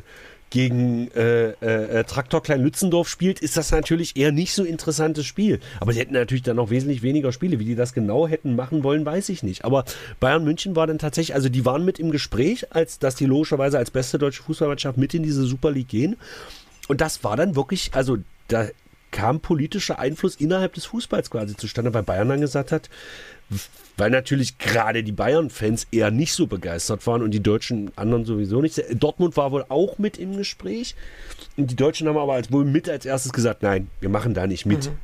gegen 0.52 1.10
äh, 1.12 1.52
äh, 1.62 2.00
äh 2.00 2.04
Traktor 2.04 2.42
Klein-Lützendorf 2.42 3.08
spielt, 3.08 3.40
ist 3.40 3.56
das 3.56 3.70
natürlich 3.70 4.16
eher 4.18 4.32
nicht 4.32 4.52
so 4.52 4.64
interessantes 4.64 5.24
Spiel. 5.24 5.60
Aber 5.80 5.94
sie 5.94 6.00
hätten 6.00 6.12
natürlich 6.12 6.42
dann 6.42 6.56
noch 6.56 6.68
wesentlich 6.68 7.02
weniger 7.02 7.32
Spiele. 7.32 7.58
Wie 7.58 7.64
die 7.64 7.74
das 7.74 7.94
genau 7.94 8.28
hätten 8.28 8.54
machen 8.54 8.84
wollen, 8.84 9.06
weiß 9.06 9.30
ich 9.30 9.42
nicht. 9.42 9.64
Aber 9.64 9.84
Bayern 10.20 10.44
München 10.44 10.76
war 10.76 10.86
dann 10.86 10.98
tatsächlich, 10.98 11.34
also 11.34 11.48
die 11.48 11.64
waren 11.64 11.86
mit 11.86 11.98
im 11.98 12.10
Gespräch, 12.10 12.66
als 12.70 12.98
dass 12.98 13.14
die 13.14 13.24
logischerweise 13.24 13.78
als 13.78 13.90
beste 13.90 14.18
deutsche 14.18 14.42
Fußballmannschaft 14.42 14.98
mit 14.98 15.14
in 15.14 15.22
diese 15.22 15.44
Super 15.44 15.70
League 15.70 15.88
gehen. 15.88 16.16
Und 16.86 17.00
das 17.00 17.24
war 17.24 17.38
dann 17.38 17.56
wirklich, 17.56 17.90
also 17.94 18.18
da 18.48 18.68
kam 19.12 19.40
politischer 19.40 20.00
Einfluss 20.00 20.34
innerhalb 20.36 20.74
des 20.74 20.86
Fußballs 20.86 21.30
quasi 21.30 21.56
zustande, 21.56 21.94
weil 21.94 22.02
Bayern 22.02 22.28
dann 22.28 22.40
gesagt 22.40 22.72
hat, 22.72 22.90
weil 23.96 24.10
natürlich 24.10 24.58
gerade 24.58 25.04
die 25.04 25.12
Bayern-Fans 25.12 25.86
eher 25.92 26.10
nicht 26.10 26.32
so 26.32 26.46
begeistert 26.46 27.06
waren 27.06 27.22
und 27.22 27.30
die 27.30 27.42
deutschen 27.42 27.92
anderen 27.96 28.24
sowieso 28.24 28.60
nicht. 28.60 28.82
Dortmund 28.94 29.36
war 29.36 29.52
wohl 29.52 29.64
auch 29.68 29.98
mit 29.98 30.18
im 30.18 30.36
Gespräch. 30.36 30.96
Und 31.56 31.70
die 31.70 31.76
Deutschen 31.76 32.08
haben 32.08 32.16
aber 32.16 32.32
als 32.32 32.50
wohl 32.50 32.64
mit 32.64 32.88
als 32.88 33.06
erstes 33.06 33.32
gesagt, 33.32 33.62
nein, 33.62 33.88
wir 34.00 34.08
machen 34.08 34.34
da 34.34 34.46
nicht 34.46 34.66
mit. 34.66 34.90
Mhm. 34.90 34.98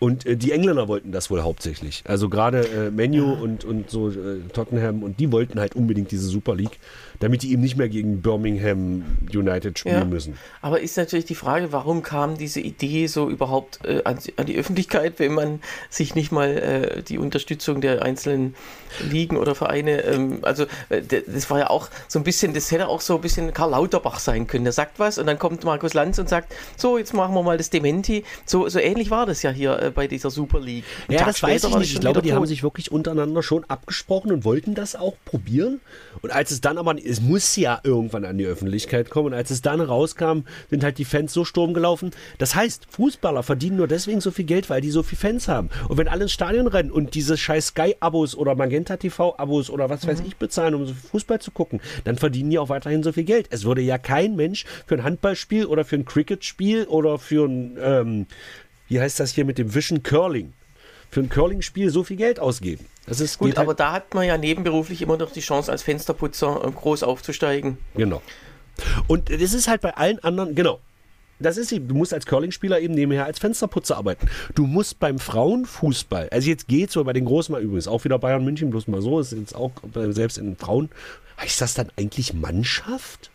Und 0.00 0.26
äh, 0.26 0.36
die 0.36 0.52
Engländer 0.52 0.86
wollten 0.86 1.10
das 1.10 1.28
wohl 1.28 1.42
hauptsächlich. 1.42 2.04
Also 2.06 2.28
gerade 2.28 2.60
äh, 2.60 2.90
Menu 2.90 3.32
und, 3.32 3.64
und 3.64 3.90
so 3.90 4.10
äh, 4.10 4.40
Tottenham 4.52 5.02
und 5.02 5.18
die 5.18 5.32
wollten 5.32 5.58
halt 5.58 5.74
unbedingt 5.74 6.12
diese 6.12 6.26
Super 6.28 6.54
League, 6.54 6.78
damit 7.18 7.42
die 7.42 7.52
eben 7.52 7.62
nicht 7.62 7.76
mehr 7.76 7.88
gegen 7.88 8.22
Birmingham 8.22 9.02
United 9.32 9.78
spielen 9.78 9.94
ja. 9.96 10.04
müssen. 10.04 10.38
Aber 10.62 10.80
ist 10.80 10.96
natürlich 10.96 11.24
die 11.24 11.34
Frage, 11.34 11.72
warum 11.72 12.04
kam 12.04 12.38
diese 12.38 12.60
Idee 12.60 13.08
so 13.08 13.28
überhaupt 13.28 13.84
äh, 13.84 14.02
an, 14.04 14.18
an, 14.36 14.46
die 14.46 14.56
Öffentlichkeit, 14.56 15.18
wenn 15.18 15.34
man 15.34 15.60
sich 15.90 16.14
nicht 16.14 16.30
mal 16.30 16.48
äh, 16.48 17.02
die 17.02 17.18
Unterstützung 17.18 17.80
der 17.80 18.02
einzelnen 18.02 18.54
Ligen 19.10 19.36
oder 19.36 19.56
Vereine, 19.56 20.04
ähm, 20.04 20.38
also 20.42 20.64
äh, 20.90 21.02
das 21.02 21.50
war 21.50 21.58
ja 21.58 21.70
auch 21.70 21.88
so 22.06 22.20
ein 22.20 22.24
bisschen, 22.24 22.54
das 22.54 22.70
hätte 22.70 22.86
auch 22.86 23.00
so 23.00 23.16
ein 23.16 23.20
bisschen 23.20 23.52
Karl 23.52 23.70
Lauterbach 23.70 24.20
sein 24.20 24.46
können. 24.46 24.62
Der 24.62 24.72
sagt 24.72 25.00
was 25.00 25.18
und 25.18 25.26
dann 25.26 25.40
kommt 25.40 25.64
Markus 25.64 25.94
Lanz 25.94 26.20
und 26.20 26.28
sagt, 26.28 26.54
so 26.76 26.98
jetzt 26.98 27.14
machen 27.14 27.34
wir 27.34 27.42
mal 27.42 27.58
das 27.58 27.70
Dementi. 27.70 28.22
So, 28.46 28.68
so 28.68 28.78
ähnlich 28.78 29.10
war 29.10 29.26
das 29.26 29.42
ja 29.42 29.50
hier 29.50 29.87
äh, 29.88 29.90
bei 29.90 30.06
dieser 30.06 30.30
Super 30.30 30.60
League. 30.60 30.84
Ein 31.08 31.12
ja, 31.12 31.18
Tag 31.20 31.28
das 31.28 31.42
weiß 31.42 31.64
ich 31.64 31.76
nicht. 31.76 31.94
Ich 31.94 32.00
glaube, 32.00 32.22
die 32.22 32.30
tot. 32.30 32.36
haben 32.36 32.46
sich 32.46 32.62
wirklich 32.62 32.92
untereinander 32.92 33.42
schon 33.42 33.64
abgesprochen 33.64 34.32
und 34.32 34.44
wollten 34.44 34.74
das 34.74 34.96
auch 34.96 35.14
probieren. 35.24 35.80
Und 36.22 36.32
als 36.32 36.50
es 36.50 36.60
dann 36.60 36.78
aber, 36.78 36.94
es 37.02 37.20
muss 37.20 37.56
ja 37.56 37.80
irgendwann 37.82 38.24
an 38.24 38.38
die 38.38 38.46
Öffentlichkeit 38.46 39.10
kommen. 39.10 39.28
Und 39.28 39.34
als 39.34 39.50
es 39.50 39.62
dann 39.62 39.80
rauskam, 39.80 40.40
sind 40.70 40.84
halt 40.84 40.98
die 40.98 41.04
Fans 41.04 41.32
so 41.32 41.44
Sturm 41.44 41.74
gelaufen. 41.74 42.10
Das 42.38 42.54
heißt, 42.54 42.86
Fußballer 42.90 43.42
verdienen 43.42 43.76
nur 43.76 43.88
deswegen 43.88 44.20
so 44.20 44.30
viel 44.30 44.44
Geld, 44.44 44.70
weil 44.70 44.80
die 44.80 44.90
so 44.90 45.02
viele 45.02 45.20
Fans 45.20 45.48
haben. 45.48 45.70
Und 45.88 45.98
wenn 45.98 46.08
alle 46.08 46.22
ins 46.22 46.32
Stadion 46.32 46.66
rennen 46.66 46.90
und 46.90 47.14
diese 47.14 47.36
scheiß 47.36 47.68
Sky-Abos 47.68 48.34
oder 48.34 48.54
Magenta 48.54 48.96
TV-Abos 48.96 49.70
oder 49.70 49.90
was 49.90 50.06
weiß 50.06 50.20
mhm. 50.20 50.28
ich 50.28 50.36
bezahlen, 50.36 50.74
um 50.74 50.86
so 50.86 50.94
Fußball 50.94 51.40
zu 51.40 51.50
gucken, 51.50 51.80
dann 52.04 52.16
verdienen 52.16 52.50
die 52.50 52.58
auch 52.58 52.68
weiterhin 52.68 53.02
so 53.02 53.12
viel 53.12 53.24
Geld. 53.24 53.46
Es 53.50 53.64
würde 53.64 53.82
ja 53.82 53.98
kein 53.98 54.36
Mensch 54.36 54.64
für 54.86 54.94
ein 54.94 55.04
Handballspiel 55.04 55.66
oder 55.66 55.84
für 55.84 55.96
ein 55.96 56.04
Cricketspiel 56.04 56.84
oder 56.84 57.18
für 57.18 57.46
ein 57.46 57.76
ähm, 57.80 58.26
wie 58.88 59.00
heißt 59.00 59.20
das 59.20 59.32
hier 59.32 59.44
mit 59.44 59.58
dem 59.58 59.74
Wischen 59.74 60.02
Curling, 60.02 60.52
für 61.10 61.20
ein 61.20 61.28
Curling-Spiel 61.28 61.90
so 61.90 62.04
viel 62.04 62.16
Geld 62.16 62.40
ausgeben. 62.40 62.84
Das 63.06 63.20
ist 63.20 63.38
gut, 63.38 63.56
aber 63.56 63.68
halt 63.68 63.80
da 63.80 63.92
hat 63.92 64.14
man 64.14 64.26
ja 64.26 64.36
nebenberuflich 64.36 65.00
immer 65.00 65.16
noch 65.16 65.32
die 65.32 65.40
Chance, 65.40 65.72
als 65.72 65.82
Fensterputzer 65.82 66.62
äh, 66.64 66.70
groß 66.70 67.02
aufzusteigen. 67.02 67.78
Genau. 67.94 68.20
Und 69.06 69.30
das 69.30 69.54
ist 69.54 69.68
halt 69.68 69.80
bei 69.80 69.96
allen 69.96 70.22
anderen, 70.22 70.54
genau. 70.54 70.80
Das 71.40 71.56
ist, 71.56 71.70
du 71.70 71.94
musst 71.94 72.12
als 72.12 72.26
Curling-Spieler 72.26 72.80
eben 72.80 72.94
nebenher 72.94 73.24
als 73.24 73.38
Fensterputzer 73.38 73.96
arbeiten. 73.96 74.28
Du 74.54 74.66
musst 74.66 74.98
beim 74.98 75.18
Frauenfußball, 75.18 76.28
also 76.30 76.48
jetzt 76.48 76.66
geht 76.66 76.90
so 76.90 77.04
bei 77.04 77.12
den 77.12 77.24
Großen 77.24 77.52
mal 77.52 77.62
übrigens 77.62 77.86
auch 77.86 78.04
wieder 78.04 78.18
Bayern 78.18 78.44
München, 78.44 78.70
bloß 78.70 78.88
mal 78.88 79.00
so, 79.00 79.20
ist 79.20 79.32
jetzt 79.32 79.54
auch 79.54 79.70
selbst 79.94 80.38
in 80.38 80.46
den 80.46 80.56
Frauen. 80.56 80.90
Heißt 81.40 81.60
das 81.60 81.74
dann 81.74 81.90
eigentlich 81.96 82.34
Mannschaft? 82.34 83.30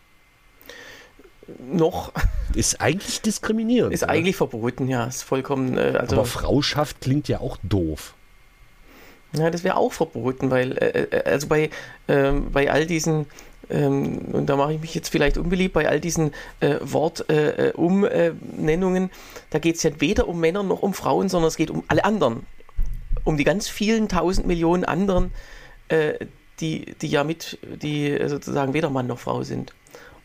Noch. 1.70 2.12
Ist 2.54 2.80
eigentlich 2.80 3.22
diskriminierend. 3.22 3.92
Ist 3.92 4.02
ne? 4.02 4.08
eigentlich 4.08 4.36
verboten, 4.36 4.88
ja. 4.88 5.04
Ist 5.04 5.22
vollkommen. 5.22 5.76
Äh, 5.76 5.98
also, 5.98 6.16
Aber 6.16 6.24
Frauschaft 6.24 7.00
klingt 7.00 7.28
ja 7.28 7.40
auch 7.40 7.58
doof. 7.62 8.14
Ja, 9.36 9.50
das 9.50 9.64
wäre 9.64 9.76
auch 9.76 9.92
verboten, 9.92 10.50
weil, 10.50 10.78
äh, 10.78 11.08
äh, 11.10 11.24
also 11.24 11.48
bei, 11.48 11.68
ähm, 12.06 12.52
bei 12.52 12.70
all 12.70 12.86
diesen, 12.86 13.26
ähm, 13.68 14.18
und 14.32 14.46
da 14.46 14.54
mache 14.56 14.74
ich 14.74 14.80
mich 14.80 14.94
jetzt 14.94 15.08
vielleicht 15.08 15.36
unbeliebt, 15.38 15.74
bei 15.74 15.88
all 15.88 15.98
diesen 15.98 16.30
äh, 16.60 16.76
Wortumnennungen, 16.80 19.10
da 19.50 19.58
geht 19.58 19.74
es 19.76 19.82
ja 19.82 19.90
weder 20.00 20.28
um 20.28 20.38
Männer 20.38 20.62
noch 20.62 20.82
um 20.82 20.94
Frauen, 20.94 21.28
sondern 21.28 21.48
es 21.48 21.56
geht 21.56 21.70
um 21.70 21.82
alle 21.88 22.04
anderen. 22.04 22.46
Um 23.24 23.36
die 23.36 23.44
ganz 23.44 23.68
vielen 23.68 24.08
tausend 24.08 24.46
Millionen 24.46 24.84
anderen, 24.84 25.32
äh, 25.88 26.14
die, 26.60 26.94
die 27.00 27.08
ja 27.08 27.24
mit, 27.24 27.58
die 27.82 28.16
sozusagen 28.26 28.74
weder 28.74 28.90
Mann 28.90 29.08
noch 29.08 29.18
Frau 29.18 29.42
sind. 29.42 29.72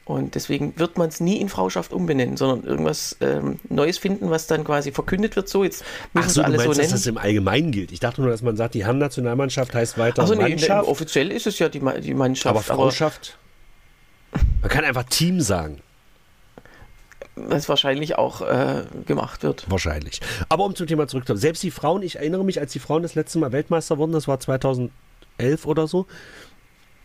Und 0.10 0.34
deswegen 0.34 0.74
wird 0.76 0.98
man 0.98 1.10
es 1.10 1.20
nie 1.20 1.40
in 1.40 1.50
Frauschaft 1.50 1.94
umbenennen, 1.94 2.36
sondern 2.36 2.68
irgendwas 2.68 3.16
ähm, 3.22 3.60
Neues 3.70 4.00
finden, 4.00 4.32
was 4.32 4.48
dann 4.48 4.64
quasi 4.64 4.92
verkündet 4.92 5.36
wird. 5.36 5.48
So, 5.48 5.64
jetzt 5.64 5.84
müssen 6.14 6.30
Ach 6.30 6.34
so, 6.34 6.42
alle 6.42 6.58
meinst, 6.58 6.64
so 6.64 6.70
dass 6.70 6.78
nennen. 6.80 6.92
das 6.94 7.06
im 7.06 7.18
Allgemeinen 7.20 7.72
gilt. 7.72 7.92
Ich 7.92 8.00
dachte 8.00 8.22
nur, 8.22 8.32
dass 8.32 8.42
man 8.42 8.58
sagt, 8.58 8.74
die 8.74 8.84
Herren-Nationalmannschaft 8.84 9.76
heißt 9.76 10.00
weiter 10.00 10.24
Also 10.24 10.34
nee, 10.34 10.46
nee, 10.46 10.50
Mannschaft, 10.50 10.88
offiziell 10.88 11.32
ist 11.32 11.46
es 11.46 11.60
ja 11.60 11.70
die, 11.70 11.80
die 12.02 12.16
Mannschaft. 12.16 12.56
aber 12.56 12.64
Frauschaft? 12.64 13.38
Man 14.62 14.70
kann 14.72 14.84
einfach 14.84 15.04
Team 15.04 15.42
sagen, 15.42 15.80
was 17.36 17.70
wahrscheinlich 17.70 18.18
auch 18.18 18.42
äh, 18.42 18.86
gemacht 19.06 19.44
wird. 19.44 19.70
wahrscheinlich. 19.70 20.22
Aber 20.50 20.66
um 20.66 20.74
zum 20.74 20.88
Thema 20.88 21.08
zurückzukommen, 21.08 21.40
selbst 21.40 21.62
die 21.62 21.70
Frauen, 21.70 22.02
ich 22.02 22.16
erinnere 22.16 22.44
mich, 22.44 22.60
als 22.60 22.72
die 22.72 22.80
Frauen 22.80 23.04
das 23.04 23.14
letzte 23.14 23.38
Mal 23.38 23.52
Weltmeister 23.52 24.00
wurden, 24.00 24.14
das 24.14 24.28
war 24.28 24.40
2011 24.40 24.90
oder 25.66 25.86
so, 25.86 26.08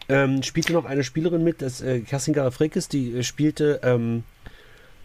ähm, 0.08 0.42
spielte 0.42 0.72
noch 0.72 0.84
eine 0.84 1.04
Spielerin 1.04 1.42
mit, 1.44 1.62
das 1.62 1.80
äh, 1.80 2.00
Kerstin 2.00 2.34
Garafrekis, 2.34 2.88
die 2.88 3.18
äh, 3.18 3.22
spielte, 3.22 3.80
ähm, 3.82 4.24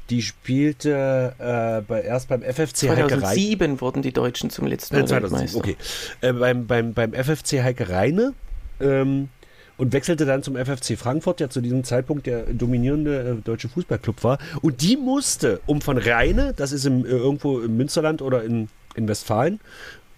die 0.10 0.22
spielte 0.22 1.34
äh, 1.38 1.82
bei, 1.88 2.02
erst 2.02 2.30
beim 2.30 2.42
FFC 2.42 2.90
Heike 2.90 3.04
Reine. 3.04 3.20
2007 3.22 3.82
wurden 3.82 4.02
die 4.02 4.12
Deutschen 4.12 4.50
zum 4.50 4.66
letzten 4.68 4.96
Äh, 4.96 5.00
Mal 5.02 5.08
2007, 5.08 5.54
Weltmeister. 5.54 5.58
okay. 5.60 6.28
Äh, 6.28 6.34
beim, 6.34 6.68
beim, 6.68 6.94
beim 6.94 7.14
FFC 7.14 7.62
Heike 7.64 7.90
Reine 7.90 8.34
ähm, 8.82 9.30
und 9.78 9.94
wechselte 9.94 10.26
dann 10.26 10.44
zum 10.44 10.56
FFC 10.58 10.98
Frankfurt, 10.98 11.40
der 11.40 11.50
zu 11.50 11.62
diesem 11.62 11.84
Zeitpunkt 11.84 12.26
der 12.26 12.42
dominierende 12.48 13.38
äh, 13.40 13.42
deutsche 13.44 13.70
Fußballclub 13.70 14.24
war. 14.24 14.40
Und 14.62 14.82
die 14.82 14.98
musste, 14.98 15.62
um 15.68 15.80
von 15.82 15.98
Rheine, 15.98 16.54
das 16.58 16.72
ist 16.72 16.86
im, 16.86 17.06
äh, 17.06 17.10
irgendwo 17.10 17.60
im 17.60 17.78
Münsterland 17.78 18.22
oder 18.22 18.44
in, 18.44 18.68
in 18.96 19.08
Westfalen, 19.08 19.60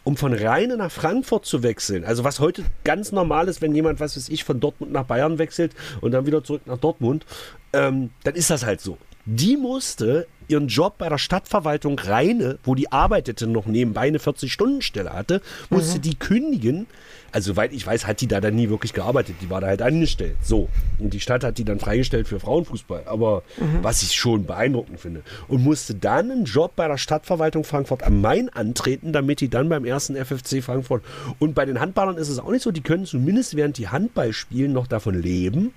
um 0.04 0.18
von 0.18 0.34
Rheine 0.34 0.78
nach 0.78 0.92
Frankfurt 0.92 1.46
zu 1.46 1.64
wechseln. 1.64 2.04
Also 2.06 2.24
was 2.24 2.40
heute 2.40 2.64
ganz 2.84 3.12
normal 3.12 3.48
ist, 3.48 3.62
wenn 3.62 3.76
jemand, 3.76 4.00
was 4.00 4.18
weiß 4.18 4.30
ich, 4.30 4.44
von 4.44 4.60
Dortmund 4.60 4.92
nach 4.92 5.06
Bayern 5.06 5.38
wechselt 5.38 5.74
und 6.02 6.12
dann 6.12 6.26
wieder 6.26 6.44
zurück 6.44 6.62
nach 6.66 6.78
Dortmund, 6.78 7.26
ähm, 7.74 8.10
dann 8.24 8.36
ist 8.36 8.50
das 8.50 8.66
halt 8.66 8.82
so. 8.82 8.98
Die 9.26 9.58
musste 9.58 10.28
ihren 10.48 10.68
Job 10.68 10.98
bei 10.98 11.10
der 11.10 11.18
Stadtverwaltung 11.18 11.98
Rheine, 11.98 12.60
wo 12.64 12.76
die 12.76 12.92
arbeitete, 12.92 13.48
noch 13.48 13.66
nebenbei 13.66 14.02
eine 14.02 14.18
40-Stunden-Stelle 14.18 15.14
hatte, 15.14 15.42
musste 15.70 16.00
die 16.00 16.16
kündigen. 16.16 16.88
Also, 17.32 17.54
soweit 17.54 17.72
ich 17.72 17.88
weiß, 17.88 18.06
hat 18.08 18.20
die 18.20 18.28
da 18.28 18.42
dann 18.42 18.56
nie 18.56 18.70
wirklich 18.70 18.94
gearbeitet. 18.94 19.38
Die 19.42 19.50
war 19.50 19.62
da 19.62 19.68
halt 19.68 19.82
angestellt. 19.82 20.36
So. 20.44 20.68
Und 21.00 21.14
die 21.14 21.22
Stadt 21.22 21.46
hat 21.46 21.58
die 21.58 21.64
dann 21.64 21.80
freigestellt 21.80 22.28
für 22.28 22.42
Frauenfußball. 22.42 23.04
Aber 23.06 23.44
was 23.82 24.02
ich 24.02 24.14
schon 24.14 24.46
beeindruckend 24.46 25.00
finde. 25.00 25.22
Und 25.48 25.64
musste 25.64 25.96
dann 25.96 26.30
einen 26.30 26.46
Job 26.46 26.76
bei 26.76 26.88
der 26.88 26.98
Stadtverwaltung 26.98 27.64
Frankfurt 27.64 28.04
am 28.04 28.20
Main 28.20 28.50
antreten, 28.50 29.14
damit 29.14 29.40
die 29.40 29.50
dann 29.50 29.70
beim 29.70 29.86
ersten 29.86 30.16
FFC 30.18 30.62
Frankfurt. 30.62 31.04
Und 31.40 31.56
bei 31.56 31.66
den 31.66 31.80
Handballern 31.80 32.18
ist 32.18 32.28
es 32.28 32.40
auch 32.40 32.52
nicht 32.52 32.64
so. 32.64 32.72
Die 32.72 32.82
können 32.82 33.06
zumindest 33.06 33.56
während 33.56 33.78
die 33.78 33.88
Handball 33.88 34.34
spielen 34.34 34.74
noch 34.74 34.88
davon 34.88 35.22
leben. 35.22 35.74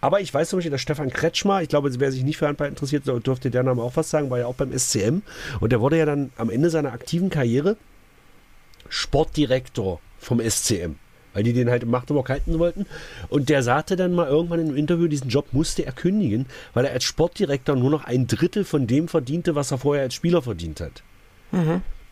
Aber 0.00 0.20
ich 0.20 0.32
weiß 0.34 0.48
zum 0.48 0.58
Beispiel, 0.58 0.72
dass 0.72 0.80
Stefan 0.80 1.10
Kretschmer, 1.10 1.62
ich 1.62 1.68
glaube, 1.68 1.90
wer 1.98 2.10
sich 2.10 2.24
nicht 2.24 2.36
für 2.36 2.48
Handball 2.48 2.68
interessiert, 2.68 3.06
dürfte 3.06 3.50
der 3.50 3.62
Name 3.62 3.82
auch 3.82 3.96
was 3.96 4.10
sagen, 4.10 4.30
war 4.30 4.38
ja 4.38 4.46
auch 4.46 4.54
beim 4.54 4.76
SCM. 4.76 5.22
Und 5.60 5.70
der 5.70 5.80
wurde 5.80 5.98
ja 5.98 6.06
dann 6.06 6.30
am 6.36 6.50
Ende 6.50 6.70
seiner 6.70 6.92
aktiven 6.92 7.30
Karriere 7.30 7.76
Sportdirektor 8.88 10.00
vom 10.18 10.40
SCM. 10.40 10.96
Weil 11.32 11.44
die 11.44 11.52
den 11.52 11.70
halt 11.70 11.84
im 11.84 11.90
Magdeburg 11.90 12.28
halten 12.28 12.58
wollten. 12.58 12.86
Und 13.28 13.50
der 13.50 13.62
sagte 13.62 13.94
dann 13.94 14.14
mal 14.14 14.26
irgendwann 14.26 14.66
im 14.66 14.76
Interview, 14.76 15.06
diesen 15.06 15.28
Job 15.28 15.46
musste 15.52 15.86
er 15.86 15.92
kündigen, 15.92 16.46
weil 16.74 16.84
er 16.86 16.92
als 16.92 17.04
Sportdirektor 17.04 17.76
nur 17.76 17.90
noch 17.90 18.02
ein 18.02 18.26
Drittel 18.26 18.64
von 18.64 18.88
dem 18.88 19.06
verdiente, 19.06 19.54
was 19.54 19.70
er 19.70 19.78
vorher 19.78 20.02
als 20.02 20.14
Spieler 20.14 20.42
verdient 20.42 20.80
hat. 20.80 21.04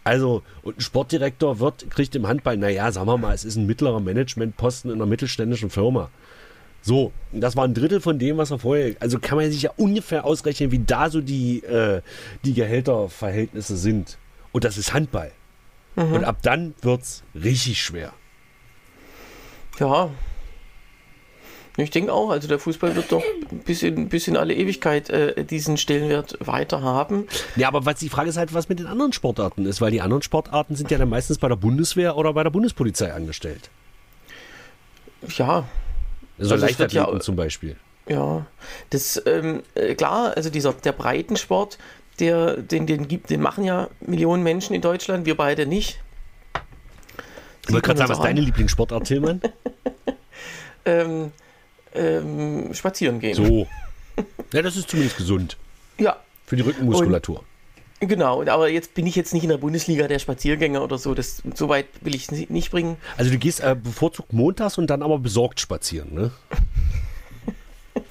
Also, 0.05 0.43
und 0.63 0.79
ein 0.79 0.81
Sportdirektor 0.81 1.59
wird, 1.59 1.91
kriegt 1.91 2.15
im 2.15 2.29
Handball, 2.29 2.57
naja, 2.57 2.93
sagen 2.93 3.09
wir 3.09 3.19
mal, 3.19 3.35
es 3.35 3.45
ist 3.45 3.57
ein 3.57 3.67
mittlerer 3.67 4.01
Managementposten 4.01 4.91
in 4.91 4.97
einer 4.99 5.07
mittelständischen 5.07 5.69
Firma. 5.69 6.11
So, 6.81 7.12
das 7.33 7.57
war 7.57 7.64
ein 7.64 7.75
Drittel 7.75 8.01
von 8.01 8.19
dem, 8.19 8.38
was 8.38 8.51
er 8.51 8.59
vorher. 8.59 8.95
Also 9.01 9.19
kann 9.19 9.37
man 9.37 9.51
sich 9.51 9.62
ja 9.62 9.71
ungefähr 9.77 10.25
ausrechnen, 10.25 10.71
wie 10.71 10.79
da 10.79 11.11
so 11.11 11.21
die, 11.21 11.62
äh, 11.64 12.03
die 12.45 12.55
Gehälterverhältnisse 12.55 13.77
sind. 13.77 14.17
Und 14.53 14.64
das 14.64 14.79
ist 14.79 14.95
Handball. 14.95 15.33
Und 15.99 16.25
ab 16.25 16.38
dann 16.43 16.75
wird's 16.81 17.25
richtig 17.35 17.83
schwer. 17.83 18.12
Ja. 19.81 20.11
Ich 21.77 21.91
denke 21.91 22.12
auch, 22.12 22.31
also 22.31 22.47
der 22.47 22.61
Fußball 22.61 22.95
wird 22.95 23.11
doch 23.11 23.23
bis 23.64 23.83
in, 23.83 24.09
bis 24.09 24.29
in 24.29 24.37
alle 24.37 24.55
Ewigkeit 24.55 25.11
äh, 25.11 25.45
diesen 25.45 25.77
Stellenwert 25.77 26.37
weiter 26.41 26.83
haben. 26.83 27.27
Ja, 27.57 27.69
aber 27.69 27.85
was 27.85 27.99
die 27.99 28.09
Frage 28.09 28.31
ist 28.31 28.37
halt, 28.37 28.55
was 28.55 28.69
mit 28.69 28.79
den 28.79 28.87
anderen 28.87 29.12
Sportarten 29.12 29.67
ist, 29.67 29.81
weil 29.81 29.91
die 29.91 30.01
anderen 30.01 30.23
Sportarten 30.23 30.77
sind 30.77 30.91
ja 30.91 30.99
dann 30.99 31.09
meistens 31.09 31.38
bei 31.38 31.49
der 31.49 31.57
Bundeswehr 31.57 32.17
oder 32.17 32.33
bei 32.33 32.43
der 32.43 32.51
Bundespolizei 32.51 33.12
angestellt. 33.12 33.71
Ja, 35.37 35.69
Also, 36.38 36.55
Also 36.55 36.66
es 36.66 36.79
wird 36.79 36.92
ja- 36.92 37.01
Leichtathleten 37.03 37.20
zum 37.22 37.37
Beispiel. 37.37 37.77
ja. 38.09 38.46
Das, 38.90 39.20
ähm, 39.27 39.62
äh, 39.74 39.94
klar, 39.94 40.33
also 40.37 40.51
dieser, 40.51 40.72
der 40.72 40.92
Breitensport, 40.92 41.79
der, 42.20 42.57
den, 42.57 42.87
den 42.87 43.07
gibt, 43.09 43.31
den 43.31 43.40
machen 43.40 43.64
ja 43.64 43.88
Millionen 44.01 44.42
Menschen 44.42 44.74
in 44.74 44.81
Deutschland, 44.83 45.27
wir 45.27 45.37
beide 45.37 45.66
nicht. 45.66 46.01
Ich 47.66 47.72
wollte 47.74 47.87
gerade 47.87 47.98
sagen, 47.98 48.11
was 48.11 48.16
so 48.16 48.22
ist 48.22 48.27
deine. 48.27 48.40
Lieblingssportart, 48.40 49.05
Tillmann? 49.05 49.40
Ähm, 50.85 51.33
ähm, 51.94 52.72
spazieren 52.72 53.20
gehen. 53.20 53.35
So. 53.35 53.66
Ja, 54.55 54.62
das 54.62 54.77
ist 54.77 54.88
zumindest 54.88 55.18
gesund. 55.18 55.59
Ja, 55.98 56.16
Für 56.46 56.57
die 56.57 56.62
Rückenmuskulatur. 56.62 57.44
Genau. 58.01 58.43
Aber 58.45 58.69
jetzt 58.69 58.95
bin 58.95 59.07
ich 59.07 59.17
jetzt 59.17 59.33
nicht 59.35 59.43
in 59.43 59.49
der 59.51 59.59
Bundesliga 59.59 60.09
der 60.09 60.19
Spaziergänger 60.19 60.83
oder 60.83 60.99
so. 60.99 61.15
Das, 61.15 61.43
so 61.55 61.69
weit 61.69 61.87
will 62.01 62.15
ich 62.15 62.31
es 62.31 62.51
nicht 62.51 62.71
bringen. 62.71 62.97
Also 63.17 63.31
du 63.31 63.39
gehst 63.39 63.61
äh, 63.61 63.77
bevorzugt 63.81 64.33
montags 64.33 64.79
und 64.79 64.89
dann 64.89 65.03
aber 65.03 65.19
besorgt 65.19 65.61
spazieren, 65.61 66.15
ne? 66.15 66.31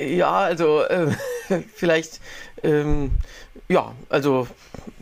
Ja, 0.00 0.32
also 0.40 0.82
äh, 0.84 1.08
vielleicht, 1.74 2.20
ähm, 2.62 3.10
ja, 3.68 3.92
also, 4.08 4.48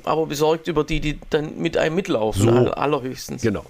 aber 0.03 0.27
besorgt 0.27 0.67
über 0.67 0.83
die, 0.83 0.99
die 1.01 1.21
dann 1.31 1.57
mit 1.59 1.77
einem 1.77 1.95
mitlaufen, 1.95 2.43
So. 2.43 2.49
aller, 2.51 2.77
allerhöchstens. 2.77 3.43
Genau. 3.43 3.65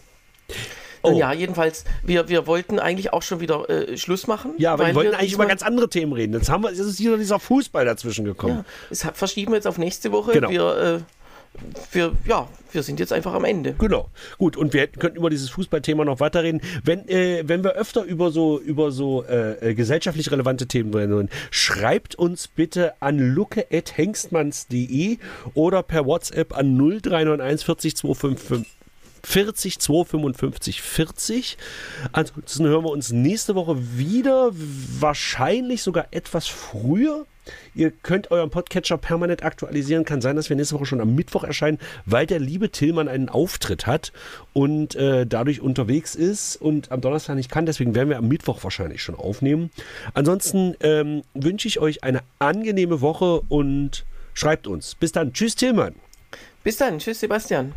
Oh. 1.03 1.19
Ja, 1.19 1.33
jedenfalls, 1.33 1.85
wir, 2.03 2.29
wir 2.29 2.47
wollten 2.47 2.79
eigentlich 2.79 3.13
auch 3.13 3.23
schon 3.23 3.41
wieder 3.41 3.69
äh, 3.71 3.97
Schluss 3.97 4.27
machen. 4.27 4.53
Ja, 4.59 4.73
aber 4.75 4.87
wir 4.87 4.95
wollten 4.95 5.15
eigentlich 5.15 5.33
über 5.35 5.47
ganz 5.47 5.63
andere 5.63 5.89
Themen 5.89 6.13
reden. 6.13 6.35
Jetzt 6.35 6.51
haben 6.51 6.63
wir, 6.65 6.71
jetzt 6.71 6.81
ist 6.81 6.99
wieder 7.01 7.17
dieser 7.19 7.39
Fußball 7.39 7.85
dazwischen 7.85 8.25
gekommen. 8.25 8.59
Ja, 8.59 8.65
das 8.91 9.05
hat- 9.05 9.17
verschieben 9.17 9.53
wir 9.53 9.57
jetzt 9.57 9.67
auf 9.67 9.79
nächste 9.79 10.13
Woche. 10.13 10.33
Genau. 10.33 10.51
Wir, 10.51 10.77
äh, 10.77 10.99
wir, 11.93 12.13
ja, 12.27 12.47
wir 12.73 12.83
sind 12.83 13.01
jetzt 13.01 13.13
einfach 13.13 13.33
am 13.33 13.45
Ende. 13.45 13.75
Genau. 13.79 14.09
Gut, 14.37 14.57
und 14.57 14.75
wir 14.75 14.83
hätten, 14.83 14.99
könnten 15.01 15.17
über 15.17 15.31
dieses 15.31 15.49
Fußballthema 15.51 16.05
noch 16.05 16.21
weiterreden. 16.21 16.61
Wenn, 16.85 17.09
äh, 17.09 17.43
wenn 17.47 17.65
wir 17.65 17.73
öfter 17.73 18.03
über 18.05 18.31
so, 18.31 18.61
über 18.61 18.93
so 18.93 19.25
äh, 19.25 19.71
äh, 19.71 19.75
gesellschaftlich 19.75 20.31
relevante 20.31 20.67
Themen 20.67 20.93
reden 20.95 21.15
wollen, 21.15 21.31
schreibt 21.51 22.15
uns 22.17 22.49
bitte 22.49 22.93
an 23.01 23.19
lucke.hengstmanns.de 23.19 25.19
oder 25.55 25.83
per 25.83 26.05
WhatsApp 26.07 26.57
an 26.57 26.77
0391 26.77 27.65
40 27.65 27.97
255 27.97 28.67
40 29.29 29.79
255 29.79 30.81
40. 30.81 31.59
Ansonsten 32.12 32.67
hören 32.67 32.85
wir 32.85 32.91
uns 32.91 33.12
nächste 33.12 33.55
Woche 33.55 33.77
wieder, 33.99 34.51
wahrscheinlich 34.53 35.83
sogar 35.83 36.07
etwas 36.12 36.47
früher. 36.47 37.27
Ihr 37.75 37.91
könnt 37.91 38.31
euren 38.31 38.49
Podcatcher 38.49 38.97
permanent 38.97 39.43
aktualisieren. 39.43 40.07
Kann 40.07 40.23
sein, 40.23 40.37
dass 40.37 40.49
wir 40.49 40.57
nächste 40.57 40.77
Woche 40.77 40.87
schon 40.87 41.03
am 41.03 41.14
Mittwoch 41.14 41.45
erscheinen, 41.45 41.79
weil 42.07 42.27
der 42.27 42.38
liebe 42.38 42.71
Tillmann 42.71 43.07
einen 43.07 43.29
Auftritt 43.29 43.87
hat 43.87 44.13
und 44.55 44.94
äh, 44.94 45.27
dadurch 45.27 45.61
unterwegs 45.61 46.15
ist 46.15 46.57
und 46.57 46.90
am 46.90 47.02
Donnerstag 47.02 47.37
nicht 47.37 47.50
kann. 47.50 47.67
Deswegen 47.67 47.94
werden 47.94 48.09
wir 48.09 48.17
am 48.17 48.29
Mittwoch 48.29 48.65
wahrscheinlich 48.65 49.02
schon 49.02 49.15
aufnehmen. 49.15 49.71
Ansonsten 50.15 50.75
ähm, 50.81 51.23
wünsche 51.35 51.69
ich 51.69 51.81
euch 51.81 52.02
eine 52.02 52.21
angenehme 52.38 53.02
Woche 53.02 53.42
und 53.48 54.07
schreibt 54.33 54.67
uns. 54.67 54.94
Bis 54.94 55.13
dann. 55.13 55.35
Tschüss, 55.35 55.55
Tillmann. 55.55 55.94
Bis 56.65 56.79
dann. 56.79 56.98
Tschüss, 56.98 57.21
Sebastian. 57.21 57.75